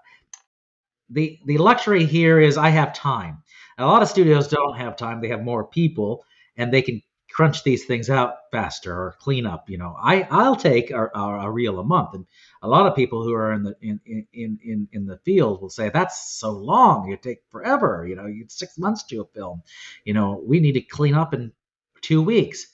the 1.10 1.38
the 1.46 1.58
luxury 1.58 2.04
here 2.04 2.40
is 2.40 2.56
I 2.56 2.70
have 2.70 2.92
time. 2.92 3.42
And 3.76 3.84
a 3.84 3.88
lot 3.88 4.02
of 4.02 4.08
studios 4.08 4.48
don't 4.48 4.76
have 4.76 4.96
time; 4.96 5.20
they 5.20 5.28
have 5.28 5.42
more 5.42 5.64
people 5.64 6.24
and 6.56 6.72
they 6.72 6.82
can 6.82 7.02
crunch 7.30 7.62
these 7.62 7.84
things 7.84 8.10
out 8.10 8.34
faster 8.50 8.92
or 8.92 9.16
clean 9.20 9.46
up. 9.46 9.70
You 9.70 9.78
know, 9.78 9.96
I 9.98 10.26
I'll 10.30 10.56
take 10.56 10.90
a, 10.90 11.08
a, 11.14 11.50
reel 11.50 11.78
a 11.78 11.84
month, 11.84 12.14
and 12.14 12.26
a 12.62 12.68
lot 12.68 12.86
of 12.86 12.96
people 12.96 13.22
who 13.22 13.32
are 13.34 13.52
in 13.52 13.62
the 13.62 13.76
in 13.80 14.00
in 14.32 14.58
in 14.64 14.88
in 14.92 15.06
the 15.06 15.18
field 15.18 15.62
will 15.62 15.70
say 15.70 15.90
that's 15.90 16.38
so 16.38 16.50
long. 16.50 17.10
It 17.12 17.22
take 17.22 17.42
forever. 17.50 18.06
You 18.08 18.16
know, 18.16 18.26
it's 18.26 18.58
six 18.58 18.78
months 18.78 19.04
to 19.04 19.20
a 19.20 19.24
film. 19.26 19.62
You 20.04 20.14
know, 20.14 20.42
we 20.44 20.60
need 20.60 20.72
to 20.72 20.80
clean 20.80 21.14
up 21.14 21.32
in 21.32 21.52
two 22.02 22.22
weeks. 22.22 22.66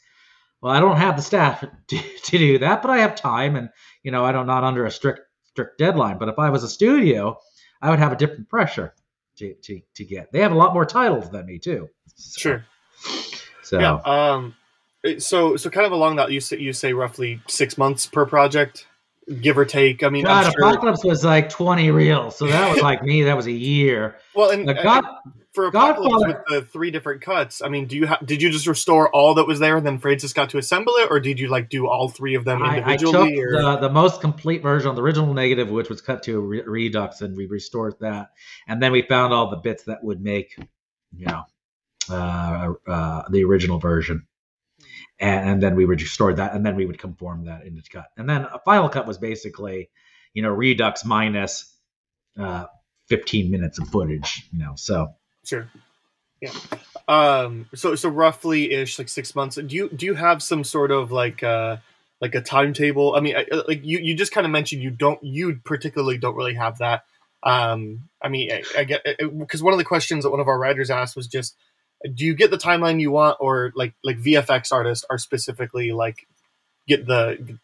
Well, 0.64 0.72
I 0.72 0.80
don't 0.80 0.96
have 0.96 1.16
the 1.16 1.22
staff 1.22 1.62
to, 1.88 1.98
to 1.98 2.38
do 2.38 2.58
that, 2.60 2.80
but 2.80 2.90
I 2.90 3.00
have 3.00 3.14
time, 3.14 3.54
and 3.54 3.68
you 4.02 4.10
know, 4.10 4.24
I 4.24 4.32
don't 4.32 4.46
not 4.46 4.64
under 4.64 4.86
a 4.86 4.90
strict 4.90 5.20
strict 5.44 5.76
deadline. 5.76 6.16
But 6.16 6.30
if 6.30 6.38
I 6.38 6.48
was 6.48 6.64
a 6.64 6.68
studio, 6.70 7.38
I 7.82 7.90
would 7.90 7.98
have 7.98 8.12
a 8.12 8.16
different 8.16 8.48
pressure 8.48 8.94
to 9.36 9.52
to 9.52 9.82
to 9.96 10.04
get. 10.06 10.32
They 10.32 10.40
have 10.40 10.52
a 10.52 10.56
lot 10.56 10.72
more 10.72 10.86
titles 10.86 11.28
than 11.28 11.44
me 11.44 11.58
too. 11.58 11.90
So. 12.16 12.40
Sure. 12.40 12.64
So 13.62 13.78
yeah, 13.78 14.00
um, 14.06 14.54
so 15.18 15.56
so 15.56 15.68
kind 15.68 15.84
of 15.84 15.92
along 15.92 16.16
that 16.16 16.32
you 16.32 16.40
say 16.40 16.56
you 16.56 16.72
say 16.72 16.94
roughly 16.94 17.42
six 17.46 17.76
months 17.76 18.06
per 18.06 18.24
project, 18.24 18.86
give 19.40 19.56
or 19.56 19.64
take. 19.64 20.02
I 20.02 20.08
mean, 20.08 20.24
God, 20.24 20.52
sure... 20.52 20.68
Apocalypse 20.68 21.04
was 21.04 21.24
like 21.24 21.48
twenty 21.48 21.90
reels, 21.90 22.36
so 22.36 22.46
that 22.46 22.72
was 22.72 22.82
like 22.82 23.02
me. 23.02 23.22
That 23.22 23.36
was 23.36 23.46
a 23.46 23.52
year. 23.52 24.16
Well, 24.34 24.50
and 24.50 24.66
God, 24.66 25.04
for 25.52 25.66
Apocalypse 25.66 26.12
Godfather... 26.12 26.44
with 26.48 26.64
the 26.64 26.70
three 26.70 26.90
different 26.90 27.22
cuts, 27.22 27.62
I 27.62 27.68
mean, 27.68 27.86
do 27.86 27.96
you 27.96 28.06
ha- 28.06 28.18
did 28.24 28.42
you 28.42 28.50
just 28.50 28.66
restore 28.66 29.08
all 29.14 29.34
that 29.34 29.46
was 29.46 29.60
there 29.60 29.76
and 29.76 29.86
then 29.86 29.98
Francis 29.98 30.32
got 30.32 30.50
to 30.50 30.58
assemble 30.58 30.94
it, 30.96 31.08
or 31.10 31.20
did 31.20 31.38
you 31.40 31.48
like 31.48 31.68
do 31.68 31.86
all 31.86 32.08
three 32.08 32.34
of 32.34 32.44
them 32.44 32.62
individually? 32.62 33.16
I, 33.16 33.22
I 33.22 33.62
took 33.62 33.80
the, 33.80 33.88
the 33.88 33.92
most 33.92 34.20
complete 34.20 34.62
version 34.62 34.90
of 34.90 34.96
the 34.96 35.02
original 35.02 35.32
negative, 35.32 35.70
which 35.70 35.88
was 35.88 36.00
cut 36.00 36.22
to 36.24 36.36
a 36.36 36.40
re- 36.40 36.62
redux, 36.66 37.20
and 37.20 37.36
we 37.36 37.46
restored 37.46 37.94
that, 38.00 38.30
and 38.66 38.82
then 38.82 38.92
we 38.92 39.02
found 39.02 39.32
all 39.32 39.50
the 39.50 39.56
bits 39.56 39.84
that 39.84 40.02
would 40.02 40.20
make, 40.20 40.56
you 41.16 41.26
know, 41.26 41.44
uh, 42.10 42.72
uh, 42.86 43.22
the 43.30 43.44
original 43.44 43.78
version. 43.78 44.26
And, 45.20 45.48
and, 45.48 45.62
then 45.62 45.76
we 45.76 45.84
would 45.84 46.02
restore 46.02 46.32
that, 46.34 46.54
and 46.54 46.66
then 46.66 46.74
we 46.74 46.86
would 46.86 46.98
conform 46.98 47.44
that 47.44 47.64
into 47.64 47.82
cut. 47.88 48.06
And 48.16 48.28
then 48.28 48.42
a 48.42 48.58
final 48.64 48.88
cut 48.88 49.06
was 49.06 49.16
basically, 49.16 49.90
you 50.32 50.42
know, 50.42 50.50
Redux 50.50 51.04
minus 51.04 51.72
uh, 52.38 52.66
15 53.08 53.50
minutes 53.50 53.78
of 53.78 53.88
footage, 53.88 54.48
you 54.52 54.58
know. 54.58 54.72
So 54.76 55.14
sure, 55.44 55.68
yeah. 56.40 56.50
Um, 57.06 57.66
so 57.74 57.94
so 57.94 58.08
roughly 58.08 58.72
ish, 58.72 58.98
like 58.98 59.08
six 59.08 59.34
months. 59.34 59.56
Do 59.56 59.74
you 59.74 59.88
do 59.88 60.06
you 60.06 60.14
have 60.14 60.42
some 60.42 60.64
sort 60.64 60.90
of 60.90 61.12
like 61.12 61.42
uh 61.42 61.76
like 62.20 62.34
a 62.34 62.40
timetable? 62.40 63.14
I 63.14 63.20
mean, 63.20 63.36
I, 63.36 63.46
like 63.68 63.84
you 63.84 63.98
you 63.98 64.14
just 64.14 64.32
kind 64.32 64.46
of 64.46 64.50
mentioned 64.50 64.82
you 64.82 64.90
don't 64.90 65.22
you 65.22 65.60
particularly 65.64 66.18
don't 66.18 66.36
really 66.36 66.54
have 66.54 66.78
that. 66.78 67.04
Um, 67.42 68.08
I 68.22 68.28
mean, 68.30 68.50
I, 68.50 68.62
I 68.78 68.84
get 68.84 69.04
because 69.38 69.62
one 69.62 69.74
of 69.74 69.78
the 69.78 69.84
questions 69.84 70.24
that 70.24 70.30
one 70.30 70.40
of 70.40 70.48
our 70.48 70.58
writers 70.58 70.90
asked 70.90 71.14
was 71.14 71.26
just 71.26 71.54
do 72.12 72.24
you 72.24 72.34
get 72.34 72.50
the 72.50 72.58
timeline 72.58 73.00
you 73.00 73.10
want 73.10 73.36
or 73.40 73.72
like 73.74 73.94
like 74.02 74.18
vfx 74.18 74.72
artists 74.72 75.04
are 75.08 75.18
specifically 75.18 75.92
like 75.92 76.26
get 76.86 77.06
the 77.06 77.58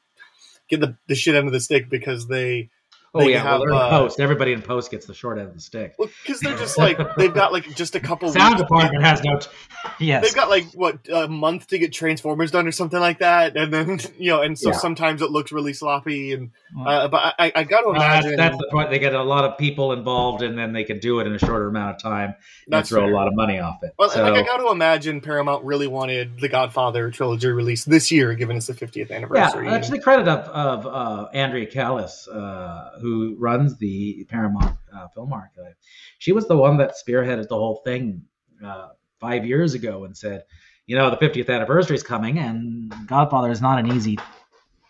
get 0.68 0.80
the, 0.80 0.96
the 1.08 1.14
shit 1.14 1.34
end 1.34 1.46
of 1.46 1.52
the 1.52 1.60
stick 1.60 1.90
because 1.90 2.28
they 2.28 2.70
Oh 3.12 3.26
yeah, 3.26 3.42
have, 3.42 3.60
well, 3.60 3.74
uh, 3.74 3.90
post. 3.90 4.20
Everybody 4.20 4.52
in 4.52 4.62
post 4.62 4.90
gets 4.92 5.04
the 5.04 5.14
short 5.14 5.38
end 5.38 5.48
of 5.48 5.54
the 5.54 5.60
stick. 5.60 5.96
Well, 5.98 6.08
because 6.22 6.38
they're 6.38 6.56
just 6.56 6.78
like 6.78 6.96
they've 7.16 7.34
got 7.34 7.52
like 7.52 7.74
just 7.74 7.96
a 7.96 8.00
couple. 8.00 8.30
Sound 8.30 8.56
department 8.56 9.02
has 9.02 9.20
no. 9.24 9.38
T- 9.38 9.48
yes, 9.98 10.24
they've 10.24 10.34
got 10.34 10.48
like 10.48 10.66
what 10.74 11.00
a 11.12 11.26
month 11.26 11.66
to 11.68 11.78
get 11.78 11.92
Transformers 11.92 12.52
done 12.52 12.68
or 12.68 12.72
something 12.72 13.00
like 13.00 13.18
that, 13.18 13.56
and 13.56 13.72
then 13.72 13.98
you 14.18 14.30
know, 14.30 14.42
and 14.42 14.56
so 14.56 14.70
yeah. 14.70 14.76
sometimes 14.76 15.22
it 15.22 15.30
looks 15.32 15.50
really 15.50 15.72
sloppy. 15.72 16.32
And 16.32 16.52
uh, 16.86 17.08
but 17.08 17.34
I, 17.36 17.50
I 17.52 17.64
got 17.64 17.80
to 17.80 17.90
imagine 17.90 18.36
that's, 18.36 18.52
that's, 18.52 18.58
the 18.58 18.68
point. 18.70 18.90
They 18.90 19.00
get 19.00 19.12
a 19.12 19.22
lot 19.24 19.44
of 19.44 19.58
people 19.58 19.92
involved, 19.92 20.42
and 20.42 20.56
then 20.56 20.72
they 20.72 20.84
can 20.84 21.00
do 21.00 21.18
it 21.18 21.26
in 21.26 21.34
a 21.34 21.38
shorter 21.38 21.66
amount 21.66 21.96
of 21.96 22.00
time 22.00 22.36
and 22.70 22.86
throw 22.86 23.00
fair. 23.00 23.10
a 23.10 23.14
lot 23.16 23.26
of 23.26 23.34
money 23.34 23.58
off 23.58 23.82
it. 23.82 23.92
Well, 23.98 24.10
so, 24.10 24.22
like 24.22 24.34
I 24.34 24.42
got 24.46 24.58
to 24.58 24.70
imagine 24.70 25.20
Paramount 25.20 25.64
really 25.64 25.88
wanted 25.88 26.38
the 26.38 26.48
Godfather 26.48 27.10
trilogy 27.10 27.48
released 27.48 27.90
this 27.90 28.12
year, 28.12 28.34
given 28.34 28.56
it's 28.56 28.68
the 28.68 28.74
50th 28.74 29.10
anniversary. 29.10 29.66
Yeah, 29.66 29.74
actually, 29.74 29.98
credit 29.98 30.28
of 30.28 30.40
of 30.50 30.86
uh, 30.86 31.28
Andrea 31.32 31.66
Kalas, 31.66 32.28
uh, 32.32 32.99
who 33.00 33.36
runs 33.38 33.76
the 33.78 34.24
Paramount 34.28 34.76
uh, 34.94 35.08
Film 35.08 35.32
Archive. 35.32 35.74
She 36.18 36.32
was 36.32 36.46
the 36.46 36.56
one 36.56 36.76
that 36.78 36.94
spearheaded 36.94 37.48
the 37.48 37.56
whole 37.56 37.80
thing 37.84 38.22
uh, 38.64 38.88
five 39.18 39.44
years 39.44 39.74
ago 39.74 40.04
and 40.04 40.16
said, 40.16 40.44
you 40.86 40.96
know, 40.96 41.10
the 41.10 41.16
50th 41.16 41.48
anniversary 41.48 41.94
is 41.94 42.02
coming, 42.02 42.38
and 42.38 42.92
Godfather 43.06 43.50
is 43.50 43.60
not 43.60 43.78
an 43.78 43.92
easy 43.92 44.18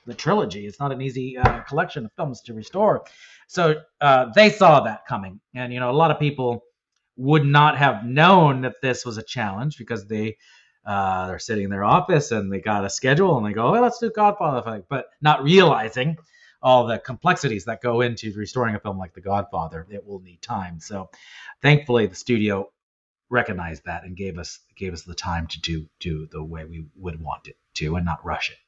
the 0.07 0.15
trilogy. 0.15 0.67
It's 0.67 0.81
not 0.81 0.93
an 0.93 1.01
easy 1.01 1.39
uh, 1.39 1.61
collection 1.61 2.05
of 2.05 2.13
films 2.17 2.41
to 2.43 2.55
restore. 2.55 3.05
So 3.47 3.83
uh, 4.01 4.27
they 4.35 4.51
saw 4.51 4.81
that 4.81 5.07
coming, 5.07 5.41
and 5.55 5.73
you 5.73 5.81
know, 5.81 5.91
a 5.91 5.93
lot 5.93 6.11
of 6.11 6.19
people 6.19 6.65
would 7.17 7.45
not 7.45 7.77
have 7.77 8.05
known 8.05 8.63
that 8.63 8.77
this 8.81 9.05
was 9.05 9.19
a 9.19 9.23
challenge 9.23 9.77
because 9.77 10.07
they 10.07 10.37
uh, 10.87 11.27
they're 11.27 11.39
sitting 11.39 11.65
in 11.65 11.71
their 11.71 11.85
office 11.85 12.31
and 12.31 12.51
they 12.51 12.61
got 12.61 12.85
a 12.85 12.91
schedule 12.91 13.37
and 13.37 13.47
they 13.47 13.53
go, 13.53 13.73
"Well, 13.73 13.83
let's 13.83 13.99
do 13.99 14.11
Godfather," 14.11 14.85
but 14.89 15.07
not 15.21 15.43
realizing 15.43 16.17
all 16.63 16.87
the 16.87 16.99
complexities 16.99 17.65
that 17.65 17.83
go 17.83 18.01
into 18.01 18.33
restoring 18.33 18.75
a 18.75 18.81
film 18.81 18.99
like 18.99 19.15
The 19.15 19.21
Godfather. 19.21 19.87
It 19.91 20.07
will 20.07 20.21
need 20.21 20.43
time. 20.43 20.81
So, 20.81 21.11
thankfully, 21.63 22.07
the 22.07 22.15
studio 22.15 22.71
recognized 23.29 23.85
that 23.85 24.05
and 24.05 24.17
gave 24.17 24.39
us 24.39 24.59
gave 24.77 24.93
us 24.93 25.03
the 25.03 25.15
time 25.15 25.47
to 25.47 25.61
do 25.61 25.87
do 26.01 26.27
the 26.31 26.43
way 26.43 26.65
we 26.65 26.87
would 26.97 27.21
want 27.23 27.47
it 27.47 27.57
to 27.75 27.97
and 27.97 28.05
not 28.05 28.25
rush 28.25 28.51
it. 28.51 28.59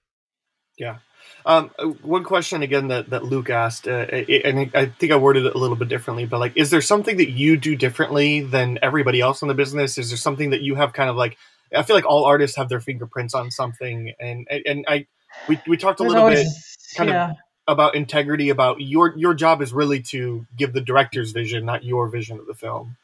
Yeah. 0.79 0.99
Um, 1.45 1.71
uh, 1.79 1.87
one 1.87 2.25
question 2.25 2.63
again 2.63 2.89
that, 2.89 3.11
that 3.11 3.25
Luke 3.25 3.51
asked, 3.51 3.87
uh, 3.87 4.07
and 4.11 4.71
I 4.75 4.87
think 4.87 5.13
I 5.13 5.17
worded 5.17 5.47
it 5.47 5.55
a 5.55 5.59
little 5.59 5.77
bit 5.77 5.89
differently, 5.89 6.25
but 6.25 6.41
like, 6.41 6.57
is 6.57 6.71
there 6.71 6.81
something 6.81 7.17
that 7.19 7.31
you 7.31 7.57
do 7.57 7.77
differently 7.77 8.41
than 8.41 8.79
everybody 8.83 9.21
else 9.21 9.43
in 9.43 9.49
the 9.49 9.55
business? 9.55 9.99
Is 9.99 10.11
there 10.11 10.17
something 10.17 10.51
that 10.51 10.63
you 10.63 10.75
have 10.75 10.93
kind 10.93 11.11
of 11.11 11.17
like, 11.17 11.37
I 11.75 11.83
feel 11.83 11.95
like 11.95 12.07
all 12.07 12.25
artists 12.25 12.57
have 12.57 12.69
their 12.69 12.81
fingerprints 12.81 13.35
on 13.35 13.51
something, 13.51 14.13
and 14.19 14.47
and 14.51 14.85
I 14.87 15.07
we, 15.49 15.59
we 15.67 15.77
talked 15.79 16.01
a 16.01 16.03
little 16.03 16.23
always, 16.25 16.45
bit 16.45 16.97
kind 16.97 17.11
yeah. 17.11 17.31
of 17.31 17.37
about 17.67 17.95
integrity, 17.95 18.51
about 18.51 18.81
your 18.81 19.17
your 19.17 19.35
job 19.35 19.63
is 19.63 19.73
really 19.73 20.03
to 20.03 20.47
give 20.57 20.73
the 20.73 20.81
director's 20.81 21.33
vision, 21.33 21.65
not 21.65 21.85
your 21.85 22.09
vision 22.09 22.39
of 22.39 22.47
the 22.47 22.55
film. 22.55 22.97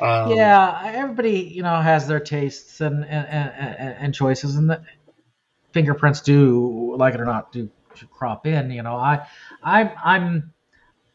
Um, 0.00 0.32
yeah, 0.32 0.92
everybody 0.94 1.40
you 1.40 1.62
know 1.62 1.80
has 1.80 2.06
their 2.06 2.20
tastes 2.20 2.80
and 2.80 3.04
and, 3.04 3.26
and, 3.28 3.96
and 3.98 4.14
choices, 4.14 4.56
and 4.56 4.70
the 4.70 4.82
fingerprints 5.72 6.20
do, 6.20 6.96
like 6.96 7.14
it 7.14 7.20
or 7.20 7.24
not, 7.24 7.52
do 7.52 7.70
crop 8.10 8.46
in. 8.46 8.70
You 8.70 8.82
know, 8.82 8.96
I 8.96 9.26
I'm 9.62 9.90
I'm 10.02 10.52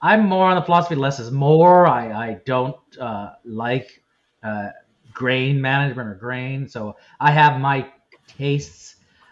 I'm 0.01 0.25
more 0.27 0.47
on 0.47 0.56
the 0.56 0.63
philosophy 0.63 0.95
less 0.95 1.19
is 1.19 1.32
more. 1.32 1.86
I 1.86 2.12
I 2.12 2.41
don't 2.45 2.77
uh, 2.99 3.34
like 3.45 4.01
uh, 4.43 4.69
grain 5.13 5.62
management 5.62 6.10
or 6.10 6.15
grain, 6.15 6.67
so 6.67 6.97
I 7.19 7.32
have 7.32 7.62
my 7.62 7.89
tastes. 8.38 8.90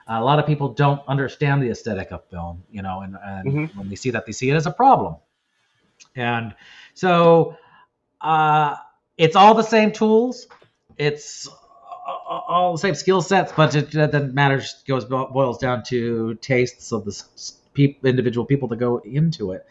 A 0.09 0.23
lot 0.23 0.39
of 0.39 0.47
people 0.47 0.69
don't 0.69 1.01
understand 1.07 1.61
the 1.61 1.69
aesthetic 1.69 2.11
of 2.11 2.25
film, 2.29 2.63
you 2.71 2.81
know, 2.81 3.01
and, 3.01 3.15
and 3.23 3.47
mm-hmm. 3.47 3.79
when 3.79 3.89
they 3.89 3.95
see 3.95 4.09
that, 4.09 4.25
they 4.25 4.31
see 4.31 4.49
it 4.49 4.55
as 4.55 4.65
a 4.65 4.71
problem. 4.71 5.15
And 6.15 6.55
so 6.95 7.55
uh, 8.19 8.75
it's 9.17 9.35
all 9.35 9.53
the 9.53 9.63
same 9.63 9.91
tools. 9.91 10.47
It's 10.97 11.47
all 12.27 12.73
the 12.73 12.79
same 12.79 12.95
skill 12.95 13.21
sets, 13.21 13.53
but 13.55 13.75
it, 13.75 13.91
that 13.91 14.33
matters 14.33 14.83
goes 14.87 15.05
boils 15.05 15.59
down 15.59 15.83
to 15.83 16.33
tastes 16.35 16.91
of 16.91 17.05
the 17.05 17.23
pe- 17.73 17.95
individual 18.03 18.45
people 18.45 18.67
that 18.69 18.77
go 18.77 18.97
into 18.97 19.51
it. 19.51 19.65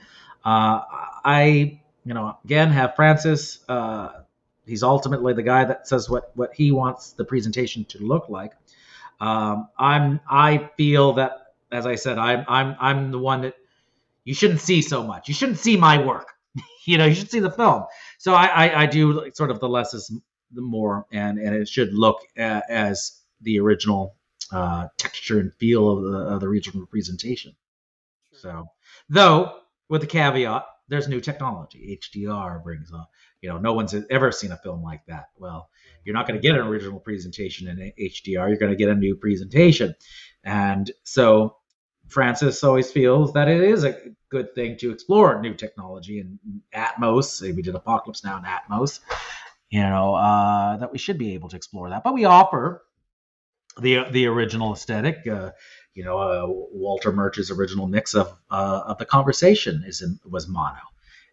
Uh, 0.45 0.83
I, 1.25 1.81
you 2.05 2.15
know, 2.15 2.39
again 2.45 2.71
have 2.71 2.95
Francis. 2.95 3.59
Uh, 3.69 4.23
he's 4.67 4.83
ultimately 4.83 5.33
the 5.33 5.43
guy 5.43 5.65
that 5.65 5.89
says 5.89 6.09
what 6.09 6.31
what 6.35 6.55
he 6.55 6.71
wants 6.71 7.13
the 7.13 7.25
presentation 7.25 7.85
to 7.87 7.99
look 7.99 8.29
like. 8.29 8.53
Um, 9.21 9.69
I'm 9.79 10.21
I 10.29 10.71
feel 10.77 11.15
that 11.15 11.33
as 11.71 11.87
I 11.87 11.97
said, 11.97 12.19
I'm 12.19 12.45
I'm 12.49 12.77
I'm 12.79 13.11
the 13.11 13.19
one 13.19 13.43
that 13.43 13.55
you 14.25 14.35
shouldn't 14.35 14.61
see 14.61 14.83
so 14.83 15.03
much. 15.03 15.29
You 15.29 15.35
shouldn't 15.35 15.59
see 15.59 15.77
my 15.77 16.05
work. 16.05 16.29
you 16.87 16.99
know, 16.99 17.07
you 17.07 17.15
should 17.15 17.31
see 17.31 17.41
the 17.41 17.51
film. 17.51 17.85
So 18.19 18.35
I, 18.35 18.47
I, 18.47 18.83
I 18.83 18.87
do 18.87 19.31
sort 19.35 19.51
of 19.51 19.61
the 19.61 19.69
less 19.69 19.95
is 19.95 20.13
the 20.53 20.63
more, 20.63 21.07
and 21.13 21.39
and 21.39 21.55
it 21.55 21.69
should 21.69 21.93
look 21.93 22.21
a, 22.37 22.63
as 22.69 23.23
the 23.43 23.59
original 23.59 24.17
uh, 24.53 24.89
texture 24.97 25.41
and 25.41 25.53
feel 25.55 25.91
of 25.91 26.05
the, 26.05 26.19
of 26.35 26.41
the 26.41 26.49
regional 26.49 26.87
presentation. 26.87 27.55
So, 28.33 28.67
though 29.09 29.59
with 29.89 30.01
the 30.01 30.07
caveat, 30.07 30.65
there's 30.89 31.09
new 31.09 31.21
technology. 31.21 31.99
HDR 32.01 32.63
brings 32.63 32.93
up, 32.93 33.11
you 33.41 33.49
know, 33.49 33.59
no 33.59 33.73
one's 33.73 33.95
ever 34.11 34.33
seen 34.33 34.53
a 34.53 34.57
film 34.57 34.83
like 34.83 35.05
that. 35.07 35.27
Well, 35.39 35.71
you're 36.05 36.15
not 36.15 36.27
going 36.27 36.41
to 36.41 36.47
get 36.47 36.57
an 36.57 36.67
original 36.67 37.01
presentation 37.01 37.69
in 37.69 37.93
HDR. 37.99 38.49
You're 38.49 38.57
going 38.57 38.73
to 38.73 38.77
get 38.77 38.89
a 38.89 38.95
new 38.95 39.17
presentation, 39.17 39.95
and 40.45 40.91
so 41.05 41.57
Francis 42.09 42.65
always 42.65 42.91
feels 42.91 43.33
that 43.35 43.49
it 43.49 43.61
is 43.61 43.85
a 43.85 43.99
good 44.31 44.55
thing 44.55 44.77
to 44.79 44.91
explore 44.91 45.41
new 45.41 45.55
technology 45.55 46.21
and 46.21 46.39
Atmos. 46.75 47.41
We 47.55 47.63
did 47.63 47.75
Apocalypse 47.75 48.25
Now 48.25 48.39
in 48.39 48.45
Atmos, 48.45 49.01
you 49.71 49.81
know, 49.81 50.15
uh, 50.15 50.79
that 50.79 50.91
we 50.91 50.99
should 50.99 51.19
be 51.19 51.35
able 51.35 51.49
to 51.51 51.57
explore 51.57 51.91
that. 51.91 52.05
But 52.05 52.15
we 52.15 52.25
offer 52.25 52.83
the 53.81 54.05
the 54.11 54.27
original 54.27 54.73
aesthetic. 54.73 55.27
Uh, 55.27 55.53
you 55.95 56.05
know, 56.05 56.19
uh, 56.19 56.47
Walter 56.47 57.13
Murch's 57.13 57.51
original 57.51 57.87
mix 57.87 58.15
of 58.15 58.35
uh, 58.51 58.83
of 58.87 58.99
the 58.99 59.05
conversation 59.05 59.85
is 59.87 60.03
in, 60.03 60.19
was 60.25 60.49
mono, 60.49 60.79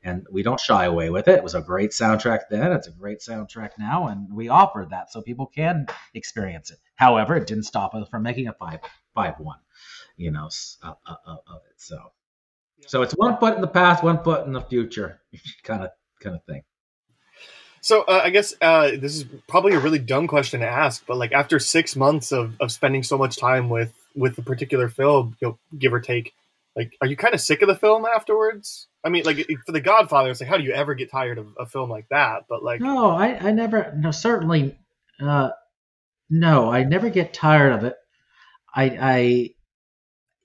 and 0.06 0.26
we 0.32 0.44
don't 0.44 0.60
shy 0.60 0.86
away 0.86 1.10
with 1.10 1.28
it. 1.28 1.38
It 1.38 1.44
was 1.44 1.56
a 1.56 1.62
great 1.62 1.92
soundtrack 1.92 2.42
then. 2.50 2.72
It's 2.72 2.88
a 2.88 2.92
great 2.92 3.20
soundtrack 3.20 3.72
now, 3.78 4.08
and 4.08 4.32
we 4.32 4.48
offered 4.48 4.92
that 4.92 5.12
so 5.12 5.22
people 5.22 5.48
can 5.48 5.88
experience 6.14 6.70
it. 6.70 6.78
However, 6.96 7.36
it 7.36 7.48
didn't 7.48 7.64
stop 7.64 7.94
us 7.96 8.08
from 8.08 8.24
making 8.24 8.48
a 8.48 8.54
five 8.54 8.80
five 9.14 9.34
one, 9.40 9.60
you 10.16 10.32
know, 10.32 10.50
of, 10.84 10.98
of 11.28 11.62
it. 11.70 11.74
So, 11.78 11.98
so 12.88 13.02
it's 13.02 13.14
one 13.14 13.38
foot 13.38 13.56
in 13.56 13.62
the 13.62 13.68
past, 13.68 14.04
one 14.04 14.24
foot 14.24 14.46
in 14.46 14.54
the 14.54 14.62
future, 14.62 15.20
kind 15.64 15.84
of 15.84 15.90
kind 16.22 16.36
of 16.36 16.44
thing. 16.46 16.62
So 17.82 18.02
uh, 18.04 18.22
I 18.24 18.32
guess 18.32 18.56
uh, 18.62 18.92
this 18.98 19.16
is 19.16 19.26
probably 19.48 19.74
a 19.74 19.80
really 19.80 20.00
dumb 20.00 20.28
question 20.28 20.62
to 20.62 20.68
ask, 20.68 21.06
but 21.06 21.18
like 21.18 21.34
after 21.34 21.60
six 21.60 21.96
months 21.96 22.32
of, 22.32 22.60
of 22.60 22.72
spending 22.72 23.04
so 23.04 23.18
much 23.18 23.38
time 23.38 23.70
with 23.70 23.94
with 24.16 24.36
the 24.36 24.42
particular 24.42 24.88
film, 24.88 25.36
you 25.42 25.50
know, 25.50 25.60
give 25.78 25.94
or 25.94 26.00
take, 26.00 26.34
like, 26.76 26.94
are 27.02 27.08
you 27.08 27.16
kind 27.16 27.34
of 27.34 27.42
sick 27.42 27.62
of 27.62 27.68
the 27.68 27.76
film 27.76 28.06
afterwards? 28.06 28.88
I 29.04 29.10
mean, 29.10 29.24
like 29.24 29.38
for 29.66 29.72
The 29.72 29.82
Godfather, 29.82 30.32
it's 30.32 30.42
like, 30.42 30.50
how 30.50 30.58
do 30.58 30.64
you 30.64 30.74
ever 30.74 30.96
get 30.96 31.12
tired 31.12 31.38
of 31.38 31.48
a 31.60 31.66
film 31.66 31.90
like 31.90 32.08
that? 32.10 32.46
But 32.50 32.64
like, 32.64 32.82
no, 32.82 33.12
I, 33.12 33.38
I 33.38 33.52
never, 33.52 33.94
no, 33.96 34.12
certainly, 34.12 34.78
uh, 35.22 35.52
no, 36.30 36.72
I 36.72 36.84
never 36.84 37.10
get 37.10 37.34
tired 37.34 37.74
of 37.74 37.84
it. 37.84 37.96
I, 38.74 38.98
I, 39.00 39.50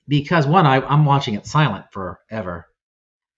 because 0.06 0.46
one, 0.46 0.66
I, 0.66 0.80
I'm 0.80 1.04
watching 1.04 1.34
it 1.34 1.46
silent 1.46 1.86
forever 1.90 2.66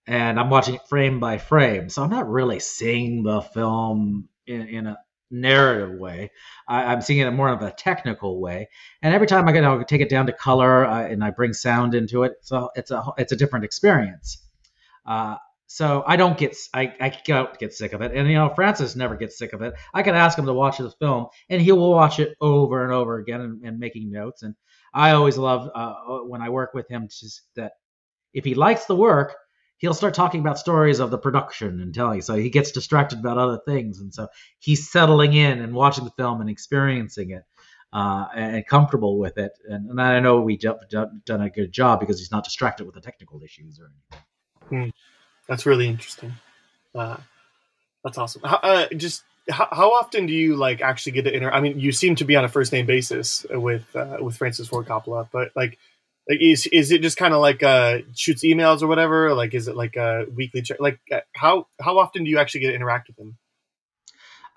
and 0.07 0.39
I'm 0.39 0.51
watching 0.51 0.75
it 0.75 0.89
frame 0.89 1.21
by 1.21 1.39
frame. 1.39 1.89
So 1.89 2.03
I'm 2.03 2.11
not 2.11 2.29
really 2.29 2.61
seeing 2.61 3.23
the 3.23 3.41
film 3.41 4.29
in, 4.47 4.69
in 4.69 4.87
a 4.87 4.99
narrative 5.33 5.99
way. 5.99 6.31
I, 6.69 6.93
am 6.93 7.01
seeing 7.01 7.21
it 7.21 7.31
more 7.33 7.49
of 7.49 7.63
a 7.63 7.73
technical 7.73 8.41
way. 8.41 8.69
And 9.03 9.15
every 9.15 9.27
time 9.27 9.49
I 9.49 9.53
get, 9.53 9.65
I 9.65 9.83
take 9.85 10.01
it 10.01 10.09
down 10.11 10.27
to 10.27 10.33
color 10.33 10.85
uh, 10.85 11.07
and 11.07 11.25
I 11.25 11.31
bring 11.31 11.53
sound 11.53 11.95
into 11.95 12.23
it, 12.23 12.35
so 12.43 12.71
it's 12.77 12.91
a 12.91 13.03
it's 13.19 13.33
a 13.33 13.37
different 13.37 13.65
experience. 13.65 14.47
Uh, 15.07 15.37
so 15.67 16.05
I 16.07 16.17
don't 16.17 16.37
get 16.37 16.55
I 16.75 16.93
I 17.01 17.19
don't 17.25 17.59
get 17.59 17.73
sick 17.73 17.95
of 17.95 18.03
it, 18.03 18.13
and 18.15 18.29
you 18.29 18.35
know 18.35 18.53
Francis 18.55 18.95
never 18.95 19.17
gets 19.17 19.39
sick 19.39 19.55
of 19.55 19.63
it. 19.63 19.73
I 19.95 20.03
can 20.03 20.15
ask 20.15 20.39
him 20.39 20.47
to 20.47 20.53
watch 20.53 20.79
the 20.79 20.91
film, 20.91 21.29
and 21.49 21.63
he 21.63 21.73
will 21.73 21.91
watch 21.91 22.19
it 22.19 22.37
over 22.41 22.85
and 22.85 22.93
over 22.93 23.17
again 23.17 23.41
and, 23.41 23.63
and 23.65 23.79
making 23.79 24.11
notes. 24.11 24.43
And 24.43 24.55
I 24.93 25.13
always 25.13 25.39
love 25.39 25.71
uh, 25.75 25.95
when 26.27 26.43
I 26.43 26.51
work 26.51 26.75
with 26.75 26.89
him 26.89 27.09
just 27.09 27.43
that 27.57 27.73
if 28.35 28.45
he 28.45 28.55
likes 28.55 28.85
the 28.85 28.97
work, 28.97 29.35
he'll 29.83 29.93
start 29.93 30.15
talking 30.15 30.41
about 30.41 30.59
stories 30.59 31.01
of 31.01 31.11
the 31.11 31.19
production 31.19 31.81
and 31.81 31.93
telling. 31.93 32.23
So 32.23 32.35
he 32.35 32.49
gets 32.49 32.71
distracted 32.71 33.19
about 33.19 33.37
other 33.37 33.61
things, 33.67 34.01
and 34.01 34.15
so 34.15 34.29
he's 34.59 34.91
settling 34.91 35.35
in 35.35 35.61
and 35.61 35.75
watching 35.75 36.05
the 36.05 36.13
film 36.13 36.41
and 36.41 36.49
experiencing 36.49 37.33
it. 37.33 37.43
Uh, 37.93 38.27
and 38.35 38.67
comfortable 38.67 39.19
with 39.19 39.37
it, 39.37 39.53
and, 39.69 39.91
and 39.91 40.01
I 40.01 40.19
know 40.19 40.41
we 40.41 40.59
have 40.63 40.79
done 40.89 41.43
a 41.43 41.51
good 41.51 41.73
job 41.73 42.01
because 42.01 42.19
he's 42.19 42.31
not 42.31 42.43
distracted 42.43 42.87
with 42.87 42.95
the 42.95 43.03
technical 43.03 43.43
issues 43.43 43.79
or 43.79 43.91
anything. 44.71 44.87
Mm, 44.89 44.93
that's 45.47 45.67
really 45.67 45.89
interesting. 45.89 46.33
Uh, 46.95 47.19
that's 48.03 48.17
awesome. 48.17 48.41
How, 48.47 48.57
uh, 48.63 48.89
just 48.97 49.25
how, 49.51 49.69
how, 49.71 49.91
often 49.91 50.25
do 50.25 50.33
you 50.33 50.57
like 50.57 50.81
actually 50.81 51.13
get 51.13 51.25
to 51.25 51.37
inter? 51.37 51.51
I 51.51 51.61
mean, 51.61 51.79
you 51.79 51.93
seem 51.93 52.15
to 52.15 52.25
be 52.25 52.35
on 52.35 52.47
a 52.47 52.49
first 52.49 52.73
name 52.73 52.87
basis 52.87 53.45
with 53.51 53.85
uh, 53.95 54.17
with 54.21 54.39
Francis 54.39 54.69
Ford 54.69 54.87
Coppola, 54.87 55.29
but 55.31 55.51
like 55.55 55.79
like 56.29 56.39
is 56.41 56.67
is 56.69 56.93
it 56.93 57.03
just 57.03 57.17
kind 57.17 57.35
of 57.35 57.41
like 57.41 57.63
uh 57.63 57.99
shoots 58.15 58.45
emails 58.45 58.83
or 58.83 58.87
whatever? 58.87 59.35
like 59.35 59.55
is 59.55 59.69
it 59.69 59.77
like 59.77 59.97
a 59.97 60.27
weekly 60.35 60.63
check? 60.63 60.79
Like 60.81 61.01
uh, 61.11 61.21
how 61.35 61.67
how 61.81 61.99
often 61.99 62.25
do 62.25 62.31
you 62.31 62.39
actually 62.39 62.61
get 62.61 62.69
to 62.71 62.75
interact 62.77 63.09
with 63.09 63.19
him? 63.19 63.39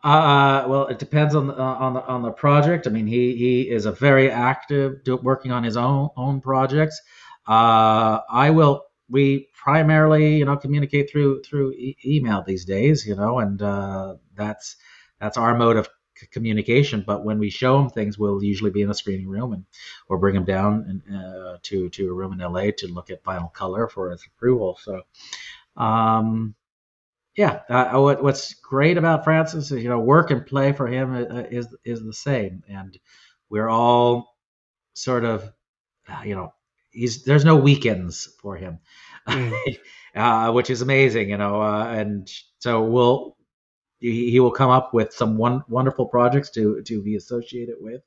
Uh, 0.04 0.66
well, 0.68 0.86
it 0.86 1.00
depends 1.00 1.34
on 1.34 1.48
the, 1.48 1.54
uh, 1.54 1.64
on 1.64 1.96
the 1.96 2.06
on 2.06 2.22
the 2.22 2.32
project. 2.32 2.86
I 2.86 2.92
mean, 2.92 3.08
he 3.08 3.36
he 3.36 3.62
is 3.64 3.88
a 3.88 3.92
very 3.92 4.30
active, 4.30 5.00
working 5.24 5.52
on 5.52 5.64
his 5.64 5.78
own 5.78 6.10
own 6.16 6.42
projects. 6.42 7.02
Uh, 7.48 8.20
I 8.30 8.52
will. 8.52 8.84
We 9.10 9.48
primarily, 9.54 10.38
you 10.38 10.46
know, 10.46 10.58
communicate 10.58 11.10
through 11.12 11.42
through 11.44 11.72
e- 11.72 11.98
email 12.06 12.44
these 12.46 12.66
days, 12.66 13.06
you 13.08 13.16
know, 13.16 13.40
and 13.40 13.60
uh, 13.62 14.16
that's 14.36 14.76
that's 15.20 15.38
our 15.38 15.56
mode 15.58 15.78
of 15.78 15.90
communication. 16.32 17.04
But 17.06 17.24
when 17.24 17.40
we 17.40 17.50
show 17.50 17.78
them 17.78 17.90
things, 17.90 18.18
we'll 18.18 18.44
usually 18.44 18.72
be 18.72 18.82
in 18.82 18.90
a 18.90 18.94
screening 18.94 19.28
room 19.28 19.54
and 19.54 19.66
or 20.08 20.18
bring 20.18 20.36
them 20.36 20.46
down 20.46 21.02
and, 21.08 21.18
uh, 21.18 21.58
to 21.64 21.90
to 21.90 22.10
a 22.10 22.14
room 22.14 22.34
in 22.34 22.40
LA 22.40 22.72
to 22.78 22.88
look 22.88 23.10
at 23.10 23.24
final 23.24 23.50
color 23.50 23.88
for 23.88 24.12
its 24.12 24.26
approval. 24.26 24.78
So, 24.82 25.02
um, 25.78 26.56
yeah, 27.36 27.62
uh, 27.70 28.00
what, 28.00 28.24
what's 28.24 28.54
great 28.54 28.98
about 28.98 29.24
Francis 29.24 29.72
is 29.72 29.84
you 29.84 29.90
know 29.90 30.00
work 30.00 30.32
and 30.32 30.46
play 30.46 30.72
for 30.72 30.88
him 30.88 31.14
uh, 31.14 31.44
is 31.52 31.76
is 31.84 32.04
the 32.04 32.14
same, 32.14 32.64
and 32.68 32.98
we're 33.50 33.70
all 33.70 34.36
sort 34.94 35.26
of 35.26 35.52
uh, 36.08 36.22
you 36.24 36.36
know 36.36 36.54
he's 36.92 37.24
there's 37.24 37.46
no 37.46 37.58
weekends 37.58 38.30
for 38.42 38.56
him. 38.56 38.80
Mm. 39.28 39.78
uh, 40.16 40.52
which 40.52 40.70
is 40.70 40.82
amazing, 40.82 41.30
you 41.30 41.38
know, 41.38 41.62
uh, 41.62 41.86
and 41.86 42.32
so 42.60 42.84
we'll 42.84 43.35
he, 44.00 44.32
he 44.32 44.40
will 44.40 44.52
come 44.52 44.70
up 44.70 44.94
with 44.94 45.14
some 45.14 45.38
one, 45.38 45.64
wonderful 45.68 46.06
projects 46.06 46.50
to 46.52 46.82
to 46.84 47.02
be 47.02 47.16
associated 47.16 47.76
with, 47.80 48.02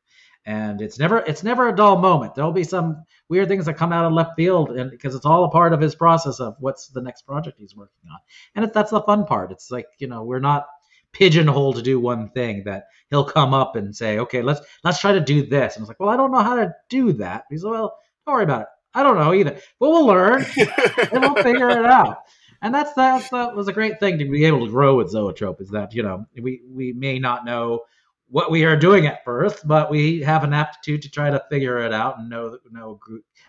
and 0.46 0.80
it's 0.80 0.98
never 0.98 1.18
it's 1.18 1.42
never 1.42 1.68
a 1.68 1.76
dull 1.76 1.98
moment. 1.98 2.34
There'll 2.34 2.52
be 2.52 2.64
some 2.64 3.04
weird 3.28 3.48
things 3.48 3.66
that 3.66 3.74
come 3.74 3.92
out 3.92 4.04
of 4.04 4.12
left 4.12 4.36
field, 4.36 4.70
and 4.70 4.90
because 4.90 5.14
it's 5.14 5.26
all 5.26 5.44
a 5.44 5.50
part 5.50 5.72
of 5.72 5.80
his 5.80 5.94
process 5.94 6.40
of 6.40 6.56
what's 6.60 6.88
the 6.88 7.02
next 7.02 7.22
project 7.22 7.58
he's 7.58 7.76
working 7.76 8.10
on, 8.10 8.18
and 8.54 8.64
it, 8.64 8.72
that's 8.72 8.90
the 8.90 9.02
fun 9.02 9.26
part. 9.26 9.52
It's 9.52 9.70
like 9.70 9.86
you 9.98 10.06
know 10.06 10.24
we're 10.24 10.40
not 10.40 10.66
pigeonholed 11.12 11.76
to 11.76 11.82
do 11.82 11.98
one 11.98 12.28
thing. 12.30 12.64
That 12.64 12.84
he'll 13.10 13.24
come 13.24 13.54
up 13.54 13.76
and 13.76 13.94
say, 13.94 14.18
okay, 14.18 14.42
let's 14.42 14.60
let's 14.84 15.00
try 15.00 15.12
to 15.12 15.20
do 15.20 15.46
this, 15.46 15.76
and 15.76 15.82
it's 15.82 15.88
like, 15.88 16.00
well, 16.00 16.10
I 16.10 16.16
don't 16.16 16.32
know 16.32 16.42
how 16.42 16.56
to 16.56 16.74
do 16.88 17.12
that. 17.14 17.44
He's 17.50 17.64
like, 17.64 17.72
well, 17.72 17.96
don't 18.26 18.34
worry 18.34 18.44
about 18.44 18.62
it. 18.62 18.68
I 18.94 19.02
don't 19.02 19.16
know 19.16 19.34
either, 19.34 19.60
but 19.78 19.90
we'll 19.90 20.06
learn 20.06 20.44
and 20.56 21.20
we'll 21.20 21.42
figure 21.42 21.68
it 21.68 21.84
out. 21.84 22.18
And 22.62 22.74
that's 22.74 22.92
that's 22.94 23.28
that 23.30 23.54
was 23.54 23.68
a 23.68 23.72
great 23.72 24.00
thing 24.00 24.18
to 24.18 24.24
be 24.24 24.44
able 24.44 24.66
to 24.66 24.72
grow 24.72 24.96
with 24.96 25.10
Zoetrope 25.10 25.60
is 25.60 25.70
that 25.70 25.94
you 25.94 26.02
know 26.02 26.26
we 26.40 26.62
we 26.68 26.92
may 26.92 27.18
not 27.18 27.44
know 27.44 27.82
what 28.30 28.50
we 28.50 28.64
are 28.64 28.76
doing 28.76 29.06
at 29.06 29.24
first, 29.24 29.66
but 29.66 29.90
we 29.90 30.20
have 30.20 30.44
an 30.44 30.52
aptitude 30.52 31.02
to 31.02 31.10
try 31.10 31.30
to 31.30 31.42
figure 31.50 31.78
it 31.78 31.92
out 31.92 32.18
and 32.18 32.28
know 32.28 32.50
that 32.50 32.60
know 32.72 32.98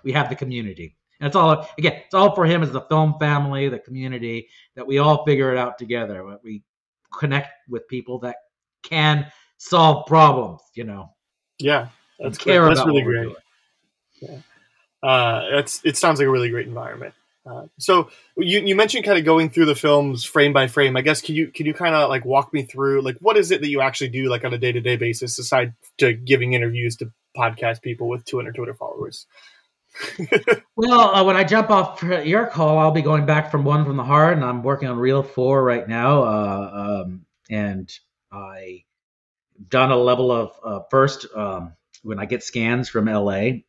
we 0.04 0.12
have 0.12 0.30
the 0.30 0.36
community. 0.36 0.96
And 1.20 1.28
it's 1.28 1.36
all 1.36 1.68
again, 1.78 2.02
it's 2.06 2.14
all 2.14 2.36
for 2.36 2.46
him 2.46 2.64
as 2.64 2.72
the 2.72 2.82
film 2.82 3.16
family, 3.20 3.68
the 3.68 3.80
community 3.80 4.48
that 4.76 4.86
we 4.86 5.00
all 5.00 5.26
figure 5.26 5.52
it 5.52 5.58
out 5.58 5.78
together. 5.78 6.38
We 6.44 6.64
connect 7.18 7.50
with 7.68 7.88
people 7.88 8.20
that 8.20 8.38
can 8.84 9.26
solve 9.58 10.06
problems. 10.06 10.62
You 10.76 10.86
know. 10.86 11.14
Yeah, 11.58 11.90
that's 12.20 12.38
care 12.38 12.66
That's 12.68 12.86
really 12.86 13.02
great. 13.02 13.36
Yeah, 14.22 14.38
uh, 15.04 15.50
that's 15.52 15.84
it. 15.84 15.98
Sounds 15.98 16.20
like 16.20 16.28
a 16.28 16.32
really 16.32 16.50
great 16.50 16.68
environment. 16.68 17.14
So 17.78 18.10
you, 18.38 18.60
you 18.60 18.76
mentioned 18.76 19.06
kind 19.06 19.18
of 19.18 19.26
going 19.26 19.50
through 19.50 19.66
the 19.66 19.76
films 19.76 20.24
frame 20.24 20.54
by 20.54 20.68
frame. 20.68 20.96
I 20.98 21.02
guess 21.02 21.22
can 21.22 21.36
you 21.36 21.48
can 21.48 21.66
you 21.66 21.74
kind 21.74 21.96
of 21.96 22.10
like 22.10 22.26
walk 22.26 22.54
me 22.54 22.64
through 22.64 23.02
like 23.02 23.18
what 23.20 23.38
is 23.38 23.52
it 23.52 23.62
that 23.62 23.70
you 23.70 23.82
actually 23.82 24.10
do 24.10 24.30
like 24.30 24.46
on 24.46 24.54
a 24.54 24.58
day 24.58 24.72
to 24.72 24.82
day 24.82 24.96
basis 24.96 25.40
aside 25.40 25.74
to 25.98 26.14
giving 26.14 26.54
interviews 26.54 26.96
to 26.98 27.12
podcast 27.36 27.82
people 27.82 28.08
with 28.08 28.26
200 28.26 28.56
Twitter 28.56 28.74
followers? 28.74 29.26
well, 30.76 31.16
uh, 31.16 31.24
when 31.24 31.36
I 31.36 31.44
jump 31.44 31.70
off 31.72 32.04
your 32.04 32.46
call, 32.46 32.78
I'll 32.78 32.92
be 32.92 33.02
going 33.02 33.26
back 33.26 33.52
from 33.52 33.64
one 33.64 33.86
from 33.86 33.98
the 33.98 34.04
heart, 34.04 34.36
and 34.36 34.46
I'm 34.46 34.64
working 34.64 34.88
on 34.88 34.98
Reel 34.98 35.24
Four 35.24 35.64
right 35.64 35.88
now. 35.88 36.24
Uh, 36.24 37.04
um, 37.06 37.26
and 37.50 37.92
I 38.32 38.84
done 39.68 39.92
a 39.92 39.98
level 39.98 40.32
of 40.32 40.52
uh, 40.64 40.80
first 40.90 41.26
um, 41.36 41.74
when 42.04 42.20
I 42.20 42.26
get 42.26 42.44
scans 42.44 42.90
from 42.90 43.06
LA. 43.06 43.62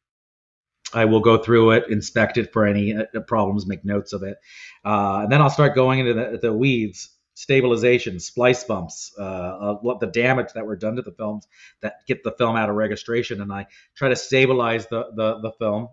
I 0.93 1.05
will 1.05 1.21
go 1.21 1.39
through 1.39 1.73
it, 1.73 1.85
inspect 1.91 2.37
it 2.37 2.53
for 2.53 2.67
any 2.67 2.95
uh, 2.95 3.21
problems, 3.27 3.67
make 3.67 3.85
notes 3.85 4.13
of 4.13 4.23
it, 4.23 4.39
uh, 4.85 5.21
and 5.23 5.33
then 5.33 5.41
I'll 5.41 5.51
start 5.51 5.75
going 5.75 6.01
into 6.01 6.15
the, 6.15 6.39
the 6.39 6.53
weeds, 6.53 7.11
stabilization, 7.35 8.21
splice 8.21 8.65
bumps, 8.65 9.13
uh, 9.19 9.75
what 9.81 10.01
the 10.01 10.07
damage 10.07 10.53
that 10.55 10.67
were 10.67 10.77
done 10.77 10.97
to 10.97 11.03
the 11.03 11.13
films 11.13 11.47
that 11.81 11.95
get 12.07 12.23
the 12.23 12.33
film 12.33 12.57
out 12.57 12.69
of 12.69 12.77
registration, 12.77 13.41
and 13.41 13.53
I 13.53 13.67
try 13.97 14.09
to 14.09 14.17
stabilize 14.17 14.87
the 14.89 15.11
the, 15.15 15.41
the 15.41 15.53
film. 15.53 15.89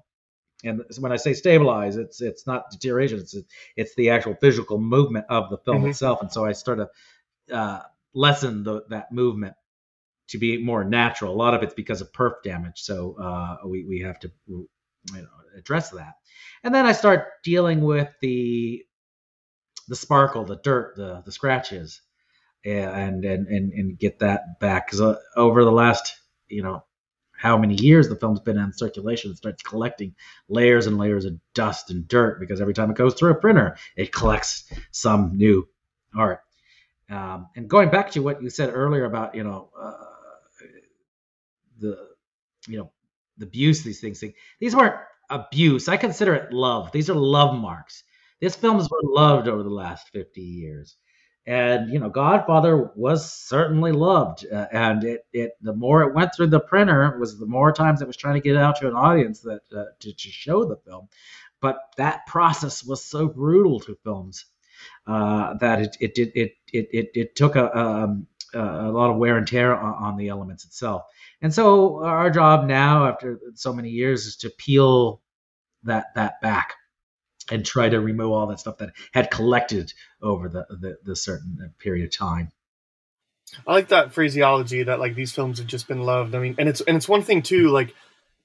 And 0.64 0.84
when 1.00 1.12
I 1.12 1.18
say 1.18 1.34
stabilize, 1.34 1.98
it's 1.98 2.20
it's 2.20 2.48
not 2.48 2.72
deterioration; 2.72 3.20
it's 3.20 3.36
it's 3.76 3.95
the 3.95 4.10
actual 4.10 4.36
physical 4.41 4.80
movement 4.80 5.28
of 5.30 5.50
the 5.50 5.58
film 5.60 5.78
mm-hmm. 5.78 5.89
itself. 5.91 6.22
And 6.22 6.32
so 6.32 6.45
I 6.45 6.54
start 6.54 6.80
to 6.80 7.56
uh, 7.56 7.82
lessen 8.14 8.64
the, 8.64 8.84
that 8.89 9.12
movement 9.12 9.54
to 10.30 10.38
be 10.38 10.62
more 10.62 10.84
natural. 10.84 11.34
A 11.34 11.38
lot 11.38 11.54
of 11.54 11.64
it's 11.64 11.74
because 11.74 12.02
of 12.02 12.12
perf 12.12 12.41
damage, 12.43 12.82
so 12.82 13.16
uh, 13.22 13.68
we 13.68 13.86
we 13.86 14.00
have 14.02 14.20
to 14.20 14.32
you 15.14 15.22
know, 15.22 15.28
address 15.58 15.91
that. 15.91 16.16
And 16.64 16.74
then 16.74 16.86
I 16.86 16.91
start 16.91 17.28
dealing 17.43 17.82
with 17.82 18.10
the 18.22 18.84
the 19.88 19.95
sparkle, 19.95 20.43
the 20.45 20.58
dirt, 20.58 20.95
the 20.95 21.22
the 21.26 21.32
scratches, 21.32 22.01
and 22.66 23.24
and 23.26 23.47
and, 23.47 23.72
and 23.74 23.99
get 23.99 24.20
that 24.20 24.60
back. 24.60 24.88
Because 24.88 25.01
uh, 25.01 25.18
over 25.36 25.64
the 25.64 25.72
last 25.72 26.16
you 26.47 26.64
know 26.64 26.84
how 27.38 27.58
many 27.58 27.76
years 27.76 28.10
the 28.10 28.16
film's 28.16 28.39
been 28.39 28.58
in 28.58 28.74
circulation, 28.74 29.32
it 29.32 29.38
starts 29.38 29.62
collecting 29.62 30.16
layers 30.49 30.88
and 30.88 30.97
layers 30.97 31.26
of 31.26 31.39
dust 31.53 31.91
and 31.91 32.08
dirt 32.08 32.39
because 32.39 32.60
every 32.60 32.74
time 32.74 32.89
it 32.89 32.97
goes 32.97 33.14
through 33.14 33.32
a 33.32 33.36
printer, 33.36 33.78
it 33.95 34.12
collects 34.12 34.72
some 34.91 35.38
new 35.38 35.68
art. 36.16 36.41
Um, 37.10 37.47
and 37.55 37.70
going 37.70 37.89
back 37.89 38.12
to 38.12 38.22
what 38.22 38.41
you 38.41 38.49
said 38.49 38.72
earlier 38.74 39.05
about 39.05 39.36
you 39.36 39.43
know 39.43 39.70
uh, 39.80 39.93
the 41.80 42.08
you 42.68 42.78
know 42.78 42.91
abuse 43.41 43.83
these 43.83 43.99
things 43.99 44.23
these 44.59 44.75
weren't 44.75 44.95
abuse. 45.29 45.88
I 45.88 45.97
consider 45.97 46.33
it 46.35 46.53
love. 46.53 46.91
These 46.91 47.09
are 47.09 47.15
love 47.15 47.55
marks. 47.55 48.03
This 48.41 48.55
film 48.55 48.77
has 48.77 48.88
been 48.88 49.11
loved 49.11 49.47
over 49.47 49.63
the 49.63 49.69
last 49.69 50.09
50 50.13 50.41
years. 50.41 50.95
And 51.45 51.93
you 51.93 51.99
know 51.99 52.09
godfather 52.09 52.91
was 52.95 53.31
certainly 53.31 53.93
loved 53.93 54.45
uh, 54.51 54.65
and 54.69 55.05
it, 55.05 55.21
it 55.31 55.51
the 55.61 55.71
more 55.71 56.03
it 56.03 56.13
went 56.13 56.35
through 56.35 56.47
the 56.47 56.59
printer 56.59 57.17
was 57.17 57.39
the 57.39 57.45
more 57.45 57.71
times 57.71 58.01
it 58.01 58.07
was 58.07 58.17
trying 58.17 58.33
to 58.33 58.41
get 58.41 58.57
out 58.57 58.75
to 58.77 58.88
an 58.89 58.95
audience 58.95 59.39
that 59.41 59.61
uh, 59.73 59.85
to, 60.01 60.13
to 60.13 60.29
show 60.29 60.65
the 60.65 60.75
film. 60.75 61.07
But 61.61 61.77
that 61.95 62.25
process 62.27 62.83
was 62.83 63.03
so 63.03 63.29
brutal 63.29 63.79
to 63.79 63.97
films 64.03 64.45
uh, 65.07 65.53
that 65.61 65.81
it 65.81 65.97
it, 66.01 66.17
it 66.17 66.31
it 66.35 66.51
it 66.73 66.89
it 66.91 67.09
it 67.13 67.35
took 67.35 67.55
a, 67.55 67.75
um, 67.75 68.27
Uh, 68.56 68.60
a 68.60 68.91
lot 68.91 69.10
of 69.10 69.18
wear 69.18 69.38
and 69.38 69.48
tear 69.48 69.76
on, 69.76 69.93
on 70.04 70.18
the 70.18 70.30
elements 70.30 70.64
itself 70.66 71.04
and 71.41 71.54
so 71.54 72.04
our 72.04 72.30
job 72.30 72.66
now, 72.66 73.08
after 73.08 73.39
so 73.54 73.72
many 73.74 73.89
years, 73.89 74.26
is 74.26 74.38
to 74.38 74.50
peel 74.50 75.22
that 75.84 76.08
that 76.16 76.41
back 76.41 76.74
and 77.52 77.66
try 77.66 77.88
to 77.88 78.00
remove 78.00 78.32
all 78.32 78.48
that 78.48 78.60
stuff 78.60 78.80
that 78.80 78.93
had 79.14 79.32
collected 79.32 79.93
over 80.22 80.50
the, 80.50 80.66
the, 80.70 80.98
the 81.04 81.16
certain 81.16 81.74
period 81.80 82.06
of 82.06 82.18
time. 82.18 82.52
I 83.66 83.74
like 83.74 83.89
that 83.89 84.14
phraseology 84.14 84.84
that 84.84 85.00
like 85.00 85.16
these 85.16 85.32
films 85.32 85.60
have 85.60 85.68
just 85.68 85.88
been 85.88 86.02
loved. 86.02 86.36
I 86.36 86.39
mean, 86.39 86.56
and 86.58 86.68
it's 86.68 86.82
and 86.82 86.98
it's 86.98 87.08
one 87.08 87.22
thing 87.22 87.43
too, 87.43 87.70
like 87.70 87.93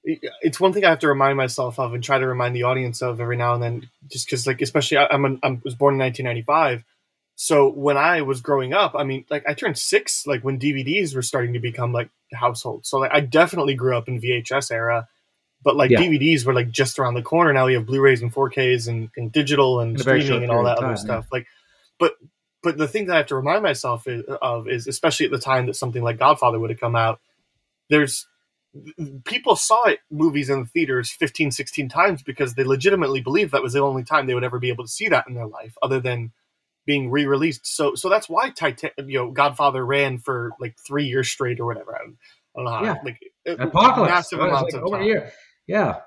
it's 0.04 0.60
one 0.60 0.72
thing 0.72 0.84
I 0.84 0.90
have 0.90 1.00
to 1.00 1.08
remind 1.08 1.36
myself 1.36 1.78
of 1.78 1.94
and 1.94 2.04
try 2.04 2.18
to 2.18 2.26
remind 2.26 2.54
the 2.54 2.64
audience 2.64 3.02
of 3.02 3.20
every 3.20 3.36
now 3.36 3.54
and 3.54 3.62
then, 3.62 3.90
just 4.10 4.26
because 4.26 4.46
like 4.46 4.60
especially 4.60 4.98
I, 4.98 5.06
I'm 5.10 5.40
I 5.42 5.58
was 5.64 5.74
born 5.74 5.94
in 5.94 6.00
1995, 6.00 6.84
so 7.34 7.68
when 7.70 7.96
I 7.96 8.22
was 8.22 8.40
growing 8.40 8.72
up, 8.72 8.94
I 8.94 9.04
mean, 9.04 9.24
like 9.30 9.44
I 9.48 9.54
turned 9.54 9.78
six, 9.78 10.26
like 10.26 10.42
when 10.42 10.58
DVDs 10.58 11.14
were 11.14 11.22
starting 11.22 11.54
to 11.54 11.60
become 11.60 11.92
like 11.92 12.10
household. 12.32 12.86
So 12.86 12.98
like 12.98 13.10
I 13.12 13.20
definitely 13.20 13.74
grew 13.74 13.96
up 13.96 14.08
in 14.08 14.20
VHS 14.20 14.70
era, 14.70 15.08
but 15.64 15.76
like 15.76 15.90
yeah. 15.90 16.00
DVDs 16.00 16.44
were 16.44 16.54
like 16.54 16.70
just 16.70 16.98
around 16.98 17.14
the 17.14 17.22
corner. 17.22 17.52
Now 17.52 17.66
we 17.66 17.74
have 17.74 17.86
Blu-rays 17.86 18.22
and 18.22 18.32
4Ks 18.32 18.88
and, 18.88 19.10
and 19.16 19.32
digital 19.32 19.80
and 19.80 19.98
streaming 19.98 20.42
and 20.42 20.52
all 20.52 20.64
that 20.64 20.78
time, 20.78 20.90
other 20.90 20.96
stuff. 20.96 21.24
Yeah. 21.24 21.38
Like, 21.38 21.46
but 21.98 22.14
but 22.62 22.78
the 22.78 22.86
thing 22.86 23.06
that 23.06 23.14
I 23.14 23.16
have 23.18 23.26
to 23.26 23.36
remind 23.36 23.62
myself 23.62 24.06
is, 24.06 24.24
of 24.40 24.68
is 24.68 24.86
especially 24.86 25.26
at 25.26 25.32
the 25.32 25.38
time 25.38 25.66
that 25.66 25.74
something 25.74 26.02
like 26.02 26.18
Godfather 26.18 26.58
would 26.60 26.70
have 26.70 26.80
come 26.80 26.96
out. 26.96 27.20
There's 27.88 28.26
people 29.24 29.56
saw 29.56 29.84
it 29.84 30.00
movies 30.10 30.48
in 30.48 30.60
the 30.60 30.66
theaters 30.66 31.10
15 31.10 31.50
16 31.50 31.88
times 31.88 32.22
because 32.22 32.54
they 32.54 32.64
legitimately 32.64 33.20
believed 33.20 33.52
that 33.52 33.62
was 33.62 33.74
the 33.74 33.80
only 33.80 34.02
time 34.02 34.26
they 34.26 34.34
would 34.34 34.44
ever 34.44 34.58
be 34.58 34.70
able 34.70 34.84
to 34.84 34.90
see 34.90 35.08
that 35.08 35.26
in 35.28 35.34
their 35.34 35.46
life 35.46 35.76
other 35.82 36.00
than 36.00 36.32
being 36.86 37.10
re-released. 37.10 37.66
So 37.66 37.94
so 37.94 38.08
that's 38.08 38.28
why 38.28 38.50
Titan, 38.50 38.90
you 39.06 39.18
know, 39.18 39.30
Godfather 39.30 39.84
ran 39.84 40.18
for 40.18 40.52
like 40.60 40.76
three 40.86 41.06
years 41.06 41.28
straight 41.28 41.60
or 41.60 41.66
whatever. 41.66 41.94
I 41.94 41.98
don't, 41.98 42.16
I 42.56 42.58
don't 42.58 42.64
know 42.64 42.70
how. 42.70 42.84
Yeah. 42.84 42.94
Like 43.04 43.60
Apocalypse. 43.60 44.10
Massive 44.10 44.40
amounts 44.40 44.74
like 44.74 44.82
of 44.82 44.90
time. 44.90 45.02
Year. 45.04 45.32
Yeah. 45.66 46.00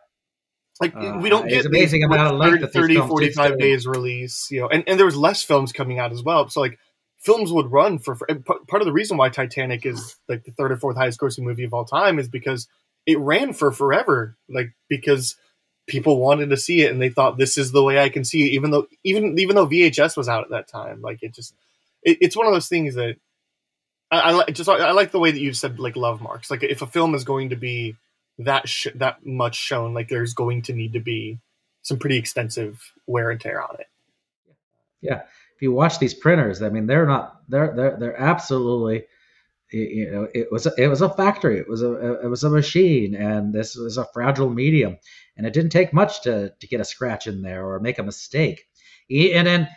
Like 0.82 0.96
uh, 0.96 1.20
we 1.22 1.30
don't 1.30 1.48
get 1.48 1.66
amazing 1.66 2.04
amount 2.04 2.34
of 2.34 2.40
length 2.40 2.74
30, 2.74 2.96
30 2.96 3.08
45 3.08 3.60
days 3.60 3.88
release, 3.88 4.50
you 4.52 4.60
know, 4.60 4.68
and, 4.68 4.84
and 4.88 5.00
there 5.00 5.06
was 5.06 5.16
less 5.16 5.42
films 5.42 5.72
coming 5.72 6.00
out 6.00 6.12
as 6.12 6.22
well. 6.22 6.50
So 6.50 6.60
like 6.60 6.78
films 7.18 7.52
would 7.52 7.72
run 7.72 7.98
for, 7.98 8.16
for 8.16 8.28
part 8.44 8.82
of 8.82 8.86
the 8.86 8.92
reason 8.92 9.16
why 9.16 9.30
Titanic 9.30 9.86
is 9.86 10.18
like 10.28 10.44
the 10.44 10.52
third 10.52 10.74
or 10.74 10.78
fourth 10.78 10.98
highest 10.98 11.20
grossing 11.20 11.44
movie 11.44 11.64
of 11.64 11.74
all 11.74 11.86
time 11.86 12.20
is 12.20 12.28
because 12.28 12.68
it 13.06 13.18
ran 13.20 13.54
for 13.54 13.72
forever. 13.72 14.38
Like 14.50 14.74
because 14.90 15.38
people 15.88 16.20
wanted 16.20 16.50
to 16.50 16.58
see 16.58 16.82
it 16.82 16.92
and 16.92 17.02
they 17.02 17.10
thought 17.10 17.38
this 17.38 17.58
is 17.58 17.72
the 17.72 17.84
way 17.84 18.00
I 18.00 18.10
can 18.10 18.24
see 18.24 18.48
it, 18.48 18.54
even 18.54 18.72
though 18.72 18.88
even 19.04 19.38
even 19.38 19.56
though 19.56 19.68
VHS 19.68 20.18
was 20.18 20.30
out 20.30 20.44
at 20.44 20.50
that 20.50 20.68
time. 20.68 21.02
Like 21.02 21.22
it 21.22 21.34
just 21.34 21.54
it, 22.04 22.18
it's 22.22 22.36
one 22.36 22.48
of 22.48 22.54
those 22.54 22.68
things 22.68 22.96
that 22.96 23.18
I, 24.12 24.44
I 24.48 24.52
just 24.52 24.70
I 24.70 24.92
like 24.92 25.12
the 25.12 25.20
way 25.20 25.32
that 25.32 25.40
you've 25.40 25.58
said 25.58 25.80
like 25.80 25.96
love 25.96 26.22
marks. 26.22 26.50
Like 26.50 26.64
if 26.64 26.82
a 26.82 26.88
film 26.88 27.16
is 27.16 27.24
going 27.24 27.50
to 27.50 27.56
be 27.56 27.96
that 28.40 28.68
sh- 28.68 28.88
that 28.96 29.26
much 29.26 29.56
shown, 29.56 29.94
like 29.94 30.10
there's 30.10 30.34
going 30.34 30.64
to 30.64 30.74
need 30.74 30.94
to 30.94 31.00
be 31.00 31.40
some 31.82 31.98
pretty 31.98 32.18
extensive 32.18 32.92
wear 33.08 33.30
and 33.32 33.40
tear 33.40 33.62
on 33.62 33.76
it. 33.80 33.88
Yeah, 35.02 35.22
if 35.56 35.62
you 35.62 35.72
watch 35.72 36.00
these 36.00 36.14
printers, 36.14 36.62
I 36.62 36.70
mean, 36.70 36.88
they're 36.88 37.06
not 37.06 37.42
they're 37.48 37.74
they're 37.76 37.98
they're 37.98 38.20
absolutely 38.20 39.06
you 39.72 40.12
know 40.12 40.28
it 40.34 40.52
was 40.52 40.66
a, 40.66 40.72
it 40.78 40.88
was 40.88 41.02
a 41.02 41.10
factory 41.10 41.58
it 41.58 41.68
was 41.68 41.82
a 41.82 42.22
it 42.22 42.28
was 42.28 42.44
a 42.44 42.50
machine 42.50 43.16
and 43.16 43.54
this 43.54 43.76
was 43.76 43.98
a 43.98 44.08
fragile 44.14 44.50
medium 44.50 44.98
and 45.38 45.48
it 45.48 45.54
didn't 45.54 45.72
take 45.72 45.92
much 45.92 46.22
to 46.22 46.52
to 46.60 46.68
get 46.68 46.80
a 46.80 46.86
scratch 46.86 47.28
in 47.28 47.42
there 47.42 47.66
or 47.66 47.80
make 47.80 47.98
a 47.98 48.04
mistake 48.04 48.68
and 49.10 49.48
then 49.48 49.68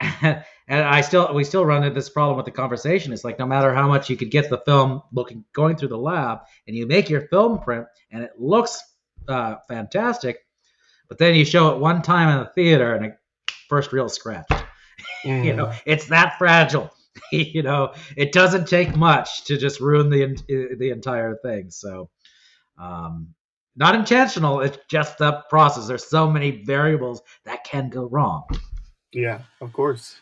and 0.00 0.44
I 0.68 1.00
still 1.00 1.32
we 1.34 1.44
still 1.44 1.64
run 1.64 1.82
into 1.82 1.94
this 1.94 2.10
problem 2.10 2.36
with 2.36 2.44
the 2.44 2.52
conversation. 2.52 3.12
It's 3.12 3.24
like 3.24 3.38
no 3.38 3.46
matter 3.46 3.74
how 3.74 3.88
much 3.88 4.10
you 4.10 4.16
could 4.16 4.30
get 4.30 4.50
the 4.50 4.58
film 4.58 5.02
looking 5.12 5.44
going 5.52 5.76
through 5.76 5.88
the 5.88 5.98
lab, 5.98 6.40
and 6.66 6.76
you 6.76 6.86
make 6.86 7.08
your 7.08 7.22
film 7.28 7.60
print, 7.60 7.86
and 8.10 8.22
it 8.22 8.32
looks 8.38 8.82
uh, 9.28 9.56
fantastic, 9.68 10.38
but 11.08 11.18
then 11.18 11.34
you 11.34 11.44
show 11.44 11.70
it 11.70 11.78
one 11.78 12.02
time 12.02 12.28
in 12.28 12.44
the 12.44 12.50
theater, 12.50 12.94
and 12.94 13.06
it 13.06 13.18
first 13.68 13.92
real 13.92 14.08
scratch. 14.08 14.48
Mm. 15.24 15.44
you 15.44 15.54
know, 15.54 15.66
mm. 15.66 15.80
it's 15.86 16.06
that 16.08 16.36
fragile. 16.38 16.90
you 17.32 17.62
know, 17.62 17.92
it 18.16 18.32
doesn't 18.32 18.68
take 18.68 18.96
much 18.96 19.44
to 19.44 19.56
just 19.56 19.80
ruin 19.80 20.10
the 20.10 20.76
the 20.78 20.90
entire 20.90 21.36
thing. 21.36 21.70
So, 21.70 22.10
um, 22.78 23.34
not 23.76 23.94
intentional. 23.94 24.60
It's 24.60 24.78
just 24.88 25.18
the 25.18 25.44
process. 25.50 25.86
There's 25.86 26.06
so 26.06 26.30
many 26.30 26.62
variables 26.64 27.22
that 27.44 27.64
can 27.64 27.88
go 27.90 28.04
wrong. 28.04 28.44
Yeah, 29.12 29.40
of 29.60 29.72
course. 29.72 30.16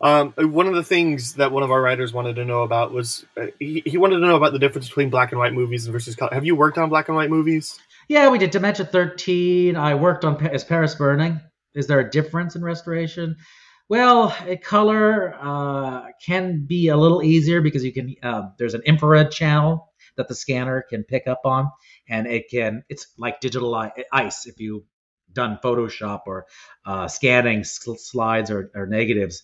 Um, 0.00 0.34
one 0.36 0.66
of 0.66 0.74
the 0.74 0.82
things 0.82 1.34
that 1.34 1.52
one 1.52 1.62
of 1.62 1.70
our 1.70 1.80
writers 1.80 2.12
wanted 2.12 2.34
to 2.36 2.44
know 2.44 2.62
about 2.62 2.92
was 2.92 3.24
uh, 3.36 3.46
he, 3.60 3.84
he 3.86 3.98
wanted 3.98 4.16
to 4.16 4.26
know 4.26 4.34
about 4.34 4.52
the 4.52 4.58
difference 4.58 4.88
between 4.88 5.10
black 5.10 5.30
and 5.30 5.38
white 5.38 5.54
movies 5.54 5.86
versus 5.86 6.16
color. 6.16 6.34
Have 6.34 6.44
you 6.44 6.56
worked 6.56 6.76
on 6.76 6.88
black 6.88 7.08
and 7.08 7.16
white 7.16 7.30
movies? 7.30 7.78
Yeah, 8.08 8.28
we 8.28 8.38
did 8.38 8.50
Dementia 8.50 8.84
13. 8.84 9.76
I 9.76 9.94
worked 9.94 10.24
on 10.24 10.44
Is 10.46 10.64
Paris 10.64 10.96
Burning. 10.96 11.40
Is 11.74 11.86
there 11.86 12.00
a 12.00 12.10
difference 12.10 12.56
in 12.56 12.62
restoration? 12.62 13.36
Well, 13.92 14.34
a 14.46 14.56
color 14.56 15.34
uh, 15.38 16.12
can 16.24 16.64
be 16.64 16.88
a 16.88 16.96
little 16.96 17.22
easier 17.22 17.60
because 17.60 17.84
you 17.84 17.92
can. 17.92 18.14
Uh, 18.22 18.44
there's 18.58 18.72
an 18.72 18.80
infrared 18.86 19.30
channel 19.30 19.92
that 20.16 20.28
the 20.28 20.34
scanner 20.34 20.82
can 20.88 21.04
pick 21.04 21.26
up 21.26 21.42
on, 21.44 21.70
and 22.08 22.26
it 22.26 22.48
can. 22.50 22.84
It's 22.88 23.08
like 23.18 23.42
digital 23.42 23.74
ice. 24.10 24.46
If 24.46 24.60
you've 24.60 24.84
done 25.30 25.58
Photoshop 25.62 26.22
or 26.24 26.46
uh, 26.86 27.06
scanning 27.06 27.64
slides 27.64 28.50
or, 28.50 28.70
or, 28.74 28.86
negatives, 28.86 29.42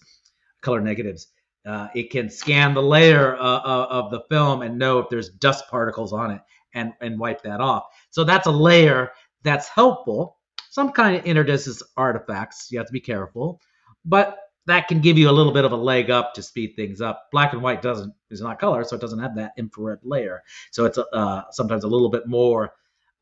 color 0.63 0.81
negatives, 0.81 1.27
uh, 1.67 1.89
it 1.95 2.11
can 2.11 2.31
scan 2.31 2.73
the 2.73 2.83
layer 2.83 3.37
uh, 3.37 3.41
uh, 3.43 3.87
of 3.91 4.11
the 4.11 4.23
film 4.31 4.63
and 4.63 4.79
know 4.79 5.01
if 5.01 5.11
there's 5.11 5.29
dust 5.29 5.65
particles 5.69 6.15
on 6.15 6.31
it 6.31 6.41
and 6.73 6.95
and 7.03 7.19
wipe 7.19 7.43
that 7.43 7.61
off. 7.61 7.85
So 8.09 8.25
that's 8.25 8.47
a 8.47 8.51
layer 8.51 9.11
that's 9.43 9.69
helpful. 9.69 10.39
Some 10.71 10.93
kind 10.93 11.17
of 11.17 11.25
interdistance 11.25 11.83
artifacts. 11.99 12.69
You 12.71 12.79
have 12.79 12.87
to 12.87 12.95
be 12.95 13.01
careful, 13.01 13.61
but 14.09 14.39
that 14.67 14.89
can 14.89 15.01
give 15.01 15.17
you 15.17 15.31
a 15.31 15.33
little 15.33 15.53
bit 15.53 15.65
of 15.65 15.73
a 15.73 15.77
leg 15.77 16.11
up 16.11 16.35
to 16.35 16.43
speed 16.43 16.75
things 16.77 17.01
up. 17.01 17.29
Black 17.33 17.53
and 17.53 17.63
white 17.63 17.81
doesn't 17.81 18.13
is 18.31 18.41
not 18.41 18.59
color, 18.59 18.85
so 18.85 18.97
it 18.97 19.01
doesn't 19.01 19.19
have 19.19 19.37
that 19.37 19.53
infrared 19.57 20.01
layer. 20.03 20.43
So 20.71 20.85
it's 20.85 20.99
uh, 20.99 21.43
sometimes 21.51 21.85
a 21.85 21.89
little 21.89 22.11
bit 22.11 22.27
more 22.27 22.75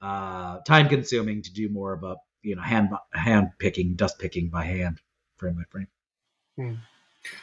uh, 0.02 0.58
time 0.60 0.88
consuming 0.88 1.42
to 1.42 1.52
do 1.52 1.68
more 1.68 1.92
of 1.92 2.02
a 2.02 2.16
you 2.42 2.56
know 2.56 2.62
hand 2.62 2.90
hand 3.12 3.50
picking, 3.58 3.94
dust 3.94 4.18
picking 4.18 4.48
by 4.48 4.64
hand, 4.64 5.00
frame 5.36 5.54
by 5.54 5.62
frame. 5.70 5.88
Hmm. 6.56 6.74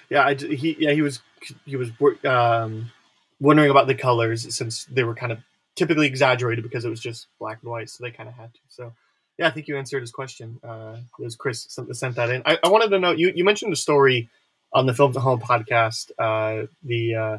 Yeah, 0.10 0.26
I, 0.26 0.36
he 0.36 0.76
yeah 0.80 0.92
he 0.92 1.02
was 1.02 1.22
he 1.66 1.76
was 1.76 1.92
um, 2.26 2.92
wondering 3.40 3.70
about 3.70 3.88
the 3.88 3.96
colors 3.96 4.54
since 4.56 4.86
they 4.86 5.04
were 5.04 5.16
kind 5.16 5.32
of 5.32 5.40
typically 5.76 6.08
exaggerated 6.08 6.64
because 6.64 6.86
it 6.86 6.90
was 6.90 7.00
just 7.00 7.28
black 7.40 7.60
and 7.62 7.72
white, 7.72 7.90
so 7.90 8.04
they 8.04 8.12
kind 8.12 8.30
of 8.30 8.36
had 8.36 8.54
to. 8.54 8.60
So 8.68 8.94
yeah, 9.38 9.48
I 9.48 9.52
think 9.52 9.68
you 9.68 9.78
answered 9.78 10.02
his 10.02 10.12
question. 10.12 10.60
Uh, 10.64 10.98
it 11.20 11.24
was 11.24 11.36
Chris 11.36 11.68
sent 11.92 12.16
that 12.16 12.30
in. 12.30 12.44
I, 12.46 12.60
I, 12.64 12.70
wanted 12.70 12.90
to 12.90 13.00
know 13.00 13.12
you, 13.12 13.32
you 13.36 13.44
mentioned 13.44 13.74
a 13.74 13.78
story 13.78 14.30
on 14.72 14.86
the 14.86 14.94
Films 14.94 15.18
at 15.18 15.24
Home 15.24 15.40
podcast, 15.40 16.12
uh, 16.20 16.68
the 16.84 17.16
uh, 17.16 17.38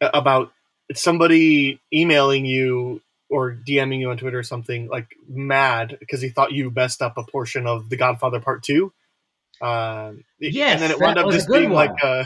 about 0.00 0.52
somebody 0.94 1.80
emailing 1.92 2.44
you 2.44 3.00
or 3.28 3.52
DMing 3.52 3.98
you 3.98 4.10
on 4.10 4.18
Twitter 4.18 4.38
or 4.38 4.44
something 4.44 4.88
like 4.88 5.16
mad 5.28 5.96
because 5.98 6.20
he 6.20 6.28
thought 6.28 6.52
you 6.52 6.70
messed 6.70 7.02
up 7.02 7.18
a 7.18 7.24
portion 7.24 7.66
of 7.66 7.88
The 7.88 7.96
Godfather 7.96 8.40
Part 8.40 8.62
Two. 8.62 8.92
Uh, 9.60 10.12
yes, 10.38 10.74
and 10.74 10.82
then 10.82 10.90
it 10.92 11.00
wound 11.00 11.18
up 11.18 11.30
just 11.32 11.48
being 11.48 11.70
one. 11.70 11.88
like 11.88 12.04
uh, 12.04 12.24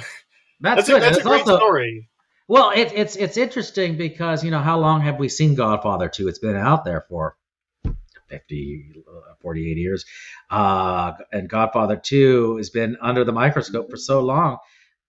that's, 0.60 0.86
that's 0.86 0.88
a, 0.88 1.00
that's 1.00 1.18
a 1.18 1.22
great 1.22 1.40
also, 1.40 1.56
story. 1.56 2.08
Well, 2.48 2.70
it, 2.70 2.92
it's 2.94 3.16
it's 3.16 3.38
interesting 3.38 3.96
because 3.96 4.44
you 4.44 4.50
know 4.50 4.60
how 4.60 4.78
long 4.78 5.00
have 5.02 5.18
we 5.18 5.30
seen 5.30 5.54
Godfather 5.54 6.08
Two? 6.08 6.28
It's 6.28 6.38
been 6.38 6.56
out 6.56 6.84
there 6.84 7.06
for 7.08 7.36
50, 8.30 8.92
uh, 9.06 9.34
48 9.40 9.76
years. 9.76 10.04
Uh, 10.50 11.12
and 11.32 11.48
Godfather 11.48 12.00
2 12.02 12.56
has 12.56 12.70
been 12.70 12.96
under 13.00 13.24
the 13.24 13.32
microscope 13.32 13.90
for 13.90 13.96
so 13.96 14.20
long 14.20 14.58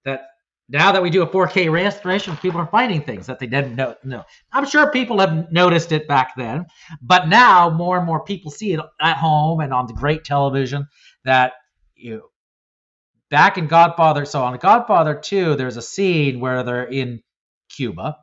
that 0.03 0.23
now 0.67 0.93
that 0.93 1.03
we 1.03 1.09
do 1.09 1.21
a 1.21 1.27
4K 1.27 1.71
restoration, 1.71 2.37
people 2.37 2.59
are 2.61 2.67
finding 2.67 3.01
things 3.01 3.27
that 3.27 3.39
they 3.39 3.47
didn't 3.47 3.75
know. 3.75 3.95
No, 4.03 4.23
I'm 4.51 4.65
sure 4.65 4.89
people 4.91 5.19
have 5.19 5.51
noticed 5.51 5.91
it 5.91 6.07
back 6.07 6.33
then, 6.37 6.65
but 7.01 7.27
now 7.27 7.69
more 7.69 7.97
and 7.97 8.05
more 8.05 8.23
people 8.23 8.51
see 8.51 8.73
it 8.73 8.79
at 8.99 9.17
home 9.17 9.59
and 9.59 9.73
on 9.73 9.87
the 9.87 9.93
great 9.93 10.23
television 10.23 10.87
that 11.25 11.53
you 11.95 12.17
know, 12.17 12.21
back 13.29 13.57
in 13.57 13.67
Godfather. 13.67 14.25
So 14.25 14.43
on 14.43 14.57
Godfather 14.57 15.15
2, 15.15 15.55
there's 15.55 15.77
a 15.77 15.81
scene 15.81 16.39
where 16.39 16.63
they're 16.63 16.85
in 16.85 17.21
Cuba 17.69 18.17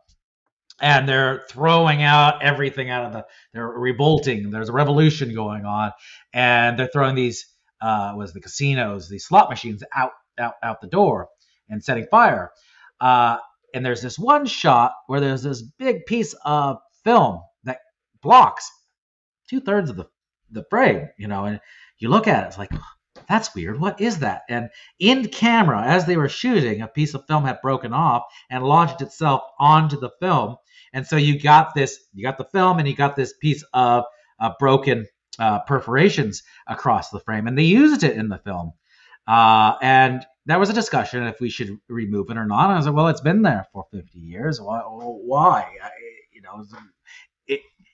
and 0.81 1.09
they're 1.09 1.45
throwing 1.51 2.03
out 2.03 2.43
everything 2.43 2.91
out 2.91 3.05
of 3.05 3.12
the 3.12 3.24
they're 3.53 3.66
revolting 3.66 4.51
there's 4.51 4.68
a 4.68 4.72
revolution 4.72 5.35
going 5.35 5.64
on 5.64 5.93
and 6.33 6.79
they're 6.79 6.91
throwing 6.93 7.14
these 7.14 7.47
uh 7.81 8.12
was 8.16 8.33
the 8.33 8.41
casinos 8.41 9.09
these 9.09 9.26
slot 9.26 9.51
machines 9.51 9.83
out 9.95 10.12
out 10.39 10.55
out 10.62 10.81
the 10.81 10.87
door 10.87 11.29
and 11.68 11.83
setting 11.83 12.07
fire 12.11 12.51
uh 13.01 13.37
and 13.74 13.85
there's 13.85 14.03
this 14.03 14.18
one 14.18 14.47
shot 14.47 14.93
where 15.07 15.20
there's 15.20 15.43
this 15.43 15.62
big 15.62 16.07
piece 16.07 16.35
of 16.45 16.79
film 17.05 17.41
that 17.64 17.79
blocks 18.22 18.70
two-thirds 19.49 19.91
of 19.91 19.97
the 19.97 20.07
the 20.51 20.64
frame 20.70 21.09
you 21.18 21.29
know 21.29 21.45
and 21.45 21.61
you 21.99 22.09
look 22.09 22.26
at 22.26 22.45
it 22.45 22.47
it's 22.47 22.59
like 22.59 22.70
that's 23.29 23.55
weird. 23.55 23.79
What 23.79 24.01
is 24.01 24.20
that? 24.20 24.43
And 24.49 24.70
in 24.99 25.29
camera, 25.29 25.83
as 25.83 26.07
they 26.07 26.16
were 26.16 26.29
shooting, 26.29 26.81
a 26.81 26.89
piece 26.89 27.14
of 27.14 27.26
film 27.26 27.45
had 27.45 27.61
broken 27.61 27.93
off 27.93 28.24
and 28.51 28.64
launched 28.64 29.03
itself 29.03 29.43
onto 29.59 30.01
the 30.01 30.11
film. 30.20 30.57
And 30.99 31.07
so 31.07 31.14
you 31.14 31.38
got 31.38 31.76
this, 31.76 31.96
you 32.12 32.24
got 32.24 32.38
the 32.38 32.44
film, 32.44 32.80
and 32.80 32.88
you 32.88 32.96
got 32.96 33.14
this 33.14 33.32
piece 33.40 33.64
of 33.72 34.03
uh, 34.40 34.51
broken 34.59 35.07
uh, 35.38 35.61
perforations 35.61 36.42
across 36.66 37.11
the 37.11 37.20
frame, 37.20 37.46
and 37.46 37.57
they 37.57 37.62
used 37.62 38.03
it 38.03 38.16
in 38.16 38.28
the 38.28 38.38
film. 38.38 38.72
Uh, 39.28 39.74
and 39.80 40.26
that 40.46 40.59
was 40.59 40.70
a 40.70 40.72
discussion 40.72 41.22
if 41.22 41.40
we 41.40 41.51
should 41.51 41.78
remove 41.88 42.30
it 42.30 42.36
or 42.36 42.46
not. 42.46 42.64
And 42.64 42.72
I 42.72 42.76
was 42.78 42.86
like, 42.86 42.96
well, 42.96 43.07
it's 43.07 43.20
been 43.20 43.42
there 43.42 43.64
for 43.72 43.84
50 43.92 44.18
years. 44.18 44.61
Why? 44.61 44.80
why? 44.80 45.68
I, 45.80 45.90
you 46.32 46.42
know, 46.42 46.64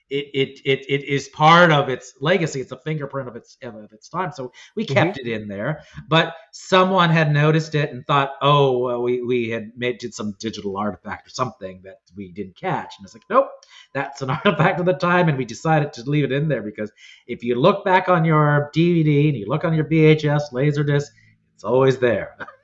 it, 0.09 0.25
it 0.33 0.59
it 0.65 0.85
it 0.87 1.03
is 1.05 1.29
part 1.29 1.71
of 1.71 1.89
its 1.89 2.13
legacy. 2.21 2.61
It's 2.61 2.71
a 2.71 2.77
fingerprint 2.77 3.27
of 3.27 3.35
its 3.35 3.57
of 3.63 3.91
its 3.91 4.07
time. 4.07 4.31
So 4.31 4.51
we 4.75 4.85
kept 4.85 5.17
mm-hmm. 5.17 5.27
it 5.27 5.41
in 5.41 5.47
there. 5.47 5.83
But 6.07 6.35
someone 6.51 7.09
had 7.09 7.31
noticed 7.31 7.75
it 7.75 7.91
and 7.91 8.05
thought, 8.05 8.33
oh, 8.41 8.79
well, 8.79 9.01
we 9.01 9.21
we 9.21 9.49
had 9.49 9.71
made 9.75 9.97
did 9.97 10.13
some 10.13 10.35
digital 10.39 10.77
artifact 10.77 11.27
or 11.27 11.31
something 11.31 11.81
that 11.83 11.99
we 12.15 12.31
didn't 12.31 12.55
catch. 12.55 12.95
And 12.97 13.05
it's 13.05 13.15
like, 13.15 13.23
nope, 13.29 13.49
that's 13.93 14.21
an 14.21 14.29
artifact 14.45 14.79
of 14.79 14.85
the 14.85 14.93
time, 14.93 15.27
and 15.27 15.37
we 15.37 15.45
decided 15.45 15.93
to 15.93 16.09
leave 16.09 16.25
it 16.25 16.31
in 16.31 16.47
there 16.47 16.61
because 16.61 16.91
if 17.27 17.43
you 17.43 17.55
look 17.55 17.83
back 17.83 18.09
on 18.09 18.25
your 18.25 18.69
DVD 18.75 19.29
and 19.29 19.37
you 19.37 19.47
look 19.47 19.65
on 19.65 19.73
your 19.73 19.85
VHS 19.85 20.51
laserdisc, 20.53 21.07
it's 21.55 21.63
always 21.63 21.97
there. 21.97 22.37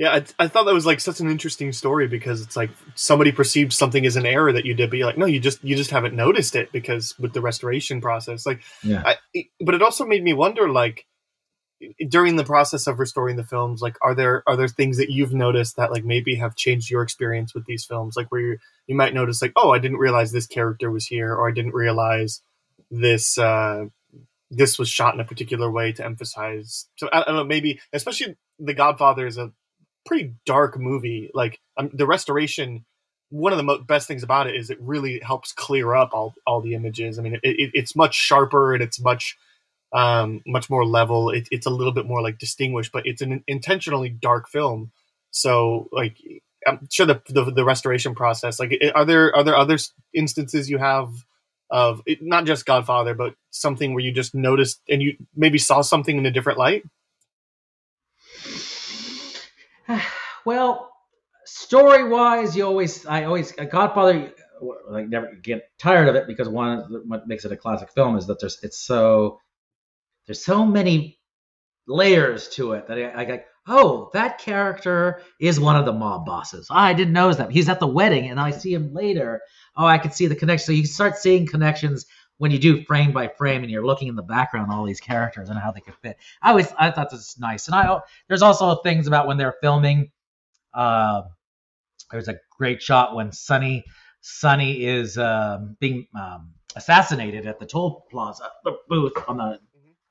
Yeah, 0.00 0.14
I, 0.14 0.44
I, 0.44 0.48
thought 0.48 0.64
that 0.64 0.72
was 0.72 0.86
like 0.86 0.98
such 0.98 1.20
an 1.20 1.30
interesting 1.30 1.72
story 1.72 2.08
because 2.08 2.40
it's 2.40 2.56
like 2.56 2.70
somebody 2.94 3.32
perceived 3.32 3.74
something 3.74 4.06
as 4.06 4.16
an 4.16 4.24
error 4.24 4.50
that 4.50 4.64
you 4.64 4.72
did, 4.72 4.88
but 4.88 4.98
you're 4.98 5.06
like, 5.06 5.18
no, 5.18 5.26
you 5.26 5.38
just 5.38 5.62
you 5.62 5.76
just 5.76 5.90
haven't 5.90 6.16
noticed 6.16 6.56
it 6.56 6.72
because 6.72 7.14
with 7.18 7.34
the 7.34 7.42
restoration 7.42 8.00
process, 8.00 8.46
like, 8.46 8.62
yeah. 8.82 9.02
I, 9.04 9.44
but 9.60 9.74
it 9.74 9.82
also 9.82 10.06
made 10.06 10.24
me 10.24 10.32
wonder, 10.32 10.70
like, 10.70 11.04
during 12.08 12.36
the 12.36 12.44
process 12.44 12.86
of 12.86 12.98
restoring 12.98 13.36
the 13.36 13.44
films, 13.44 13.82
like, 13.82 13.98
are 14.00 14.14
there 14.14 14.42
are 14.46 14.56
there 14.56 14.68
things 14.68 14.96
that 14.96 15.10
you've 15.10 15.34
noticed 15.34 15.76
that 15.76 15.90
like 15.90 16.02
maybe 16.02 16.36
have 16.36 16.56
changed 16.56 16.90
your 16.90 17.02
experience 17.02 17.54
with 17.54 17.66
these 17.66 17.84
films, 17.84 18.16
like 18.16 18.32
where 18.32 18.40
you 18.40 18.58
you 18.86 18.94
might 18.94 19.12
notice 19.12 19.42
like, 19.42 19.52
oh, 19.54 19.70
I 19.70 19.80
didn't 19.80 19.98
realize 19.98 20.32
this 20.32 20.46
character 20.46 20.90
was 20.90 21.04
here, 21.04 21.34
or 21.34 21.46
I 21.46 21.52
didn't 21.52 21.74
realize 21.74 22.40
this. 22.90 23.36
uh 23.36 23.84
this 24.50 24.80
was 24.80 24.88
shot 24.88 25.14
in 25.14 25.20
a 25.20 25.24
particular 25.24 25.70
way 25.70 25.92
to 25.92 26.04
emphasize. 26.04 26.88
So 26.96 27.08
I, 27.12 27.20
I 27.20 27.24
don't 27.24 27.36
know, 27.36 27.44
maybe 27.44 27.80
especially 27.92 28.36
The 28.58 28.74
Godfather 28.74 29.26
is 29.26 29.38
a 29.38 29.52
pretty 30.06 30.34
dark 30.46 30.78
movie. 30.78 31.30
Like 31.34 31.60
um, 31.76 31.90
the 31.92 32.06
restoration, 32.06 32.84
one 33.30 33.52
of 33.52 33.56
the 33.56 33.62
mo- 33.64 33.78
best 33.82 34.08
things 34.08 34.22
about 34.22 34.46
it 34.46 34.56
is 34.56 34.70
it 34.70 34.78
really 34.80 35.20
helps 35.20 35.52
clear 35.52 35.94
up 35.94 36.10
all 36.12 36.34
all 36.46 36.60
the 36.60 36.74
images. 36.74 37.18
I 37.18 37.22
mean, 37.22 37.34
it, 37.34 37.40
it, 37.42 37.70
it's 37.74 37.96
much 37.96 38.14
sharper 38.14 38.74
and 38.74 38.82
it's 38.82 39.00
much 39.00 39.36
um, 39.92 40.42
much 40.46 40.70
more 40.70 40.86
level. 40.86 41.30
It, 41.30 41.48
it's 41.50 41.66
a 41.66 41.70
little 41.70 41.92
bit 41.92 42.06
more 42.06 42.22
like 42.22 42.38
distinguished, 42.38 42.92
but 42.92 43.06
it's 43.06 43.22
an 43.22 43.44
intentionally 43.46 44.08
dark 44.10 44.48
film. 44.48 44.92
So 45.30 45.88
like. 45.92 46.16
I'm 46.66 46.86
sure 46.92 47.06
the, 47.06 47.22
the, 47.26 47.44
the 47.50 47.64
restoration 47.64 48.14
process. 48.14 48.60
Like, 48.60 48.78
are 48.94 49.06
there 49.06 49.34
are 49.34 49.42
there 49.42 49.56
other 49.56 49.78
instances 50.12 50.68
you 50.68 50.76
have 50.76 51.08
of 51.70 52.02
not 52.20 52.44
just 52.44 52.66
Godfather, 52.66 53.14
but 53.14 53.34
something 53.50 53.94
where 53.94 54.04
you 54.04 54.12
just 54.12 54.34
noticed 54.34 54.82
and 54.86 55.00
you 55.00 55.16
maybe 55.34 55.56
saw 55.56 55.80
something 55.80 56.18
in 56.18 56.26
a 56.26 56.30
different 56.30 56.58
light? 56.58 56.84
well, 60.44 60.90
story 61.44 62.08
wise, 62.08 62.56
you 62.56 62.64
always, 62.64 63.06
I 63.06 63.24
always, 63.24 63.56
uh, 63.58 63.64
Godfather, 63.64 64.32
uh, 64.62 64.92
like 64.92 65.08
never 65.08 65.32
get 65.42 65.70
tired 65.78 66.08
of 66.08 66.14
it 66.14 66.26
because 66.26 66.48
one, 66.48 67.02
what 67.06 67.26
makes 67.26 67.44
it 67.44 67.52
a 67.52 67.56
classic 67.56 67.90
film 67.90 68.16
is 68.16 68.26
that 68.26 68.40
there's, 68.40 68.58
it's 68.62 68.78
so, 68.78 69.40
there's 70.26 70.44
so 70.44 70.64
many 70.64 71.18
layers 71.86 72.48
to 72.50 72.72
it 72.72 72.86
that 72.88 72.98
I, 72.98 73.24
like, 73.24 73.46
oh, 73.66 74.10
that 74.12 74.38
character 74.38 75.22
is 75.40 75.60
one 75.60 75.76
of 75.76 75.84
the 75.84 75.92
mob 75.92 76.26
bosses. 76.26 76.66
I 76.70 76.92
didn't 76.92 77.14
notice 77.14 77.36
that. 77.36 77.50
He's 77.50 77.68
at 77.68 77.80
the 77.80 77.86
wedding 77.86 78.28
and 78.28 78.38
I 78.38 78.50
see 78.50 78.72
him 78.72 78.92
later. 78.92 79.40
Oh, 79.76 79.86
I 79.86 79.98
can 79.98 80.12
see 80.12 80.26
the 80.26 80.36
connection. 80.36 80.66
So 80.66 80.72
you 80.72 80.86
start 80.86 81.16
seeing 81.16 81.46
connections 81.46 82.06
when 82.40 82.50
you 82.50 82.58
do 82.58 82.84
frame 82.84 83.12
by 83.12 83.28
frame 83.28 83.62
and 83.62 83.70
you're 83.70 83.86
looking 83.86 84.08
in 84.08 84.16
the 84.16 84.22
background 84.24 84.72
all 84.72 84.84
these 84.86 85.00
characters 85.00 85.50
and 85.50 85.58
how 85.60 85.72
they 85.72 85.80
could 85.80 85.94
fit. 86.02 86.16
I 86.42 86.50
always 86.50 86.72
I 86.78 86.90
thought 86.90 87.10
this 87.10 87.20
was 87.20 87.36
nice. 87.38 87.68
And 87.68 87.76
I 87.76 88.00
there's 88.28 88.42
also 88.42 88.76
things 88.76 89.06
about 89.06 89.26
when 89.28 89.38
they're 89.38 89.56
filming 89.62 90.10
Uh, 90.74 91.22
there's 92.12 92.28
a 92.28 92.36
great 92.58 92.82
shot 92.82 93.14
when 93.14 93.32
Sonny 93.32 93.84
Sonny 94.22 94.84
is 94.84 95.18
um, 95.18 95.76
being 95.80 96.06
um, 96.18 96.52
assassinated 96.76 97.46
at 97.46 97.60
the 97.60 97.66
toll 97.66 98.06
plaza, 98.10 98.44
the 98.64 98.74
booth 98.88 99.12
on 99.28 99.38
the 99.38 99.60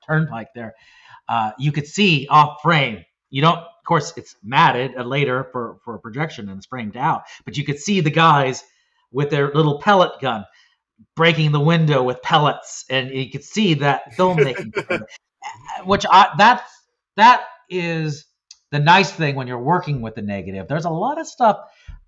turnpike 0.06 0.50
there. 0.56 0.74
Uh, 1.30 1.52
you 1.60 1.72
could 1.72 1.88
see 1.88 2.28
off 2.30 2.62
frame. 2.64 3.06
You 3.32 3.42
don't, 3.44 3.60
of 3.60 3.86
course, 3.88 4.14
it's 4.18 4.36
matted 4.44 4.96
uh, 4.98 5.04
later 5.04 5.50
for 5.52 5.80
for 5.86 6.00
projection 6.00 6.50
and 6.50 6.58
it's 6.58 6.68
framed 6.68 6.98
out, 6.98 7.24
but 7.46 7.58
you 7.58 7.66
could 7.66 7.80
see 7.80 8.02
the 8.02 8.12
guys 8.12 8.64
with 9.12 9.30
their 9.32 9.52
little 9.54 9.80
pellet 9.82 10.20
gun 10.22 10.46
breaking 11.16 11.52
the 11.52 11.60
window 11.60 12.04
with 12.04 12.22
pellets, 12.22 12.86
and 12.90 13.10
you 13.12 13.30
could 13.30 13.44
see 13.44 13.76
that 13.76 14.14
filmmaking, 14.14 14.72
uh, 14.90 15.00
which 15.86 16.06
I 16.10 16.30
that's 16.38 16.64
that 17.18 17.44
is 17.70 18.26
the 18.72 18.80
nice 18.80 19.12
thing 19.12 19.36
when 19.36 19.48
you're 19.48 19.60
working 19.60 20.02
with 20.02 20.16
the 20.16 20.22
negative. 20.22 20.68
There's 20.68 20.86
a 20.86 20.90
lot 20.90 21.20
of 21.20 21.28
stuff 21.28 21.58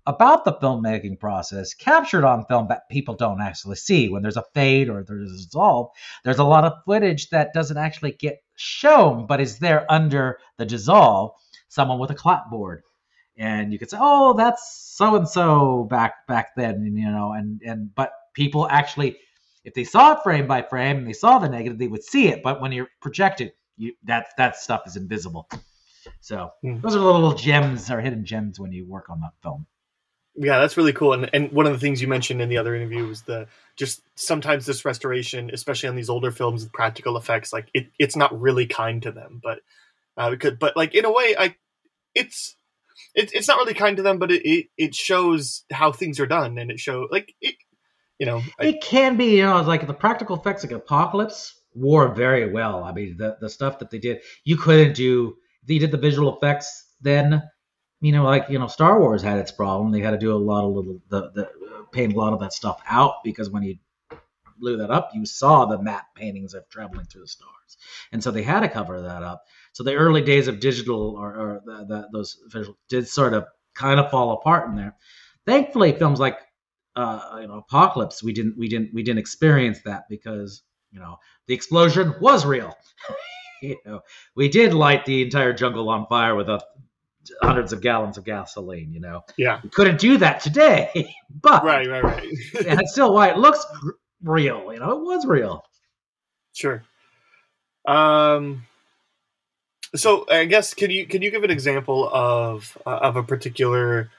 about 0.06 0.44
the 0.44 0.54
filmmaking 0.54 1.18
process 1.20 1.74
captured 1.74 2.24
on 2.24 2.44
film 2.46 2.66
that 2.68 2.88
people 2.90 3.14
don't 3.14 3.40
actually 3.40 3.76
see. 3.76 4.08
When 4.08 4.22
there's 4.22 4.36
a 4.36 4.44
fade 4.54 4.88
or 4.88 5.04
there's 5.04 5.30
a 5.30 5.36
dissolve 5.36 5.90
there's 6.24 6.38
a 6.38 6.44
lot 6.44 6.64
of 6.64 6.72
footage 6.84 7.30
that 7.30 7.52
doesn't 7.54 7.76
actually 7.76 8.12
get 8.12 8.42
shown 8.56 9.26
but 9.26 9.40
is 9.40 9.58
there 9.58 9.90
under 9.90 10.38
the 10.58 10.66
dissolve. 10.66 11.32
Someone 11.68 11.98
with 11.98 12.10
a 12.10 12.14
clapboard 12.14 12.82
and 13.36 13.72
you 13.72 13.78
could 13.78 13.90
say 13.90 13.98
oh 14.00 14.34
that's 14.34 14.92
so 14.96 15.16
and 15.16 15.28
so 15.28 15.86
back 15.90 16.26
back 16.26 16.54
then 16.56 16.84
you 16.84 17.10
know 17.10 17.32
and 17.32 17.60
and 17.62 17.94
but 17.94 18.12
people 18.34 18.68
actually 18.68 19.16
if 19.64 19.74
they 19.74 19.84
saw 19.84 20.12
it 20.12 20.22
frame 20.22 20.46
by 20.46 20.62
frame 20.62 20.98
and 20.98 21.06
they 21.06 21.12
saw 21.12 21.38
the 21.38 21.48
negative 21.48 21.78
they 21.78 21.88
would 21.88 22.04
see 22.04 22.28
it 22.28 22.42
but 22.42 22.60
when 22.60 22.72
you're 22.72 22.88
projected 23.00 23.52
you 23.76 23.92
that 24.04 24.26
that 24.36 24.56
stuff 24.56 24.82
is 24.86 24.96
invisible 24.96 25.48
so 26.20 26.50
mm. 26.64 26.80
those 26.82 26.96
are 26.96 27.00
little 27.00 27.34
gems 27.34 27.90
or 27.90 28.00
hidden 28.00 28.24
gems 28.24 28.58
when 28.58 28.72
you 28.72 28.86
work 28.86 29.08
on 29.08 29.20
that 29.20 29.32
film 29.42 29.66
yeah, 30.34 30.58
that's 30.60 30.76
really 30.76 30.92
cool. 30.92 31.12
And 31.12 31.28
and 31.34 31.52
one 31.52 31.66
of 31.66 31.72
the 31.72 31.78
things 31.78 32.00
you 32.00 32.08
mentioned 32.08 32.40
in 32.40 32.48
the 32.48 32.56
other 32.56 32.74
interview 32.74 33.06
was 33.06 33.22
the 33.22 33.48
just 33.76 34.02
sometimes 34.14 34.64
this 34.64 34.84
restoration, 34.84 35.50
especially 35.52 35.90
on 35.90 35.96
these 35.96 36.08
older 36.08 36.30
films 36.30 36.62
with 36.62 36.72
practical 36.72 37.16
effects, 37.16 37.52
like 37.52 37.68
it, 37.74 37.88
it's 37.98 38.16
not 38.16 38.38
really 38.40 38.66
kind 38.66 39.02
to 39.02 39.12
them. 39.12 39.40
But 39.42 39.60
uh, 40.16 40.30
because, 40.30 40.54
but 40.58 40.76
like 40.76 40.94
in 40.94 41.04
a 41.04 41.12
way, 41.12 41.34
I 41.38 41.54
it's 42.14 42.56
it, 43.14 43.30
it's 43.32 43.48
not 43.48 43.58
really 43.58 43.74
kind 43.74 43.96
to 43.96 44.02
them, 44.02 44.18
but 44.18 44.30
it, 44.30 44.42
it, 44.48 44.66
it 44.76 44.94
shows 44.94 45.64
how 45.72 45.92
things 45.92 46.20
are 46.20 46.26
done, 46.26 46.58
and 46.58 46.70
it 46.70 46.80
show 46.80 47.08
like 47.10 47.34
it, 47.40 47.56
you 48.18 48.26
know, 48.26 48.42
I, 48.58 48.66
it 48.66 48.82
can 48.82 49.16
be 49.16 49.36
you 49.36 49.46
know 49.46 49.62
like 49.62 49.86
the 49.86 49.94
practical 49.94 50.36
effects 50.36 50.62
like 50.62 50.72
Apocalypse 50.72 51.60
wore 51.74 52.14
very 52.14 52.50
well. 52.50 52.84
I 52.84 52.92
mean 52.92 53.16
the 53.16 53.36
the 53.40 53.48
stuff 53.48 53.78
that 53.78 53.90
they 53.90 53.98
did, 53.98 54.20
you 54.44 54.56
couldn't 54.56 54.94
do. 54.94 55.36
They 55.64 55.78
did 55.78 55.92
the 55.92 55.98
visual 55.98 56.36
effects 56.36 56.86
then 57.00 57.42
you 58.02 58.10
know, 58.10 58.24
like 58.24 58.48
you 58.50 58.58
know, 58.58 58.66
Star 58.66 58.98
Wars 58.98 59.22
had 59.22 59.38
its 59.38 59.52
problem. 59.52 59.92
They 59.92 60.00
had 60.00 60.10
to 60.10 60.18
do 60.18 60.34
a 60.34 60.36
lot 60.36 60.64
of 60.64 60.74
little 60.74 60.98
the, 61.08 61.30
the 61.30 61.46
uh, 61.46 61.84
paint 61.92 62.14
a 62.14 62.18
lot 62.18 62.32
of 62.32 62.40
that 62.40 62.52
stuff 62.52 62.82
out 62.86 63.22
because 63.24 63.48
when 63.48 63.62
you 63.62 63.76
blew 64.58 64.76
that 64.78 64.90
up, 64.90 65.10
you 65.14 65.26
saw 65.26 65.64
the 65.64 65.82
matte 65.82 66.06
paintings 66.14 66.54
of 66.54 66.68
traveling 66.68 67.06
through 67.06 67.22
the 67.22 67.28
stars, 67.28 67.76
and 68.12 68.22
so 68.22 68.30
they 68.30 68.42
had 68.42 68.60
to 68.60 68.68
cover 68.68 69.02
that 69.02 69.22
up. 69.22 69.44
So 69.72 69.82
the 69.82 69.94
early 69.94 70.22
days 70.22 70.48
of 70.48 70.60
digital 70.60 71.16
or, 71.16 71.28
or 71.28 71.62
the, 71.64 71.84
the, 71.86 72.08
those 72.12 72.38
visual 72.48 72.76
did 72.88 73.08
sort 73.08 73.34
of 73.34 73.46
kind 73.74 73.98
of 73.98 74.10
fall 74.10 74.32
apart 74.32 74.68
in 74.68 74.76
there. 74.76 74.96
Thankfully, 75.46 75.92
films 75.92 76.20
like 76.20 76.38
uh, 76.96 77.38
you 77.40 77.48
know 77.48 77.58
Apocalypse, 77.58 78.22
we 78.22 78.32
didn't 78.32 78.56
we 78.58 78.68
didn't 78.68 78.92
we 78.92 79.02
didn't 79.02 79.18
experience 79.18 79.80
that 79.84 80.08
because 80.08 80.62
you 80.90 81.00
know 81.00 81.18
the 81.46 81.54
explosion 81.54 82.14
was 82.20 82.44
real. 82.44 82.76
you 83.62 83.76
know, 83.86 84.00
we 84.34 84.48
did 84.48 84.74
light 84.74 85.04
the 85.04 85.22
entire 85.22 85.52
jungle 85.52 85.88
on 85.88 86.06
fire 86.06 86.34
with 86.34 86.48
a 86.48 86.60
hundreds 87.40 87.72
of 87.72 87.80
gallons 87.80 88.18
of 88.18 88.24
gasoline. 88.24 88.92
You 88.92 89.00
know, 89.00 89.22
yeah, 89.38 89.60
we 89.62 89.70
couldn't 89.70 90.00
do 90.00 90.18
that 90.18 90.40
today, 90.40 91.14
but 91.40 91.64
right, 91.64 91.88
right, 91.88 92.04
right, 92.04 92.22
and 92.66 92.80
it's 92.80 92.92
still 92.92 93.14
why 93.14 93.30
it 93.30 93.38
looks 93.38 93.64
real. 94.22 94.72
You 94.72 94.80
know, 94.80 94.92
it 94.92 95.04
was 95.04 95.26
real. 95.26 95.64
Sure. 96.52 96.82
Um. 97.86 98.64
So 99.94 100.26
I 100.30 100.46
guess 100.46 100.74
can 100.74 100.90
you 100.90 101.06
can 101.06 101.22
you 101.22 101.30
give 101.30 101.44
an 101.44 101.50
example 101.50 102.08
of 102.12 102.78
uh, 102.86 102.98
of 103.02 103.16
a 103.16 103.22
particular 103.22 104.10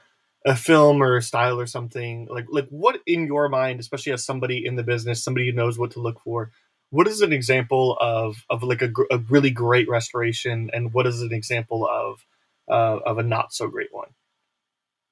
a 0.46 0.54
film 0.54 1.02
or 1.02 1.16
a 1.16 1.22
style 1.22 1.58
or 1.58 1.66
something 1.66 2.26
like 2.30 2.46
like 2.50 2.68
what 2.68 3.00
in 3.06 3.26
your 3.26 3.48
mind, 3.48 3.80
especially 3.80 4.12
as 4.12 4.24
somebody 4.24 4.64
in 4.66 4.76
the 4.76 4.82
business, 4.82 5.24
somebody 5.24 5.46
who 5.46 5.56
knows 5.56 5.78
what 5.78 5.92
to 5.92 6.00
look 6.00 6.20
for, 6.20 6.50
what 6.90 7.08
is 7.08 7.22
an 7.22 7.32
example 7.32 7.96
of 8.00 8.44
of 8.50 8.62
like 8.62 8.82
a, 8.82 8.90
a 9.10 9.18
really 9.18 9.50
great 9.50 9.88
restoration, 9.88 10.70
and 10.72 10.92
what 10.92 11.06
is 11.06 11.22
an 11.22 11.32
example 11.32 11.88
of 11.88 12.24
uh, 12.70 13.00
of 13.04 13.18
a 13.18 13.22
not 13.22 13.52
so 13.52 13.68
great 13.68 13.92
one. 13.92 14.10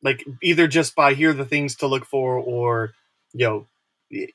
Like 0.03 0.25
either 0.43 0.69
just 0.69 0.95
by 0.95 1.15
here 1.15 1.33
the 1.33 1.45
things 1.45 1.77
to 1.77 1.87
look 1.87 2.05
for, 2.05 2.37
or 2.37 2.93
you 3.33 3.47
know, 3.47 3.67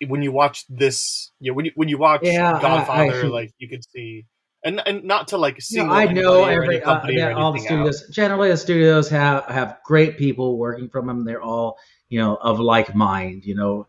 when 0.08 0.22
you 0.22 0.32
watch 0.32 0.66
this, 0.70 1.32
you 1.40 1.52
know, 1.52 1.56
when 1.56 1.66
you 1.66 1.72
when 1.76 1.90
you 1.90 1.98
watch 1.98 2.22
yeah, 2.24 2.60
Godfather, 2.62 3.14
I, 3.14 3.22
I, 3.22 3.28
like 3.28 3.54
you 3.58 3.70
can 3.70 3.82
see. 3.82 4.26
And, 4.64 4.82
and 4.86 5.04
not 5.04 5.30
to 5.30 5.38
like 5.38 5.62
see. 5.62 5.78
You 5.78 5.86
know, 5.86 5.94
I 5.94 6.06
know 6.12 6.44
every 6.46 6.82
uh, 6.82 7.08
yeah, 7.08 7.34
all 7.34 7.54
the 7.54 7.60
studios. 7.60 8.04
Out. 8.04 8.12
Generally, 8.12 8.50
the 8.50 8.58
studios 8.58 9.08
have 9.10 9.46
have 9.46 9.78
great 9.86 10.18
people 10.18 10.58
working 10.58 10.90
from 10.90 11.08
them. 11.08 11.24
They're 11.24 11.42
all 11.42 11.78
you 12.10 12.20
know 12.20 12.36
of 12.36 12.60
like 12.60 12.94
mind. 12.96 13.46
You 13.46 13.56
know, 13.56 13.88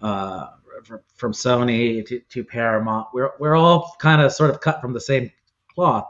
uh, 0.00 0.46
from 1.14 1.32
Sony 1.32 2.04
to, 2.06 2.20
to 2.20 2.44
Paramount, 2.44 3.08
we're 3.12 3.32
we're 3.38 3.54
all 3.54 3.94
kind 3.98 4.22
of 4.22 4.32
sort 4.32 4.50
of 4.50 4.60
cut 4.60 4.80
from 4.80 4.94
the 4.94 5.00
same 5.00 5.30
cloth. 5.74 6.08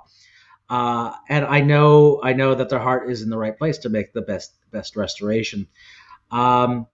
Uh, 0.70 1.12
and 1.28 1.44
I 1.44 1.60
know 1.60 2.20
I 2.22 2.32
know 2.32 2.54
that 2.54 2.68
their 2.68 2.78
heart 2.78 3.10
is 3.10 3.22
in 3.22 3.28
the 3.28 3.38
right 3.38 3.56
place 3.56 3.78
to 3.78 3.88
make 3.88 4.12
the 4.12 4.22
best 4.22 4.54
best 4.70 4.96
restoration. 4.96 5.66
Um, 6.30 6.86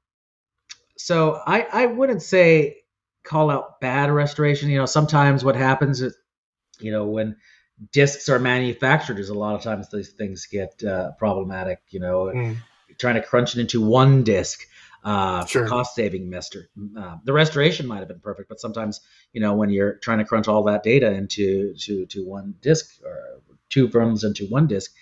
so 1.03 1.41
I 1.45 1.63
I 1.63 1.87
wouldn't 1.87 2.23
say 2.23 2.77
call 3.25 3.51
out 3.51 3.81
bad 3.81 4.11
restoration. 4.11 4.71
You 4.71 4.79
know, 4.79 4.87
sometimes 4.87 5.45
what 5.45 5.57
happens 5.57 6.01
is, 6.01 6.17
you 6.79 6.93
know, 6.93 7.07
when 7.07 7.37
discs 7.91 8.29
are 8.29 8.39
manufactured, 8.39 9.19
is 9.19 9.29
a 9.29 9.35
lot 9.35 9.57
of 9.57 9.63
times 9.63 9.89
these 9.91 10.13
things 10.13 10.47
get 10.47 10.83
uh, 10.85 11.11
problematic. 11.19 11.81
You 11.91 12.01
know, 12.01 12.25
mm. 12.27 12.57
trying 12.99 13.17
to 13.17 13.23
crunch 13.23 13.57
it 13.57 13.61
into 13.61 13.85
one 13.85 14.23
disc. 14.23 14.61
Uh, 15.05 15.45
sure. 15.47 15.67
cost 15.67 15.97
saving 15.97 16.31
mister. 16.31 16.69
Uh, 16.97 17.17
the 17.25 17.33
restoration 17.33 17.89
might 17.89 17.99
have 17.99 18.07
been 18.07 18.21
perfect, 18.21 18.49
but 18.49 18.61
sometimes 18.61 19.01
you 19.33 19.41
know 19.41 19.55
when 19.57 19.71
you're 19.71 19.95
trying 19.95 20.19
to 20.19 20.25
crunch 20.25 20.47
all 20.47 20.63
that 20.63 20.85
data 20.85 21.11
into 21.11 21.75
to 21.75 22.07
to 22.07 22.25
one 22.25 22.55
disc 22.61 22.87
or 23.05 23.41
two 23.69 23.89
films 23.89 24.23
into 24.23 24.47
one 24.47 24.69
disc, 24.69 24.93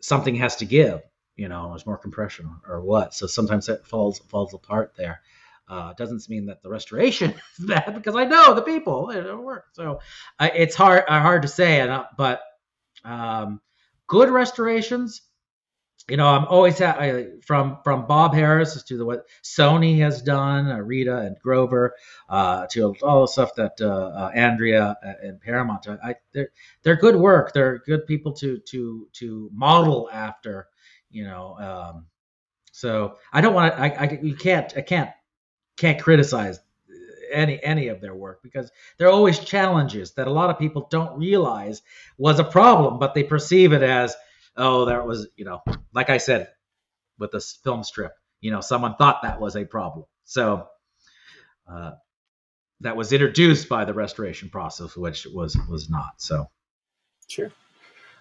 something 0.00 0.36
has 0.36 0.56
to 0.56 0.64
give. 0.64 1.02
You 1.40 1.48
know, 1.48 1.70
there's 1.70 1.86
more 1.86 1.96
compression 1.96 2.54
or 2.68 2.82
what. 2.82 3.14
So 3.14 3.26
sometimes 3.26 3.70
it 3.70 3.86
falls 3.86 4.18
falls 4.28 4.52
apart 4.52 4.92
there. 4.94 5.22
Uh, 5.66 5.94
doesn't 5.94 6.28
mean 6.28 6.46
that 6.46 6.62
the 6.62 6.68
restoration 6.68 7.30
is 7.58 7.64
bad 7.64 7.94
because 7.94 8.14
I 8.14 8.24
know 8.24 8.52
the 8.52 8.60
people 8.60 9.08
it 9.08 9.38
work. 9.38 9.64
So 9.72 10.00
uh, 10.38 10.50
it's 10.54 10.74
hard 10.74 11.04
uh, 11.08 11.20
hard 11.20 11.42
to 11.42 11.48
say, 11.48 11.80
And 11.80 12.04
but 12.18 12.42
um, 13.04 13.62
good 14.06 14.28
restorations 14.28 15.22
you 16.10 16.16
know, 16.16 16.26
I'm 16.26 16.46
always 16.46 16.78
ha- 16.78 17.24
from 17.46 17.78
from 17.84 18.06
Bob 18.06 18.34
Harris 18.34 18.82
to 18.82 18.96
the 18.96 19.04
what 19.04 19.26
Sony 19.44 19.98
has 19.98 20.20
done, 20.22 20.68
uh, 20.68 20.78
Rita 20.78 21.18
and 21.18 21.38
Grover, 21.38 21.94
uh, 22.28 22.66
to 22.70 22.94
all 23.02 23.22
the 23.22 23.28
stuff 23.28 23.54
that 23.54 23.80
uh, 23.80 23.86
uh 23.86 24.30
Andrea 24.34 24.96
and 25.22 25.40
Paramount. 25.40 25.86
I, 25.88 26.16
they're 26.32 26.50
they're 26.82 26.96
good 26.96 27.16
work. 27.16 27.52
They're 27.52 27.78
good 27.78 28.06
people 28.06 28.32
to 28.34 28.58
to 28.58 29.08
to 29.14 29.50
model 29.52 30.08
after. 30.12 30.68
You 31.10 31.24
know, 31.24 31.56
um, 31.58 32.06
so 32.72 33.16
I 33.32 33.40
don't 33.40 33.54
want 33.54 33.74
to. 33.74 33.80
I, 33.80 33.86
I 33.88 34.18
you 34.22 34.36
can't 34.36 34.72
I 34.76 34.82
can't 34.82 35.10
can't 35.76 36.00
criticize 36.00 36.60
any 37.32 37.62
any 37.62 37.88
of 37.88 38.00
their 38.00 38.14
work 38.14 38.42
because 38.42 38.70
there 38.98 39.08
are 39.08 39.12
always 39.12 39.38
challenges 39.38 40.12
that 40.12 40.26
a 40.26 40.32
lot 40.32 40.50
of 40.50 40.58
people 40.58 40.88
don't 40.90 41.18
realize 41.18 41.82
was 42.18 42.38
a 42.38 42.44
problem, 42.44 42.98
but 42.98 43.14
they 43.14 43.22
perceive 43.22 43.72
it 43.72 43.82
as 43.82 44.14
oh, 44.56 44.84
that 44.86 45.06
was, 45.06 45.28
you 45.36 45.44
know, 45.44 45.62
like 45.92 46.10
I 46.10 46.18
said 46.18 46.48
with 47.18 47.32
this 47.32 47.58
film 47.64 47.84
strip, 47.84 48.12
you 48.40 48.50
know, 48.50 48.60
someone 48.60 48.96
thought 48.96 49.22
that 49.22 49.40
was 49.40 49.56
a 49.56 49.64
problem. 49.64 50.06
So 50.24 50.68
uh, 51.70 51.92
that 52.80 52.96
was 52.96 53.12
introduced 53.12 53.68
by 53.68 53.84
the 53.84 53.94
restoration 53.94 54.48
process, 54.50 54.96
which 54.96 55.26
was 55.26 55.56
was 55.68 55.90
not. 55.90 56.14
So 56.18 56.50
sure. 57.28 57.52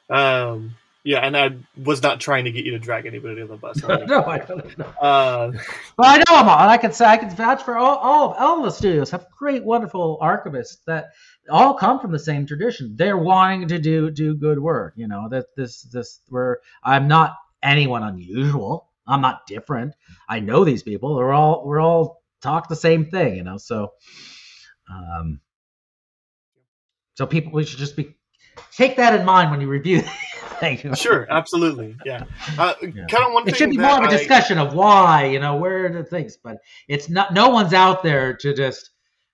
Um, 0.09 0.75
yeah, 1.03 1.19
and 1.19 1.37
I 1.37 1.51
was 1.81 2.03
not 2.03 2.19
trying 2.19 2.45
to 2.45 2.51
get 2.51 2.65
you 2.65 2.71
to 2.71 2.79
drag 2.79 3.05
anybody 3.05 3.41
on 3.41 3.47
the 3.47 3.55
bus. 3.55 3.81
no, 3.87 4.25
I 4.25 4.39
don't 4.39 4.77
know. 4.77 4.85
Uh, 4.85 5.51
but 5.95 6.05
I 6.05 6.17
know 6.17 6.37
them 6.37 6.49
all, 6.49 6.69
I 6.69 6.77
can 6.77 6.91
say 6.91 7.05
I 7.05 7.17
can 7.17 7.29
vouch 7.29 7.63
for 7.63 7.77
all 7.77 7.97
all, 7.97 8.33
all 8.33 8.63
the 8.63 8.69
studios 8.69 9.09
have 9.11 9.27
great, 9.37 9.63
wonderful 9.63 10.19
archivists 10.21 10.83
that 10.87 11.11
all 11.49 11.73
come 11.73 11.99
from 11.99 12.11
the 12.11 12.19
same 12.19 12.45
tradition. 12.45 12.95
They're 12.95 13.17
wanting 13.17 13.69
to 13.69 13.79
do 13.79 14.11
do 14.11 14.35
good 14.35 14.59
work. 14.59 14.93
You 14.97 15.07
know 15.07 15.29
that 15.29 15.55
this 15.55 15.83
this 15.83 16.19
where 16.27 16.59
I'm 16.83 17.07
not 17.07 17.35
anyone 17.63 18.03
unusual. 18.03 18.89
I'm 19.07 19.21
not 19.21 19.47
different. 19.47 19.93
I 20.27 20.41
know 20.41 20.65
these 20.65 20.83
people. 20.83 21.15
We're 21.15 21.33
all 21.33 21.65
we're 21.65 21.81
all 21.81 22.21
talk 22.41 22.67
the 22.67 22.75
same 22.75 23.09
thing. 23.09 23.37
You 23.37 23.43
know, 23.43 23.57
so 23.57 23.93
um, 24.91 25.39
so 27.15 27.25
people 27.25 27.53
we 27.53 27.63
should 27.63 27.79
just 27.79 27.95
be 27.95 28.15
take 28.71 28.97
that 28.97 29.17
in 29.19 29.25
mind 29.25 29.51
when 29.51 29.61
you 29.61 29.67
review. 29.67 30.01
Thank 30.59 30.83
you. 30.83 30.93
sure, 30.95 31.25
absolutely, 31.29 31.95
yeah. 32.05 32.25
Uh, 32.57 32.73
yeah. 32.81 33.05
Kind 33.07 33.23
of 33.23 33.33
one. 33.33 33.47
It 33.47 33.55
should 33.55 33.69
be 33.69 33.77
more 33.77 33.97
of 33.97 34.03
a 34.03 34.09
discussion 34.09 34.57
of 34.57 34.73
why, 34.73 35.25
you 35.25 35.39
know, 35.39 35.55
where 35.55 35.85
are 35.85 35.89
the 35.89 36.03
things, 36.03 36.37
but 36.37 36.57
it's 36.89 37.07
not. 37.07 37.33
No 37.33 37.49
one's 37.49 37.73
out 37.73 38.03
there 38.03 38.35
to 38.37 38.53
just, 38.53 38.89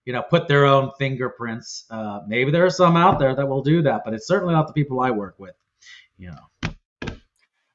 you 0.05 0.13
know, 0.13 0.21
put 0.21 0.47
their 0.47 0.65
own 0.65 0.91
fingerprints. 0.99 1.86
Uh, 1.89 2.19
maybe 2.28 2.51
there 2.51 2.63
are 2.65 2.69
some 2.69 2.95
out 2.95 3.17
there 3.17 3.36
that 3.36 3.47
will 3.47 3.63
do 3.63 3.82
that, 3.82 4.03
but 4.05 4.13
it's 4.13 4.28
certainly 4.28 4.53
not 4.53 4.67
the 4.67 4.73
people 4.73 4.99
I 4.99 5.09
work 5.09 5.36
with. 5.39 5.55
You 6.17 6.32
know. 6.32 6.71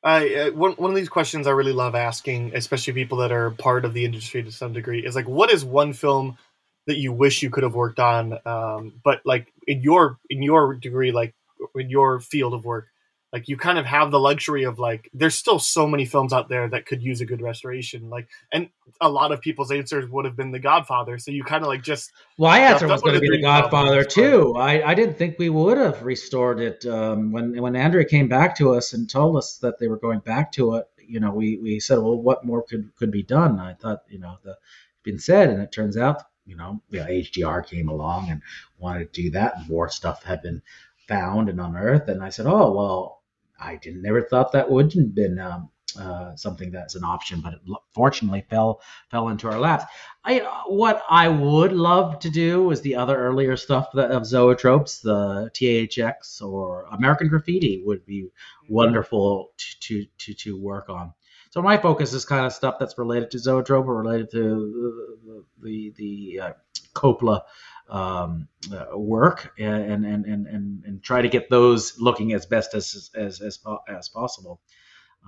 I 0.02 0.34
uh, 0.34 0.50
one 0.52 0.72
one 0.72 0.90
of 0.90 0.96
these 0.96 1.08
questions 1.08 1.46
I 1.46 1.50
really 1.50 1.72
love 1.72 1.94
asking, 1.94 2.52
especially 2.54 2.92
people 2.92 3.18
that 3.18 3.32
are 3.32 3.50
part 3.50 3.84
of 3.84 3.94
the 3.94 4.04
industry 4.04 4.42
to 4.42 4.52
some 4.52 4.72
degree, 4.72 5.04
is 5.04 5.14
like, 5.16 5.28
what 5.28 5.50
is 5.50 5.64
one 5.64 5.92
film 5.92 6.38
that 6.86 6.96
you 6.96 7.12
wish 7.12 7.42
you 7.42 7.50
could 7.50 7.62
have 7.62 7.74
worked 7.74 8.00
on, 8.00 8.38
um, 8.46 9.00
but 9.04 9.20
like 9.24 9.52
in 9.66 9.82
your 9.82 10.18
in 10.30 10.42
your 10.42 10.74
degree, 10.74 11.12
like 11.12 11.34
in 11.74 11.90
your 11.90 12.20
field 12.20 12.54
of 12.54 12.64
work, 12.64 12.88
like 13.32 13.48
you 13.48 13.56
kind 13.56 13.78
of 13.78 13.86
have 13.86 14.10
the 14.10 14.18
luxury 14.18 14.64
of 14.64 14.78
like 14.78 15.08
there's 15.12 15.34
still 15.34 15.58
so 15.58 15.86
many 15.86 16.04
films 16.04 16.32
out 16.32 16.48
there 16.48 16.68
that 16.68 16.86
could 16.86 17.02
use 17.02 17.20
a 17.20 17.24
good 17.24 17.40
restoration 17.40 18.10
like 18.10 18.28
and 18.52 18.68
a 19.00 19.08
lot 19.08 19.30
of 19.30 19.40
people's 19.40 19.70
answers 19.70 20.10
would 20.10 20.24
have 20.24 20.36
been 20.36 20.50
the 20.50 20.58
godfather 20.58 21.16
so 21.16 21.30
you 21.30 21.44
kind 21.44 21.62
of 21.62 21.68
like 21.68 21.82
just 21.82 22.10
well 22.38 22.50
my 22.50 22.58
answer 22.58 22.88
was 22.88 23.00
going 23.02 23.14
to 23.14 23.20
be 23.20 23.30
the 23.30 23.40
godfather 23.40 24.02
too. 24.02 24.54
I, 24.56 24.90
I 24.90 24.94
didn't 24.94 25.16
think 25.16 25.38
we 25.38 25.48
would 25.48 25.78
have 25.78 26.02
restored 26.02 26.60
it 26.60 26.84
um, 26.86 27.30
when 27.32 27.60
when 27.60 27.76
andrea 27.76 28.04
came 28.04 28.28
back 28.28 28.56
to 28.56 28.74
us 28.74 28.92
and 28.92 29.08
told 29.08 29.36
us 29.36 29.58
that 29.58 29.78
they 29.78 29.86
were 29.86 29.98
going 29.98 30.20
back 30.20 30.50
to 30.52 30.74
it 30.74 30.86
you 31.10 31.20
know 31.20 31.32
we 31.32 31.58
we 31.58 31.80
said 31.80 31.98
well 31.98 32.20
what 32.20 32.44
more 32.44 32.62
could 32.62 32.94
could 32.96 33.10
be 33.10 33.22
done? 33.22 33.58
I 33.58 33.74
thought 33.74 34.02
you 34.08 34.18
know 34.18 34.38
the 34.44 34.56
been 35.02 35.18
said 35.18 35.50
and 35.50 35.62
it 35.62 35.72
turns 35.72 35.96
out 35.96 36.22
you 36.46 36.56
know, 36.56 36.82
you 36.88 37.00
know 37.00 37.06
hdr 37.06 37.66
came 37.66 37.88
along 37.88 38.30
and 38.30 38.42
wanted 38.78 39.12
to 39.12 39.22
do 39.22 39.30
that 39.30 39.56
and 39.56 39.68
more 39.68 39.88
stuff 39.88 40.22
had 40.24 40.42
been 40.42 40.62
found 41.10 41.48
and 41.50 41.60
unearthed 41.60 42.08
and 42.08 42.22
i 42.22 42.30
said 42.30 42.46
oh 42.46 42.72
well 42.72 43.20
I 43.60 43.76
didn't 43.76 44.02
never 44.02 44.22
thought 44.22 44.52
that 44.52 44.70
would 44.70 44.92
have 44.94 45.14
been 45.14 45.38
um, 45.38 45.68
uh, 45.98 46.34
something 46.36 46.70
that's 46.70 46.94
an 46.94 47.04
option, 47.04 47.40
but 47.40 47.54
it 47.54 47.60
fortunately 47.92 48.44
fell 48.48 48.80
fell 49.10 49.28
into 49.28 49.48
our 49.48 49.58
laps. 49.58 49.84
I 50.24 50.38
what 50.66 51.02
I 51.08 51.28
would 51.28 51.72
love 51.72 52.18
to 52.20 52.30
do 52.30 52.70
is 52.70 52.80
the 52.80 52.96
other 52.96 53.16
earlier 53.16 53.56
stuff 53.56 53.88
that, 53.94 54.10
of 54.10 54.22
zoetropes, 54.22 55.02
the 55.02 55.50
THX 55.54 56.42
or 56.42 56.86
American 56.92 57.28
Graffiti 57.28 57.82
would 57.84 58.06
be 58.06 58.28
wonderful 58.68 59.50
to 59.58 60.04
to 60.18 60.34
to, 60.34 60.56
work 60.56 60.88
on. 60.88 61.12
So 61.50 61.60
my 61.60 61.76
focus 61.76 62.12
is 62.12 62.24
kind 62.24 62.46
of 62.46 62.52
stuff 62.52 62.76
that's 62.78 62.96
related 62.96 63.32
to 63.32 63.38
zoetrope 63.38 63.86
or 63.86 64.02
related 64.02 64.30
to 64.30 65.16
the 65.24 65.44
the, 65.62 65.92
the 65.96 66.40
uh, 66.40 66.52
Coppola 66.94 67.42
um, 67.90 68.48
uh, 68.72 68.96
work 68.96 69.52
and, 69.58 70.04
and, 70.06 70.24
and, 70.24 70.46
and, 70.46 70.84
and 70.84 71.02
try 71.02 71.20
to 71.20 71.28
get 71.28 71.50
those 71.50 71.98
looking 71.98 72.32
as 72.32 72.46
best 72.46 72.74
as, 72.74 73.10
as, 73.14 73.40
as, 73.40 73.58
as 73.88 74.08
possible. 74.08 74.60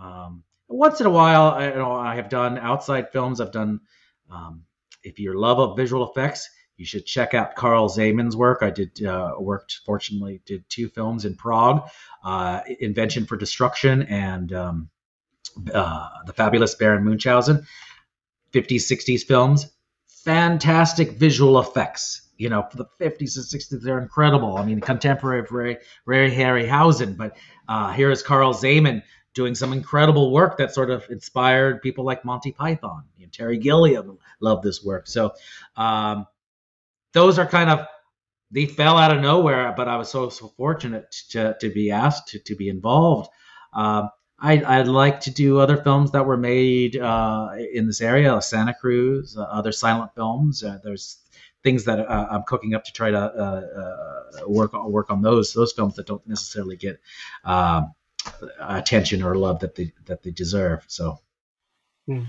Um, 0.01 0.45
once 0.69 1.01
in 1.01 1.07
a 1.07 1.11
while, 1.11 1.49
I, 1.49 1.69
you 1.69 1.75
know, 1.75 1.93
I 1.93 2.15
have 2.15 2.29
done 2.29 2.57
outside 2.57 3.13
films. 3.13 3.41
I've 3.41 3.53
done, 3.53 3.81
um, 4.31 4.63
if 5.03 5.19
you 5.19 5.39
love 5.39 5.59
of 5.59 5.77
visual 5.77 6.09
effects, 6.09 6.49
you 6.77 6.87
should 6.87 7.05
check 7.05 7.35
out 7.35 7.57
Carl 7.57 7.89
Zeman's 7.89 8.37
work. 8.37 8.61
I 8.63 8.71
did 8.71 9.05
uh, 9.05 9.35
worked, 9.39 9.81
fortunately, 9.85 10.41
did 10.47 10.65
two 10.69 10.89
films 10.89 11.25
in 11.25 11.35
Prague, 11.35 11.89
uh, 12.25 12.61
Invention 12.81 13.27
for 13.27 13.37
Destruction 13.37 14.03
and 14.05 14.53
um, 14.53 14.91
uh, 15.75 16.09
The 16.27 16.33
Fabulous 16.33 16.75
Baron 16.75 17.05
Munchausen, 17.05 17.67
50s, 18.53 18.83
60s 18.83 19.23
films. 19.23 19.71
Fantastic 20.25 21.13
visual 21.13 21.59
effects 21.59 22.23
you 22.43 22.49
know, 22.49 22.67
for 22.69 22.77
the 22.77 22.87
50s 23.01 23.37
and 23.37 23.47
60s, 23.47 23.81
they're 23.83 24.01
incredible. 24.01 24.57
I 24.57 24.65
mean, 24.65 24.81
contemporary 24.81 25.39
of 25.39 25.53
Ray, 25.53 25.79
Ray 26.07 26.29
Harryhausen, 26.29 27.17
but 27.17 27.37
uh, 27.69 27.93
here 27.93 28.11
is 28.11 28.21
Carl 28.21 28.53
Zeman 28.53 29.05
doing 29.33 29.55
some 29.55 29.73
incredible 29.73 30.33
work 30.33 30.59
that 30.59 30.75
sort 30.75 30.91
of 30.91 31.05
inspired 31.09 31.81
people 31.83 32.05
like 32.05 32.25
Monty 32.25 32.51
Python. 32.51 33.05
You 33.17 33.27
know, 33.27 33.31
Terry 33.33 33.59
Gilliam 33.59 34.19
loved 34.41 34.65
this 34.65 34.83
work. 34.83 35.07
So 35.07 35.35
um, 35.77 36.27
those 37.13 37.39
are 37.39 37.47
kind 37.47 37.71
of 37.71 37.87
they 38.51 38.67
fell 38.67 38.99
out 38.99 39.15
of 39.15 39.23
nowhere, 39.23 39.73
but 39.77 39.87
I 39.87 39.97
was 39.97 40.11
so 40.11 40.29
so 40.29 40.49
fortunate 40.57 41.13
to, 41.31 41.57
to 41.61 41.71
be 41.71 41.93
asked 41.93 42.27
to, 42.31 42.41
to 42.41 42.57
be 42.57 42.69
involved. 42.69 43.31
Um, 43.73 44.11
I'd, 44.41 44.65
I'd, 44.65 44.89
like 44.89 45.21
to 45.21 45.31
do 45.31 45.61
other 45.61 45.77
films 45.77 46.11
that 46.11 46.27
were 46.27 46.37
made 46.37 46.97
uh, 46.97 47.51
in 47.73 47.87
this 47.87 48.01
area, 48.01 48.43
Santa 48.43 48.75
Cruz, 48.75 49.37
uh, 49.39 49.43
other 49.43 49.71
silent 49.71 50.11
films. 50.17 50.65
Uh, 50.65 50.79
there's 50.83 51.22
things 51.63 51.85
that 51.85 52.01
uh, 52.01 52.29
I'm 52.31 52.43
cooking 52.43 52.75
up 52.75 52.85
to 52.85 52.93
try 52.93 53.11
to 53.11 53.19
uh, 53.19 54.41
uh, 54.41 54.49
work 54.49 54.75
on 54.75 54.91
work 54.91 55.11
on 55.11 55.23
those 55.23 55.53
those 55.53 55.73
films 55.73 55.97
that 55.97 56.07
don't 56.07 56.27
necessarily 56.27 56.77
get 56.77 57.01
um, 57.45 57.93
attention 58.61 59.23
or 59.23 59.37
love 59.37 59.61
that 59.61 59.75
they 59.75 59.93
that 60.07 60.23
they 60.23 60.31
deserve. 60.31 60.85
So. 60.89 61.19
Hmm. 62.07 62.25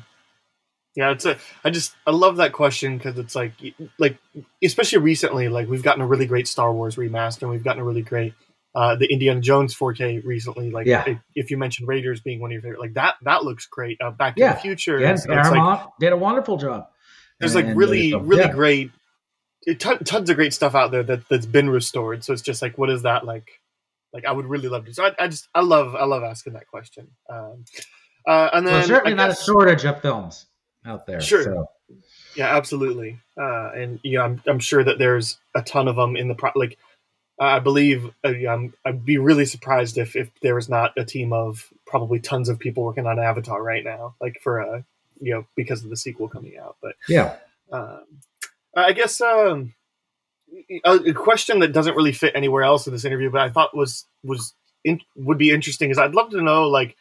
Yeah, 0.96 1.10
it's 1.10 1.26
a. 1.26 1.38
I 1.64 1.72
just 1.72 1.96
I 2.06 2.12
love 2.12 2.38
that 2.38 2.54
question 2.54 2.98
because 2.98 3.18
it's 3.18 3.36
like 3.36 3.54
like 3.98 4.20
especially 4.64 5.00
recently 5.00 5.50
like 5.50 5.68
we've 5.68 5.82
gotten 5.82 6.04
a 6.04 6.08
really 6.08 6.28
great 6.28 6.48
Star 6.48 6.72
Wars 6.72 6.98
remaster 6.98 7.44
and 7.44 7.52
we've 7.52 7.64
gotten 7.64 7.82
a 7.82 7.86
really 7.86 8.04
great 8.04 8.36
uh, 8.76 8.96
the 8.96 9.06
Indiana 9.12 9.40
Jones 9.42 9.76
4K 9.76 10.24
recently. 10.24 10.72
Like, 10.72 10.88
yeah. 10.88 11.04
if, 11.06 11.18
if, 11.36 11.52
you 11.52 11.58
mentioned 11.58 11.88
Raiders 11.88 12.22
being 12.22 12.40
one 12.40 12.50
of 12.50 12.54
your 12.54 12.62
favorite, 12.62 12.80
like 12.80 12.94
that 12.96 13.16
that 13.24 13.44
looks 13.44 13.68
great. 13.68 14.00
Uh, 14.02 14.12
Back 14.12 14.36
to 14.36 14.42
yeah. 14.42 14.54
the 14.54 14.60
Future, 14.60 15.00
yeah, 15.00 15.16
like, 15.28 15.84
did 16.00 16.14
a 16.14 16.18
wonderful 16.18 16.58
job. 16.58 16.88
There's 17.40 17.56
like 17.56 17.68
really 17.76 18.16
really 18.16 18.44
yeah. 18.44 18.52
great 18.52 18.92
tons 19.78 20.30
of 20.30 20.36
great 20.36 20.54
stuff 20.54 20.76
out 20.76 20.92
there 20.92 21.04
that 21.04 21.28
that's 21.30 21.46
been 21.46 21.70
restored. 21.70 22.24
So 22.24 22.34
it's 22.34 22.42
just 22.42 22.62
like, 22.62 22.78
what 22.78 22.90
is 22.90 23.04
that 23.04 23.26
like? 23.26 23.60
Like, 24.14 24.26
I 24.26 24.32
would 24.32 24.46
really 24.46 24.68
love 24.68 24.86
to. 24.86 24.94
So 24.94 25.06
I, 25.06 25.16
I 25.20 25.28
just, 25.28 25.48
I 25.56 25.62
love, 25.62 25.96
I 25.96 26.06
love 26.06 26.24
asking 26.24 26.54
that 26.54 26.68
question. 26.68 27.08
Um, 27.30 27.66
uh, 28.28 28.50
and 28.54 28.68
then 28.68 28.74
well, 28.76 28.84
certainly 28.84 29.16
not 29.16 29.32
a 29.32 29.36
shortage 29.36 29.86
of 29.86 30.02
films 30.02 30.46
out 30.86 31.08
there. 31.08 31.20
Sure. 31.20 31.44
So. 31.44 31.70
Yeah, 32.36 32.56
absolutely. 32.56 33.20
Uh, 33.38 33.72
and 33.72 34.00
yeah, 34.04 34.22
I'm, 34.22 34.42
I'm 34.46 34.60
sure 34.60 34.84
that 34.84 35.00
there's 35.00 35.40
a 35.56 35.62
ton 35.62 35.88
of 35.88 35.96
them 35.96 36.16
in 36.16 36.28
the 36.28 36.36
pro. 36.36 36.52
Like, 36.56 36.78
I 37.40 37.60
believe 37.60 38.06
uh, 38.24 38.30
I'm, 38.48 38.74
I'd 38.86 39.06
be 39.06 39.18
really 39.18 39.46
surprised 39.46 39.98
if 39.98 40.16
if 40.16 40.30
there 40.42 40.56
was 40.56 40.70
not 40.70 40.94
a 40.98 41.04
team 41.04 41.34
of 41.34 41.68
probably 41.86 42.20
tons 42.20 42.48
of 42.48 42.60
people 42.60 42.84
working 42.84 43.08
on 43.08 43.20
Avatar 43.20 43.62
right 43.62 43.84
now, 43.84 44.16
like 44.22 44.40
for 44.42 44.60
a 44.60 44.78
uh, 44.78 44.82
you 45.20 45.34
know 45.34 45.46
because 45.56 45.84
of 45.84 45.90
the 45.90 45.98
sequel 45.98 46.28
coming 46.28 46.58
out. 46.58 46.78
But 46.82 46.94
yeah, 47.10 47.38
um, 47.72 48.06
I 48.76 48.92
guess 48.94 49.22
um, 49.22 49.74
a 50.84 51.14
question 51.14 51.60
that 51.60 51.74
doesn't 51.74 51.96
really 51.96 52.12
fit 52.12 52.34
anywhere 52.36 52.64
else 52.64 52.88
in 52.88 52.94
this 52.94 53.06
interview, 53.06 53.30
but 53.30 53.42
I 53.42 53.50
thought 53.50 53.76
was 53.76 54.06
was 54.24 54.54
in, 54.84 55.00
would 55.16 55.38
be 55.38 55.52
interesting 55.52 55.92
is 55.92 55.98
I'd 55.98 56.16
love 56.16 56.32
to 56.32 56.42
know 56.42 56.70
like 56.70 56.96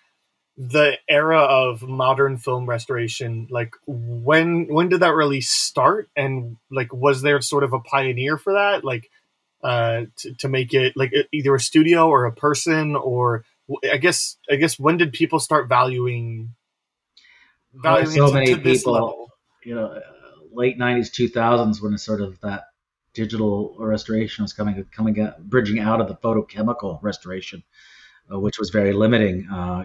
the 0.57 0.99
era 1.09 1.39
of 1.39 1.83
modern 1.83 2.37
film 2.37 2.67
restoration. 2.67 3.49
Like 3.51 3.73
when 3.87 4.67
when 4.69 4.89
did 4.89 5.01
that 5.01 5.15
really 5.15 5.41
start? 5.41 6.11
And 6.17 6.57
like 6.71 6.93
was 6.93 7.23
there 7.23 7.41
sort 7.41 7.65
of 7.65 7.73
a 7.73 7.81
pioneer 7.81 8.37
for 8.37 8.55
that? 8.55 8.85
Like 8.85 9.11
uh 9.63 10.03
to, 10.17 10.35
to 10.35 10.49
make 10.49 10.75
it 10.75 10.97
like 10.97 11.13
either 11.33 11.55
a 11.55 11.61
studio 11.61 12.09
or 12.09 12.25
a 12.25 12.33
person 12.33 12.97
or 12.97 13.45
i 13.91 13.97
guess 13.97 14.37
i 14.51 14.57
guess 14.57 14.79
when 14.79 14.97
did 14.97 15.13
people 15.13 15.39
start 15.39 15.69
valuing 15.69 16.53
valuing 17.73 18.11
so 18.11 18.33
many 18.33 18.57
people 18.57 19.31
you 19.65 19.75
know 19.75 20.01
late 20.55 20.79
'90s, 20.79 21.11
2000s 21.11 21.83
when 21.83 21.97
sort 21.99 22.21
of 22.21 22.41
that 22.41 22.65
digital 23.15 23.77
restoration 23.79 24.43
was 24.43 24.53
coming, 24.53 24.85
coming, 24.91 25.21
out, 25.21 25.43
bridging 25.43 25.79
out 25.79 26.01
of 26.01 26.09
the 26.09 26.17
photochemical 26.17 26.99
restoration, 27.03 27.63
uh, 28.33 28.39
which 28.39 28.59
was 28.59 28.71
very 28.71 28.93
limiting, 28.93 29.49
uh, 29.51 29.85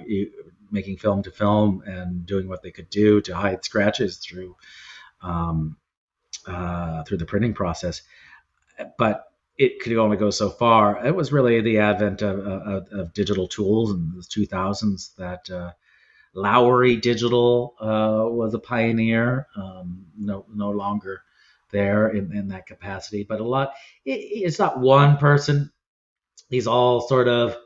making 0.71 0.97
film 0.97 1.23
to 1.23 1.31
film 1.31 1.83
and 1.85 2.25
doing 2.25 2.47
what 2.47 2.61
they 2.61 2.71
could 2.71 2.89
do 2.89 3.21
to 3.21 3.35
hide 3.35 3.63
scratches 3.63 4.17
through 4.17 4.55
um, 5.21 5.77
uh, 6.45 7.03
through 7.03 7.17
the 7.17 7.25
printing 7.25 7.53
process. 7.53 8.01
But 8.97 9.25
it 9.57 9.79
could 9.81 9.97
only 9.97 10.17
go 10.17 10.29
so 10.29 10.49
far. 10.49 11.03
It 11.05 11.15
was 11.15 11.31
really 11.31 11.61
the 11.61 11.79
advent 11.79 12.21
of, 12.21 12.39
of, 12.39 12.87
of 12.91 13.13
digital 13.13 13.47
tools 13.47 13.91
in 13.91 14.13
the 14.15 14.21
2000s 14.21 15.15
that 15.15 15.49
uh, 15.49 15.71
Lowry 16.37 16.97
Digital 16.97 17.73
uh, 17.81 18.29
was 18.29 18.53
a 18.53 18.59
pioneer, 18.59 19.47
um, 19.55 20.05
no, 20.15 20.45
no 20.53 20.69
longer 20.69 21.23
there 21.71 22.09
in, 22.09 22.31
in 22.31 22.49
that 22.49 22.67
capacity, 22.67 23.25
but 23.27 23.39
a 23.39 23.43
lot, 23.43 23.73
it, 24.05 24.19
it's 24.19 24.59
not 24.59 24.79
one 24.79 25.17
person. 25.17 25.71
These 26.49 26.67
all 26.67 27.01
sort 27.01 27.27
of 27.27 27.57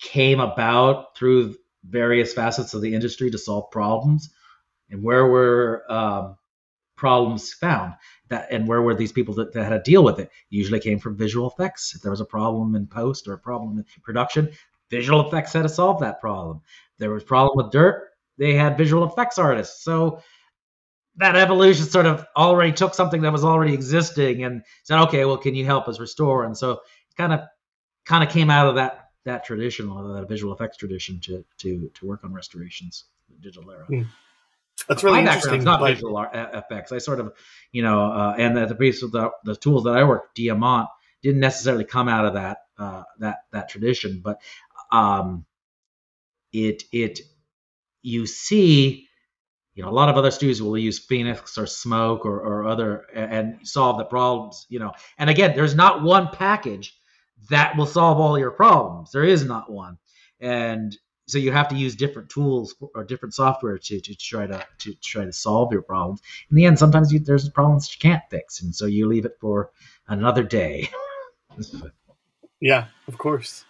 came 0.00 0.40
about 0.40 1.14
through 1.14 1.56
various 1.84 2.32
facets 2.32 2.72
of 2.72 2.80
the 2.80 2.94
industry 2.94 3.30
to 3.30 3.38
solve 3.38 3.70
problems. 3.70 4.30
And 4.88 5.02
where 5.02 5.26
were 5.26 5.84
um, 5.92 6.38
problems 6.96 7.52
found? 7.52 7.92
That, 8.30 8.48
and 8.50 8.66
where 8.66 8.80
were 8.80 8.94
these 8.94 9.12
people 9.12 9.34
that, 9.34 9.52
that, 9.52 9.64
had 9.64 9.84
to 9.84 9.90
deal 9.90 10.02
with 10.02 10.18
it? 10.20 10.30
Usually 10.48 10.80
came 10.80 10.98
from 11.00 11.18
visual 11.18 11.50
effects. 11.50 11.94
If 11.94 12.00
there 12.00 12.10
was 12.10 12.22
a 12.22 12.26
problem 12.26 12.74
in 12.74 12.86
post 12.86 13.28
or 13.28 13.34
a 13.34 13.38
problem 13.38 13.76
in 13.76 13.84
production, 14.02 14.52
visual 14.88 15.28
effects 15.28 15.52
had 15.52 15.64
to 15.64 15.68
solve 15.68 16.00
that 16.00 16.18
problem 16.18 16.62
there 16.98 17.10
was 17.10 17.24
problem 17.24 17.52
with 17.56 17.72
dirt, 17.72 18.08
they 18.36 18.54
had 18.54 18.78
visual 18.78 19.04
effects 19.04 19.38
artists. 19.38 19.82
So 19.84 20.22
that 21.16 21.36
evolution 21.36 21.84
sort 21.84 22.06
of 22.06 22.24
already 22.36 22.72
took 22.72 22.94
something 22.94 23.22
that 23.22 23.32
was 23.32 23.44
already 23.44 23.74
existing 23.74 24.44
and 24.44 24.62
said, 24.84 25.00
okay, 25.04 25.24
well, 25.24 25.36
can 25.36 25.54
you 25.54 25.64
help 25.64 25.88
us 25.88 25.98
restore? 25.98 26.44
And 26.44 26.56
so 26.56 26.80
kind 27.16 27.32
of 27.32 27.40
kind 28.04 28.22
of 28.22 28.30
came 28.30 28.50
out 28.50 28.68
of 28.68 28.76
that 28.76 29.10
that 29.24 29.44
tradition, 29.44 29.88
that 29.88 30.26
visual 30.28 30.54
effects 30.54 30.76
tradition, 30.76 31.20
to 31.20 31.44
to 31.58 31.90
to 31.94 32.06
work 32.06 32.24
on 32.24 32.32
restorations, 32.32 33.04
digital 33.40 33.70
era. 33.70 33.84
Hmm. 33.86 34.02
That's 34.88 35.02
really 35.02 35.22
My 35.24 35.34
interesting. 35.34 35.64
not 35.64 35.82
like- 35.82 35.96
visual 35.96 36.24
effects. 36.32 36.92
I 36.92 36.98
sort 36.98 37.20
of, 37.20 37.32
you 37.72 37.82
know, 37.82 38.04
uh, 38.12 38.34
and 38.38 38.56
the, 38.56 38.66
the 38.66 38.76
piece 38.76 39.02
of 39.02 39.10
the, 39.10 39.30
the 39.44 39.56
tools 39.56 39.84
that 39.84 39.96
I 39.96 40.04
work, 40.04 40.34
Diamant, 40.36 40.86
didn't 41.20 41.40
necessarily 41.40 41.84
come 41.84 42.08
out 42.08 42.24
of 42.24 42.34
that 42.34 42.58
uh, 42.78 43.02
that 43.18 43.38
that 43.50 43.68
tradition, 43.68 44.20
but 44.24 44.40
um, 44.92 45.44
it 46.52 46.84
it 46.92 47.20
you 48.02 48.26
see, 48.26 49.06
you 49.74 49.82
know, 49.82 49.88
a 49.88 49.92
lot 49.92 50.08
of 50.08 50.16
other 50.16 50.30
studios 50.30 50.62
will 50.62 50.78
use 50.78 50.98
Phoenix 50.98 51.58
or 51.58 51.66
Smoke 51.66 52.24
or, 52.24 52.40
or 52.40 52.66
other 52.66 53.04
and, 53.14 53.58
solve 53.66 53.98
the 53.98 54.04
problems, 54.04 54.66
you 54.68 54.78
know. 54.78 54.92
And 55.18 55.28
again, 55.28 55.54
there's 55.54 55.74
not 55.74 56.02
one 56.02 56.28
package 56.32 56.96
that 57.50 57.76
will 57.76 57.86
solve 57.86 58.18
all 58.18 58.38
your 58.38 58.50
problems. 58.50 59.10
There 59.12 59.24
is 59.24 59.44
not 59.44 59.70
one, 59.70 59.98
and 60.40 60.96
so 61.26 61.36
you 61.36 61.52
have 61.52 61.68
to 61.68 61.76
use 61.76 61.94
different 61.94 62.30
tools 62.30 62.74
or 62.94 63.04
different 63.04 63.34
software 63.34 63.78
to, 63.78 64.00
to 64.00 64.14
try 64.16 64.46
to 64.46 64.64
to 64.78 64.94
try 65.02 65.24
to 65.24 65.32
solve 65.32 65.72
your 65.72 65.82
problems. 65.82 66.22
In 66.50 66.56
the 66.56 66.64
end, 66.64 66.78
sometimes 66.78 67.12
you, 67.12 67.18
there's 67.18 67.48
problems 67.50 67.92
you 67.92 67.98
can't 68.00 68.22
fix, 68.30 68.62
and 68.62 68.74
so 68.74 68.86
you 68.86 69.06
leave 69.06 69.26
it 69.26 69.36
for 69.40 69.70
another 70.08 70.42
day. 70.42 70.88
Yeah, 72.60 72.86
of 73.06 73.18
course. 73.18 73.64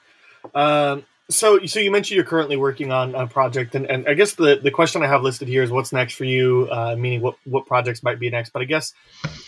Um, 0.54 1.04
so, 1.30 1.64
so 1.66 1.78
you 1.80 1.90
mentioned 1.90 2.16
you're 2.16 2.24
currently 2.24 2.56
working 2.56 2.90
on 2.90 3.14
a 3.14 3.26
project, 3.26 3.74
and, 3.74 3.84
and 3.86 4.08
I 4.08 4.14
guess 4.14 4.34
the, 4.34 4.56
the 4.62 4.70
question 4.70 5.02
I 5.02 5.06
have 5.06 5.22
listed 5.22 5.46
here 5.48 5.62
is 5.62 5.70
what's 5.70 5.92
next 5.92 6.14
for 6.14 6.24
you, 6.24 6.68
uh, 6.70 6.96
meaning 6.96 7.20
what, 7.20 7.36
what 7.44 7.66
projects 7.66 8.02
might 8.02 8.18
be 8.18 8.30
next. 8.30 8.50
But 8.50 8.62
I 8.62 8.64
guess, 8.64 8.94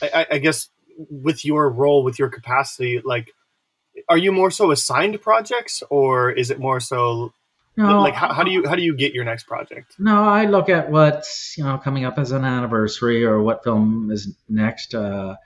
I, 0.02 0.26
I- 0.32 0.38
guess 0.38 0.68
with 1.10 1.44
your 1.44 1.70
role, 1.70 2.04
with 2.04 2.18
your 2.18 2.28
capacity, 2.28 3.00
like, 3.04 3.32
are 4.08 4.18
you 4.18 4.32
more 4.32 4.50
so 4.50 4.70
assigned 4.70 5.20
projects, 5.22 5.82
or 5.90 6.30
is 6.30 6.50
it 6.50 6.58
more 6.58 6.80
so 6.80 7.32
No, 7.76 8.00
like 8.02 8.14
how, 8.14 8.32
how 8.32 8.42
do 8.44 8.50
you 8.50 8.66
how 8.68 8.74
do 8.74 8.82
you 8.82 8.94
get 8.94 9.12
your 9.14 9.24
next 9.24 9.44
project? 9.44 9.94
No, 9.98 10.24
I 10.24 10.44
look 10.46 10.68
at 10.68 10.90
what's 10.90 11.54
you 11.56 11.64
know 11.64 11.78
coming 11.78 12.04
up 12.04 12.18
as 12.18 12.32
an 12.32 12.44
anniversary 12.44 13.24
or 13.24 13.42
what 13.42 13.64
film 13.64 14.10
is 14.10 14.34
next. 14.48 14.94
Uh, 14.94 15.36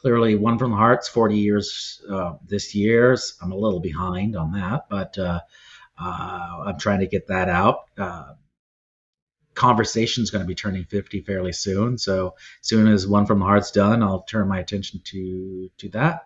clearly, 0.00 0.34
One 0.34 0.58
from 0.58 0.70
the 0.72 0.76
Heart's 0.76 1.08
40 1.08 1.38
years 1.38 2.02
uh, 2.10 2.34
this 2.46 2.74
year. 2.74 3.16
I'm 3.42 3.52
a 3.52 3.56
little 3.56 3.80
behind 3.80 4.36
on 4.36 4.52
that, 4.52 4.86
but 4.90 5.16
uh, 5.18 5.40
uh, 5.98 6.64
I'm 6.66 6.78
trying 6.78 7.00
to 7.00 7.06
get 7.06 7.28
that 7.28 7.48
out. 7.48 7.80
Uh, 7.96 8.34
Conversation's 9.54 10.30
going 10.30 10.42
to 10.42 10.48
be 10.48 10.54
turning 10.56 10.84
50 10.84 11.20
fairly 11.20 11.52
soon, 11.52 11.96
so 11.96 12.34
as 12.60 12.68
soon 12.68 12.88
as 12.88 13.06
One 13.06 13.24
from 13.24 13.38
the 13.38 13.44
Heart's 13.44 13.70
done, 13.70 14.02
I'll 14.02 14.22
turn 14.22 14.48
my 14.48 14.58
attention 14.58 15.00
to 15.04 15.70
to 15.78 15.88
that. 15.90 16.22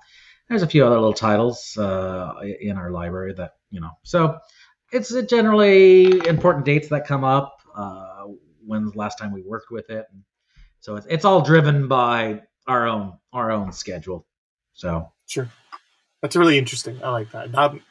There's 0.49 0.63
a 0.63 0.67
few 0.67 0.87
other 0.87 0.95
little 0.95 1.13
titles 1.13 1.77
uh, 1.77 2.33
in 2.61 2.79
our 2.79 2.91
library 2.91 3.35
that 3.35 3.57
you 3.71 3.81
know, 3.81 3.91
so 4.03 4.39
it's 4.93 5.13
generally 5.25 6.27
important 6.27 6.65
dates 6.65 6.89
that 6.89 7.07
come 7.07 7.23
up. 7.23 7.61
Uh, 7.75 8.29
when's 8.65 8.93
the 8.93 8.99
last 8.99 9.19
time 9.19 9.33
we 9.33 9.43
worked 9.43 9.71
with 9.71 9.91
it? 9.91 10.07
So 10.81 10.97
it's, 10.97 11.07
it's 11.11 11.25
all 11.27 11.43
driven 11.43 11.87
by 11.87 12.43
our 12.67 12.87
own 12.87 13.19
our 13.35 13.51
own 13.51 13.73
schedule. 13.73 14.27
So 14.73 15.13
Sure, 15.27 15.51
that's 16.23 16.37
really 16.37 16.57
interesting. 16.57 17.03
I 17.03 17.11
like 17.11 17.31
that. 17.33 17.55
Um, 17.55 17.83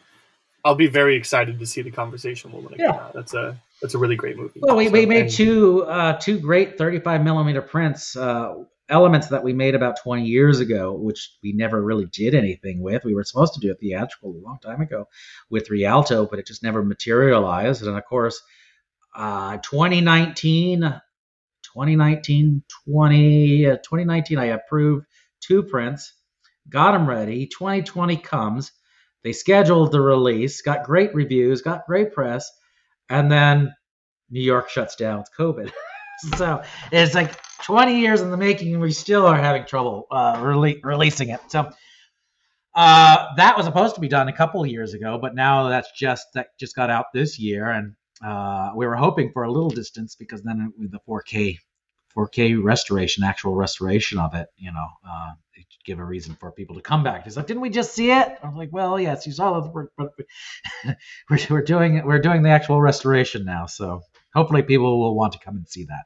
I'll 0.67 0.75
be 0.75 0.87
very 0.87 1.15
excited 1.15 1.59
to 1.59 1.65
see 1.65 1.81
the 1.81 1.91
conversation 1.91 2.51
when 2.51 2.65
it 2.73 2.79
Yeah. 2.79 2.87
comes 2.87 2.99
out. 2.99 3.13
That's 3.13 3.33
a 3.33 3.57
that's 3.81 3.93
a 3.93 3.97
really 3.97 4.15
great 4.15 4.35
movie. 4.37 4.59
well, 4.61 4.75
we, 4.75 4.89
we 4.89 5.05
made 5.05 5.21
and- 5.27 5.31
two 5.31 5.83
uh, 5.85 6.13
two 6.19 6.39
great 6.39 6.77
35 6.77 7.23
millimeter 7.23 7.61
prints. 7.61 8.15
Uh, 8.15 8.63
elements 8.89 9.27
that 9.27 9.43
we 9.43 9.51
made 9.53 9.75
about 9.75 9.97
20 10.01 10.23
years 10.23 10.61
ago 10.61 10.93
which 10.93 11.35
we 11.43 11.51
never 11.51 11.81
really 11.83 12.05
did 12.05 12.33
anything 12.33 12.81
with 12.81 13.03
we 13.03 13.13
were 13.13 13.23
supposed 13.25 13.53
to 13.53 13.59
do 13.59 13.69
a 13.69 13.75
theatrical 13.75 14.31
a 14.31 14.39
long 14.47 14.57
time 14.63 14.79
ago 14.79 15.05
with 15.49 15.69
rialto 15.69 16.25
but 16.25 16.39
it 16.39 16.47
just 16.47 16.63
never 16.63 16.81
materialized 16.81 17.85
and 17.85 17.97
of 17.97 18.05
course 18.05 18.41
uh, 19.13 19.57
2019 19.57 20.79
2019 21.63 22.63
20 22.85 23.67
uh, 23.67 23.75
2019 23.77 24.37
i 24.39 24.45
approved 24.45 25.05
two 25.41 25.63
prints 25.63 26.13
got 26.69 26.93
them 26.93 27.09
ready 27.09 27.45
2020 27.47 28.15
comes 28.15 28.71
they 29.23 29.31
scheduled 29.31 29.91
the 29.91 30.01
release 30.01 30.61
got 30.61 30.83
great 30.83 31.13
reviews 31.13 31.61
got 31.61 31.85
great 31.85 32.13
press 32.13 32.51
and 33.09 33.31
then 33.31 33.73
new 34.29 34.41
york 34.41 34.69
shuts 34.69 34.95
down 34.95 35.19
with 35.19 35.29
covid. 35.37 35.71
So 36.35 36.63
it's 36.91 37.13
like 37.13 37.39
20 37.61 37.99
years 37.99 38.21
in 38.21 38.31
the 38.31 38.37
making 38.37 38.73
and 38.73 38.81
we 38.81 38.91
still 38.91 39.27
are 39.27 39.37
having 39.37 39.65
trouble 39.65 40.07
uh, 40.09 40.37
rele- 40.37 40.79
releasing 40.83 41.29
it. 41.29 41.39
So 41.47 41.69
uh, 42.73 43.35
that 43.35 43.55
was 43.55 43.67
supposed 43.67 43.93
to 43.93 44.01
be 44.01 44.07
done 44.07 44.27
a 44.27 44.33
couple 44.33 44.63
of 44.63 44.67
years 44.67 44.95
ago 44.95 45.19
but 45.21 45.35
now 45.35 45.69
that's 45.69 45.91
just 45.91 46.25
that 46.33 46.57
just 46.59 46.75
got 46.75 46.89
out 46.89 47.05
this 47.13 47.37
year 47.37 47.69
and 47.69 47.93
uh, 48.25 48.71
we 48.75 48.87
were 48.87 48.95
hoping 48.95 49.31
for 49.31 49.43
a 49.43 49.51
little 49.51 49.69
distance 49.69 50.15
because 50.15 50.41
then 50.41 50.73
with 50.79 50.91
the 50.91 50.99
4K 51.07 51.59
4K 52.17 52.63
restoration, 52.63 53.23
actual 53.23 53.55
restoration 53.55 54.19
of 54.19 54.33
it, 54.33 54.47
you 54.57 54.71
know, 54.71 54.87
uh, 55.07 55.31
give 55.87 55.99
a 55.99 56.03
reason 56.03 56.35
for 56.35 56.51
people 56.51 56.75
to 56.75 56.81
come 56.81 57.01
back. 57.01 57.23
He's 57.23 57.37
like, 57.37 57.47
didn't 57.47 57.61
we 57.61 57.69
just 57.69 57.93
see 57.93 58.11
it? 58.11 58.37
I'm 58.43 58.55
like, 58.55 58.69
well, 58.71 58.99
yes, 58.99 59.25
you 59.25 59.31
saw 59.31 59.57
it, 59.59 59.71
we're, 61.29 61.39
we're 61.49 61.61
doing. 61.61 62.05
We're 62.05 62.19
doing 62.19 62.43
the 62.43 62.49
actual 62.49 62.81
restoration 62.81 63.45
now, 63.45 63.65
so 63.65 64.01
hopefully 64.33 64.61
people 64.61 64.99
will 64.99 65.15
want 65.15 65.33
to 65.33 65.39
come 65.39 65.55
and 65.55 65.67
see 65.67 65.85
that. 65.85 66.03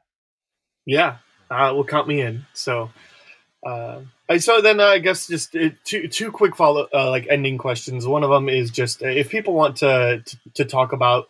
Yeah, 0.86 1.16
uh, 1.50 1.72
will 1.74 1.84
count 1.84 2.08
me 2.08 2.20
in. 2.20 2.46
So, 2.54 2.90
uh, 3.66 4.02
so 4.38 4.60
then 4.60 4.80
uh, 4.80 4.86
I 4.86 4.98
guess 5.00 5.26
just 5.26 5.54
uh, 5.56 5.70
two 5.84 6.08
two 6.08 6.30
quick 6.30 6.56
follow 6.56 6.88
uh, 6.94 7.10
like 7.10 7.26
ending 7.28 7.58
questions. 7.58 8.06
One 8.06 8.22
of 8.22 8.30
them 8.30 8.48
is 8.48 8.70
just 8.70 9.02
uh, 9.02 9.08
if 9.08 9.30
people 9.30 9.54
want 9.54 9.76
to 9.78 10.22
to, 10.24 10.36
to 10.54 10.64
talk 10.64 10.92
about 10.92 11.26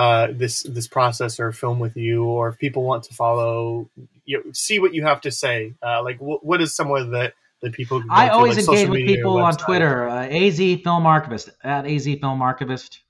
uh, 0.00 0.28
this 0.32 0.62
this 0.62 0.88
process 0.88 1.38
or 1.38 1.52
film 1.52 1.78
with 1.78 1.94
you, 1.94 2.24
or 2.24 2.48
if 2.48 2.58
people 2.58 2.82
want 2.84 3.04
to 3.04 3.14
follow, 3.14 3.90
you 4.24 4.38
know, 4.38 4.52
see 4.52 4.78
what 4.78 4.94
you 4.94 5.04
have 5.04 5.20
to 5.20 5.30
say. 5.30 5.74
Uh, 5.82 6.02
like, 6.02 6.18
what, 6.20 6.44
what 6.44 6.62
is 6.62 6.74
somewhere 6.74 7.04
that 7.04 7.34
that 7.60 7.74
people? 7.74 8.00
go 8.00 8.06
I 8.10 8.28
to, 8.28 8.32
always 8.32 8.56
like, 8.56 8.78
engage 8.78 8.88
with 8.88 9.06
people 9.06 9.36
on? 9.36 9.54
Twitter, 9.56 10.08
uh, 10.08 10.26
AZ 10.26 10.56
Film 10.56 11.04
Archivist 11.04 11.50
at 11.62 11.86
AZ 11.86 12.06
Film 12.06 12.40
Archivist. 12.40 13.02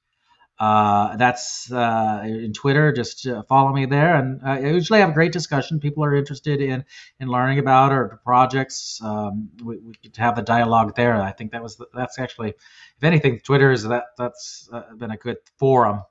Uh, 0.59 1.17
that's 1.17 1.73
uh, 1.73 2.23
in 2.25 2.53
Twitter. 2.53 2.93
Just 2.93 3.25
uh, 3.27 3.45
follow 3.45 3.73
me 3.73 3.87
there, 3.87 4.17
and 4.17 4.43
uh, 4.43 4.49
I 4.49 4.59
usually 4.59 4.99
have 4.99 5.11
a 5.11 5.15
great 5.15 5.33
discussion. 5.33 5.79
People 5.79 6.05
are 6.05 6.15
interested 6.17 6.61
in 6.61 6.85
in 7.21 7.29
learning 7.29 7.61
about 7.61 7.93
our 7.93 8.21
projects. 8.25 9.01
Um, 9.03 9.49
we, 9.65 9.79
we 9.79 9.95
could 9.95 10.17
have 10.17 10.35
the 10.35 10.43
dialogue 10.43 10.97
there. 10.97 11.23
I 11.23 11.31
think 11.31 11.53
that 11.53 11.63
was 11.63 11.77
the, 11.77 11.87
that's 11.95 12.19
actually, 12.19 12.51
if 12.51 13.05
anything, 13.05 13.39
Twitter 13.41 13.71
is 13.71 13.85
that 13.85 14.07
that's 14.19 14.69
uh, 14.73 14.83
been 14.99 15.13
a 15.13 15.17
good 15.17 15.39
forum 15.57 16.03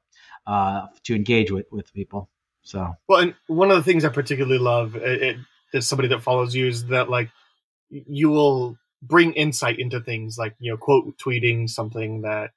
uh, 0.47 0.87
to 1.03 1.15
engage 1.15 1.51
with 1.51 1.65
with 1.71 1.93
people. 1.93 2.29
So 2.63 2.93
Well, 3.07 3.19
and 3.21 3.33
one 3.47 3.71
of 3.71 3.77
the 3.77 3.83
things 3.83 4.05
I 4.05 4.09
particularly 4.09 4.59
love 4.59 4.95
it, 4.95 5.21
it, 5.23 5.37
as 5.73 5.87
somebody 5.87 6.09
that 6.09 6.21
follows 6.21 6.53
you 6.55 6.67
is 6.67 6.85
that 6.87 7.09
like 7.09 7.29
you 7.89 8.29
will 8.29 8.77
bring 9.01 9.33
insight 9.33 9.79
into 9.79 9.99
things, 10.01 10.37
like 10.37 10.55
you 10.59 10.71
know, 10.71 10.77
quote 10.77 11.17
tweeting 11.17 11.69
something 11.69 12.21
that 12.21 12.51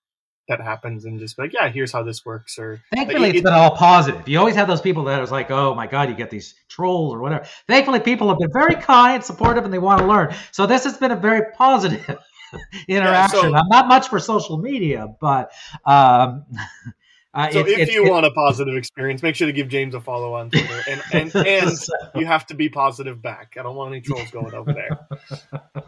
that 0.49 0.61
happens, 0.61 1.05
and 1.05 1.21
just 1.21 1.37
be 1.37 1.45
like, 1.45 1.53
yeah, 1.53 1.69
here's 1.69 1.93
how 1.93 2.03
this 2.03 2.25
works, 2.27 2.59
or 2.59 2.83
Thankfully, 2.93 3.29
It- 3.31 3.37
it's 3.37 3.45
been 3.45 3.53
all 3.55 3.77
positive. 3.77 4.29
You 4.29 4.39
always 4.41 4.57
have 4.57 4.67
those 4.67 4.81
people 4.81 5.05
that 5.05 5.23
is 5.23 5.31
like, 5.31 5.51
"Oh 5.53 5.73
my 5.75 5.87
God, 5.87 6.09
you 6.09 6.17
get 6.17 6.31
these 6.31 6.55
trolls 6.69 7.15
or 7.15 7.21
whatever." 7.21 7.45
Thankfully, 7.69 8.01
people 8.01 8.29
have 8.29 8.39
been 8.39 8.53
very 8.53 8.75
kind, 8.75 9.23
supportive, 9.25 9.65
and 9.65 9.73
they 9.73 9.79
want 9.79 10.01
to 10.01 10.07
learn. 10.07 10.35
So 10.51 10.67
this 10.67 10.83
has 10.83 10.97
been 10.99 11.13
a 11.13 11.17
very 11.17 11.53
positive 11.57 12.19
interaction. 12.89 13.41
so- 13.41 13.55
I'm 13.55 13.69
not 13.69 13.87
much 13.89 14.09
for 14.09 14.19
social 14.19 14.59
media, 14.59 15.15
but 15.21 15.53
um, 15.87 16.45
uh, 17.35 17.51
so 17.51 17.61
it- 17.61 17.69
if 17.69 17.89
it- 17.89 17.95
you 17.95 18.07
it- 18.07 18.11
want 18.11 18.27
a 18.27 18.31
positive 18.31 18.75
experience, 18.77 19.23
make 19.23 19.35
sure 19.35 19.47
to 19.47 19.53
give 19.53 19.69
James 19.69 19.95
a 19.95 20.01
follow 20.01 20.35
on 20.35 20.51
Twitter, 20.51 20.83
and 20.89 21.03
and 21.13 21.35
and 21.47 21.77
So- 21.79 21.93
you 22.15 22.27
have 22.27 22.47
to 22.47 22.55
be 22.55 22.69
positive 22.69 23.23
back. 23.23 23.57
I 23.59 23.63
don't 23.63 23.77
want 23.77 23.93
any 23.93 24.01
trolls 24.03 24.31
going 24.31 24.55
over 24.55 24.73
there. 24.73 24.99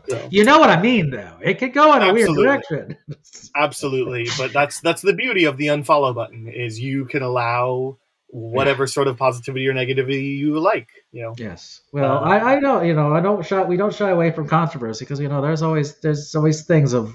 So, 0.08 0.28
you 0.30 0.44
know 0.44 0.58
what 0.58 0.70
I 0.70 0.80
mean, 0.80 1.10
though. 1.10 1.36
It 1.42 1.58
could 1.58 1.72
go 1.74 1.94
in 1.96 2.02
a 2.02 2.12
weird 2.12 2.34
direction. 2.34 2.96
absolutely, 3.56 4.28
but 4.38 4.52
that's 4.52 4.80
that's 4.80 5.02
the 5.02 5.12
beauty 5.14 5.44
of 5.44 5.56
the 5.56 5.68
unfollow 5.68 6.14
button 6.14 6.48
is 6.48 6.78
you 6.80 7.04
can 7.06 7.22
allow 7.22 7.98
whatever 8.28 8.86
sort 8.88 9.06
of 9.06 9.16
positivity 9.16 9.68
or 9.68 9.72
negativity 9.72 10.36
you 10.36 10.58
like. 10.58 10.88
You 11.12 11.22
know. 11.22 11.34
Yes. 11.36 11.82
Well, 11.92 12.18
Uh, 12.18 12.20
I, 12.20 12.54
I 12.56 12.58
know, 12.58 12.82
you 12.82 12.92
know, 12.92 13.14
I 13.14 13.20
don't 13.20 13.46
shy, 13.46 13.62
we 13.62 13.76
don't 13.76 13.94
shy 13.94 14.10
away 14.10 14.32
from 14.32 14.48
controversy 14.48 15.04
because, 15.04 15.20
you 15.20 15.28
know, 15.28 15.40
there's 15.40 15.62
always, 15.62 16.00
there's 16.00 16.34
always 16.34 16.64
things 16.66 16.94
of, 16.94 17.14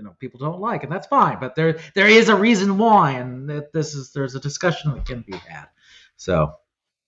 you 0.00 0.06
know, 0.06 0.16
people 0.18 0.40
don't 0.40 0.60
like, 0.60 0.82
and 0.82 0.90
that's 0.90 1.06
fine. 1.06 1.38
But 1.38 1.54
there, 1.56 1.78
there 1.94 2.08
is 2.08 2.30
a 2.30 2.34
reason 2.34 2.78
why, 2.78 3.12
and 3.12 3.50
that 3.50 3.72
this 3.72 3.94
is, 3.94 4.12
there's 4.12 4.34
a 4.34 4.40
discussion 4.40 4.94
that 4.94 5.04
can 5.04 5.20
be 5.20 5.36
had. 5.36 5.66
So, 6.16 6.54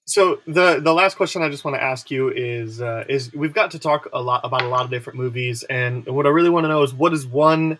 So 0.05 0.41
the 0.47 0.81
the 0.81 0.93
last 0.93 1.17
question 1.17 1.43
I 1.43 1.49
just 1.49 1.65
want 1.65 1.77
to 1.77 1.83
ask 1.83 2.11
you 2.11 2.29
is 2.31 2.83
uh, 2.83 3.05
is 3.09 3.33
we've 3.33 3.55
got 3.55 3.71
to 3.71 3.79
talk 3.79 4.09
a 4.13 4.21
lot 4.21 4.43
about 4.45 4.63
a 4.63 4.69
lot 4.69 4.85
of 4.85 4.91
different 4.91 5.19
movies, 5.19 5.63
and 5.63 6.05
what 6.07 6.27
I 6.27 6.29
really 6.29 6.51
want 6.51 6.65
to 6.65 6.69
know 6.69 6.83
is 6.83 6.93
what 6.93 7.13
is 7.15 7.27
one 7.27 7.79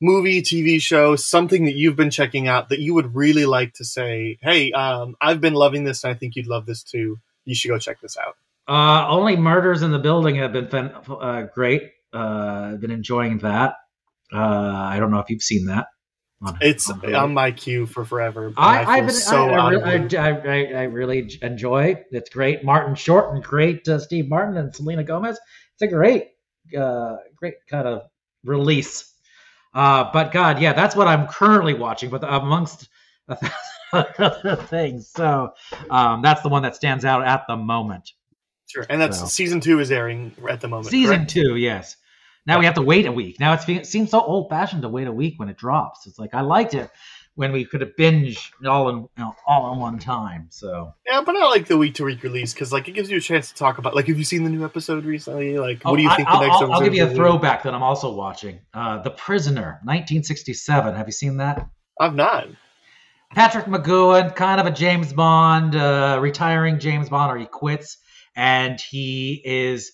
movie, 0.00 0.42
TV 0.42 0.80
show, 0.80 1.16
something 1.16 1.64
that 1.64 1.74
you've 1.74 1.96
been 1.96 2.10
checking 2.10 2.46
out 2.46 2.68
that 2.68 2.78
you 2.78 2.94
would 2.94 3.14
really 3.14 3.46
like 3.46 3.72
to 3.74 3.84
say, 3.84 4.38
hey, 4.42 4.72
um, 4.72 5.16
I've 5.20 5.40
been 5.40 5.54
loving 5.54 5.84
this, 5.84 6.04
and 6.04 6.12
I 6.12 6.14
think 6.14 6.36
you'd 6.36 6.46
love 6.48 6.66
this 6.66 6.82
too. 6.82 7.18
You 7.44 7.54
should 7.54 7.68
go 7.68 7.78
check 7.78 8.00
this 8.00 8.16
out. 8.16 8.36
uh, 8.68 9.08
only 9.08 9.36
murders 9.36 9.82
in 9.82 9.90
the 9.90 9.98
building 9.98 10.36
have 10.36 10.52
been 10.52 10.92
uh, 11.08 11.46
great. 11.54 11.92
Uh, 12.12 12.72
I've 12.72 12.80
been 12.80 12.90
enjoying 12.90 13.38
that. 13.38 13.76
Uh, 14.32 14.38
I 14.38 14.98
don't 14.98 15.10
know 15.10 15.18
if 15.18 15.30
you've 15.30 15.42
seen 15.42 15.66
that. 15.66 15.86
On, 16.44 16.58
it's 16.60 16.90
on, 16.90 17.14
on, 17.14 17.34
my 17.34 17.52
queue 17.52 17.86
for 17.86 18.04
forever. 18.04 18.52
I, 18.56 18.84
I, 18.84 19.00
been, 19.02 19.10
so 19.10 19.48
I, 19.50 19.74
I, 19.76 20.28
I, 20.74 20.82
really 20.84 21.38
enjoy. 21.40 22.02
It's 22.10 22.30
great. 22.30 22.64
Martin 22.64 22.96
Short 22.96 23.32
and 23.32 23.44
great 23.44 23.86
uh, 23.86 24.00
Steve 24.00 24.28
Martin 24.28 24.56
and 24.56 24.74
Selena 24.74 25.04
Gomez. 25.04 25.38
It's 25.74 25.82
a 25.82 25.86
great, 25.86 26.30
uh, 26.76 27.18
great 27.36 27.54
kind 27.70 27.86
of 27.86 28.02
release. 28.44 29.08
Uh, 29.72 30.10
but 30.12 30.32
God, 30.32 30.60
yeah, 30.60 30.72
that's 30.72 30.96
what 30.96 31.06
I'm 31.06 31.28
currently 31.28 31.74
watching. 31.74 32.10
But 32.10 32.24
amongst 32.24 32.88
other 33.92 34.56
things, 34.56 35.10
so 35.14 35.52
um, 35.90 36.22
that's 36.22 36.42
the 36.42 36.48
one 36.48 36.64
that 36.64 36.74
stands 36.74 37.04
out 37.04 37.24
at 37.24 37.44
the 37.46 37.56
moment. 37.56 38.10
Sure, 38.66 38.84
and 38.88 39.00
that's 39.00 39.20
so. 39.20 39.26
season 39.26 39.60
two 39.60 39.78
is 39.78 39.92
airing 39.92 40.32
at 40.50 40.60
the 40.60 40.66
moment. 40.66 40.88
Season 40.88 41.28
two, 41.28 41.54
yes. 41.54 41.96
Now 42.46 42.58
we 42.58 42.64
have 42.64 42.74
to 42.74 42.82
wait 42.82 43.06
a 43.06 43.12
week. 43.12 43.38
Now 43.38 43.52
it's 43.52 43.68
it 43.68 43.86
seems 43.86 44.10
so 44.10 44.20
old 44.20 44.48
fashioned 44.50 44.82
to 44.82 44.88
wait 44.88 45.06
a 45.06 45.12
week 45.12 45.34
when 45.38 45.48
it 45.48 45.56
drops. 45.56 46.06
It's 46.06 46.18
like 46.18 46.34
I 46.34 46.40
liked 46.40 46.74
it 46.74 46.90
when 47.34 47.52
we 47.52 47.64
could 47.64 47.80
have 47.80 47.96
binge 47.96 48.52
all 48.66 48.88
in 48.88 48.96
you 48.96 49.08
know, 49.16 49.34
all 49.46 49.72
in 49.72 49.78
one 49.78 49.98
time. 49.98 50.48
So 50.50 50.92
yeah, 51.06 51.22
but 51.22 51.36
I 51.36 51.44
like 51.46 51.66
the 51.66 51.78
week 51.78 51.94
to 51.94 52.04
week 52.04 52.22
release 52.22 52.52
because 52.52 52.72
like 52.72 52.88
it 52.88 52.92
gives 52.92 53.10
you 53.10 53.16
a 53.16 53.20
chance 53.20 53.50
to 53.50 53.54
talk 53.54 53.78
about 53.78 53.94
like 53.94 54.06
have 54.08 54.18
you 54.18 54.24
seen 54.24 54.44
the 54.44 54.50
new 54.50 54.64
episode 54.64 55.04
recently? 55.04 55.58
Like 55.58 55.84
what 55.84 55.92
oh, 55.92 55.96
do 55.96 56.02
you 56.02 56.14
think 56.16 56.28
I, 56.28 56.32
the 56.32 56.46
next? 56.46 56.56
I'll, 56.56 56.72
I'll 56.72 56.80
give 56.80 56.94
you 56.94 57.06
a 57.06 57.10
throwback 57.14 57.62
that 57.62 57.74
I'm 57.74 57.82
also 57.82 58.12
watching. 58.12 58.58
Uh, 58.74 59.02
the 59.02 59.10
Prisoner, 59.10 59.80
1967. 59.84 60.94
Have 60.94 61.06
you 61.06 61.12
seen 61.12 61.36
that? 61.38 61.68
I've 62.00 62.14
not. 62.14 62.48
Patrick 63.34 63.64
McGoohan, 63.64 64.36
kind 64.36 64.60
of 64.60 64.66
a 64.66 64.70
James 64.70 65.12
Bond, 65.12 65.74
uh, 65.74 66.18
retiring 66.20 66.78
James 66.78 67.08
Bond, 67.08 67.32
or 67.32 67.38
he 67.38 67.46
quits 67.46 67.96
and 68.36 68.80
he 68.80 69.40
is 69.44 69.92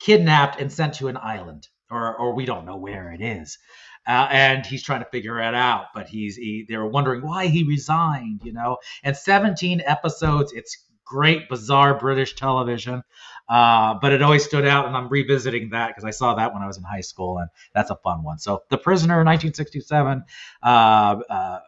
kidnapped 0.00 0.60
and 0.60 0.72
sent 0.72 0.94
to 0.94 1.08
an 1.08 1.16
island 1.16 1.68
or 1.90 2.16
or 2.16 2.34
we 2.34 2.44
don't 2.44 2.64
know 2.64 2.76
where 2.76 3.12
it 3.12 3.20
is. 3.20 3.58
Uh, 4.06 4.26
and 4.30 4.64
he's 4.64 4.82
trying 4.82 5.00
to 5.00 5.10
figure 5.10 5.38
it 5.40 5.54
out. 5.54 5.86
But 5.94 6.08
he's 6.08 6.36
he, 6.36 6.64
they 6.68 6.76
were 6.76 6.88
wondering 6.88 7.22
why 7.22 7.46
he 7.46 7.64
resigned, 7.64 8.42
you 8.44 8.52
know. 8.52 8.78
And 9.02 9.16
17 9.16 9.82
episodes. 9.84 10.52
It's 10.52 10.84
great, 11.08 11.48
bizarre 11.48 11.98
British 11.98 12.34
television. 12.34 13.02
Uh, 13.48 13.94
but 14.00 14.12
it 14.12 14.22
always 14.22 14.44
stood 14.44 14.66
out, 14.66 14.86
and 14.86 14.96
I'm 14.96 15.08
revisiting 15.08 15.70
that 15.70 15.88
because 15.88 16.04
I 16.04 16.10
saw 16.10 16.34
that 16.34 16.52
when 16.52 16.62
I 16.62 16.66
was 16.66 16.76
in 16.76 16.84
high 16.84 17.00
school, 17.00 17.38
and 17.38 17.48
that's 17.74 17.90
a 17.90 17.96
fun 17.96 18.22
one. 18.22 18.38
So, 18.38 18.62
The 18.68 18.76
Prisoner, 18.76 19.24
1967, 19.24 20.22
uh, 20.62 20.66
uh, 20.66 21.58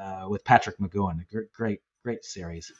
uh, 0.00 0.26
with 0.28 0.44
Patrick 0.44 0.78
McGoohan, 0.78 1.24
great, 1.52 1.80
great 2.04 2.24
series. 2.24 2.70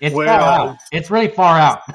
It's 0.00 0.14
Where, 0.14 0.26
far 0.26 0.40
out. 0.40 0.76
It's 0.92 1.10
really 1.10 1.28
far 1.28 1.58
out. 1.58 1.80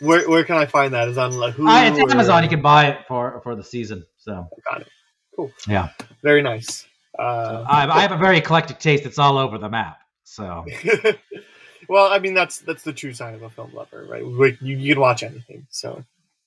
where 0.00 0.28
where 0.28 0.44
can 0.44 0.56
I 0.56 0.66
find 0.66 0.94
that? 0.94 1.08
Is 1.08 1.18
on 1.18 1.32
like 1.32 1.54
Hulu? 1.54 1.68
Uh, 1.68 2.02
it's 2.02 2.12
Amazon. 2.12 2.42
You 2.42 2.48
can 2.48 2.62
buy 2.62 2.88
it 2.88 3.06
for 3.06 3.40
for 3.42 3.54
the 3.54 3.64
season. 3.64 4.04
So 4.18 4.48
got 4.70 4.82
it. 4.82 4.88
Cool. 5.36 5.52
Yeah. 5.66 5.90
Very 6.22 6.42
nice. 6.42 6.86
Uh, 7.18 7.64
I, 7.68 7.86
I 7.88 8.00
have 8.00 8.12
a 8.12 8.16
very 8.16 8.38
eclectic 8.38 8.78
taste. 8.78 9.04
It's 9.04 9.18
all 9.18 9.36
over 9.38 9.58
the 9.58 9.68
map. 9.68 9.98
So. 10.24 10.64
well, 11.88 12.10
I 12.10 12.18
mean 12.18 12.34
that's 12.34 12.58
that's 12.58 12.82
the 12.82 12.92
true 12.92 13.12
sign 13.12 13.34
of 13.34 13.42
a 13.42 13.50
film 13.50 13.74
lover, 13.74 14.06
right? 14.08 14.22
You, 14.22 14.76
you 14.76 14.94
can 14.94 15.00
watch 15.00 15.22
anything. 15.22 15.66
So 15.70 16.04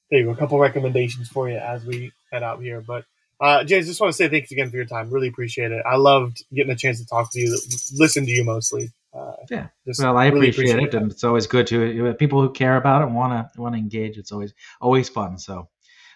there 0.10 0.20
you 0.20 0.26
go. 0.26 0.32
A 0.32 0.36
couple 0.36 0.60
recommendations 0.60 1.30
for 1.30 1.50
you 1.50 1.58
as 1.58 1.86
we 1.86 2.12
head 2.32 2.44
out 2.44 2.62
here. 2.62 2.82
But 2.82 3.06
uh, 3.40 3.64
James, 3.64 3.88
just 3.88 4.00
want 4.00 4.12
to 4.12 4.18
say 4.18 4.30
thanks 4.30 4.52
again 4.52 4.70
for 4.70 4.78
your 4.78 4.86
time. 4.86 5.10
Really 5.10 5.28
appreciate 5.28 5.72
it. 5.72 5.84
I 5.86 5.98
loved 5.98 6.44
getting 6.54 6.72
a 6.72 6.76
chance 6.76 7.00
to 7.00 7.06
talk 7.06 7.32
to 7.34 7.40
you, 7.40 7.58
listen 7.94 8.26
to 8.26 8.32
you 8.32 8.44
mostly. 8.44 8.92
Uh, 9.14 9.34
yeah. 9.50 9.68
Well, 10.00 10.18
I 10.18 10.28
really 10.28 10.50
appreciate, 10.50 10.76
appreciate, 10.76 10.94
it, 10.94 10.94
and 10.96 11.12
it's 11.12 11.24
always 11.24 11.46
good 11.48 11.68
to 11.68 12.14
people 12.16 12.42
who 12.42 12.52
care 12.52 12.78
about 12.78 13.02
it 13.02 13.06
and 13.06 13.16
want 13.16 13.54
to 13.54 13.62
want 13.62 13.76
to 13.76 13.80
engage. 13.80 14.18
It's 14.18 14.32
always 14.32 14.54
always 14.82 15.08
fun. 15.10 15.38
So, 15.38 15.70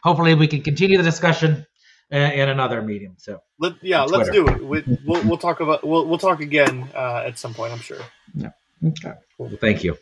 hopefully, 0.03 0.33
we 0.33 0.47
can 0.47 0.63
continue 0.63 0.97
the 0.97 1.03
discussion 1.03 1.65
in, 2.09 2.21
in 2.31 2.49
another 2.49 2.81
medium. 2.81 3.15
So, 3.17 3.41
Let, 3.59 3.75
yeah, 3.83 4.03
let's 4.03 4.29
do 4.31 4.47
it. 4.47 4.63
We, 4.63 4.81
will 4.81 4.97
we'll, 5.05 5.23
we'll 5.27 5.37
talk 5.37 5.59
about 5.59 5.85
we'll 5.85 6.07
we'll 6.07 6.17
talk 6.17 6.41
again 6.41 6.89
uh, 6.95 7.23
at 7.25 7.37
some 7.37 7.53
point. 7.53 7.71
I'm 7.71 7.79
sure. 7.79 8.01
Yeah. 8.33 8.49
Okay. 8.83 9.13
Cool. 9.37 9.47
Well, 9.47 9.57
thank 9.61 9.83
you. 9.83 9.97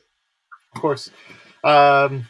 Of 0.74 0.82
course. 0.82 1.12
Um, 1.64 2.28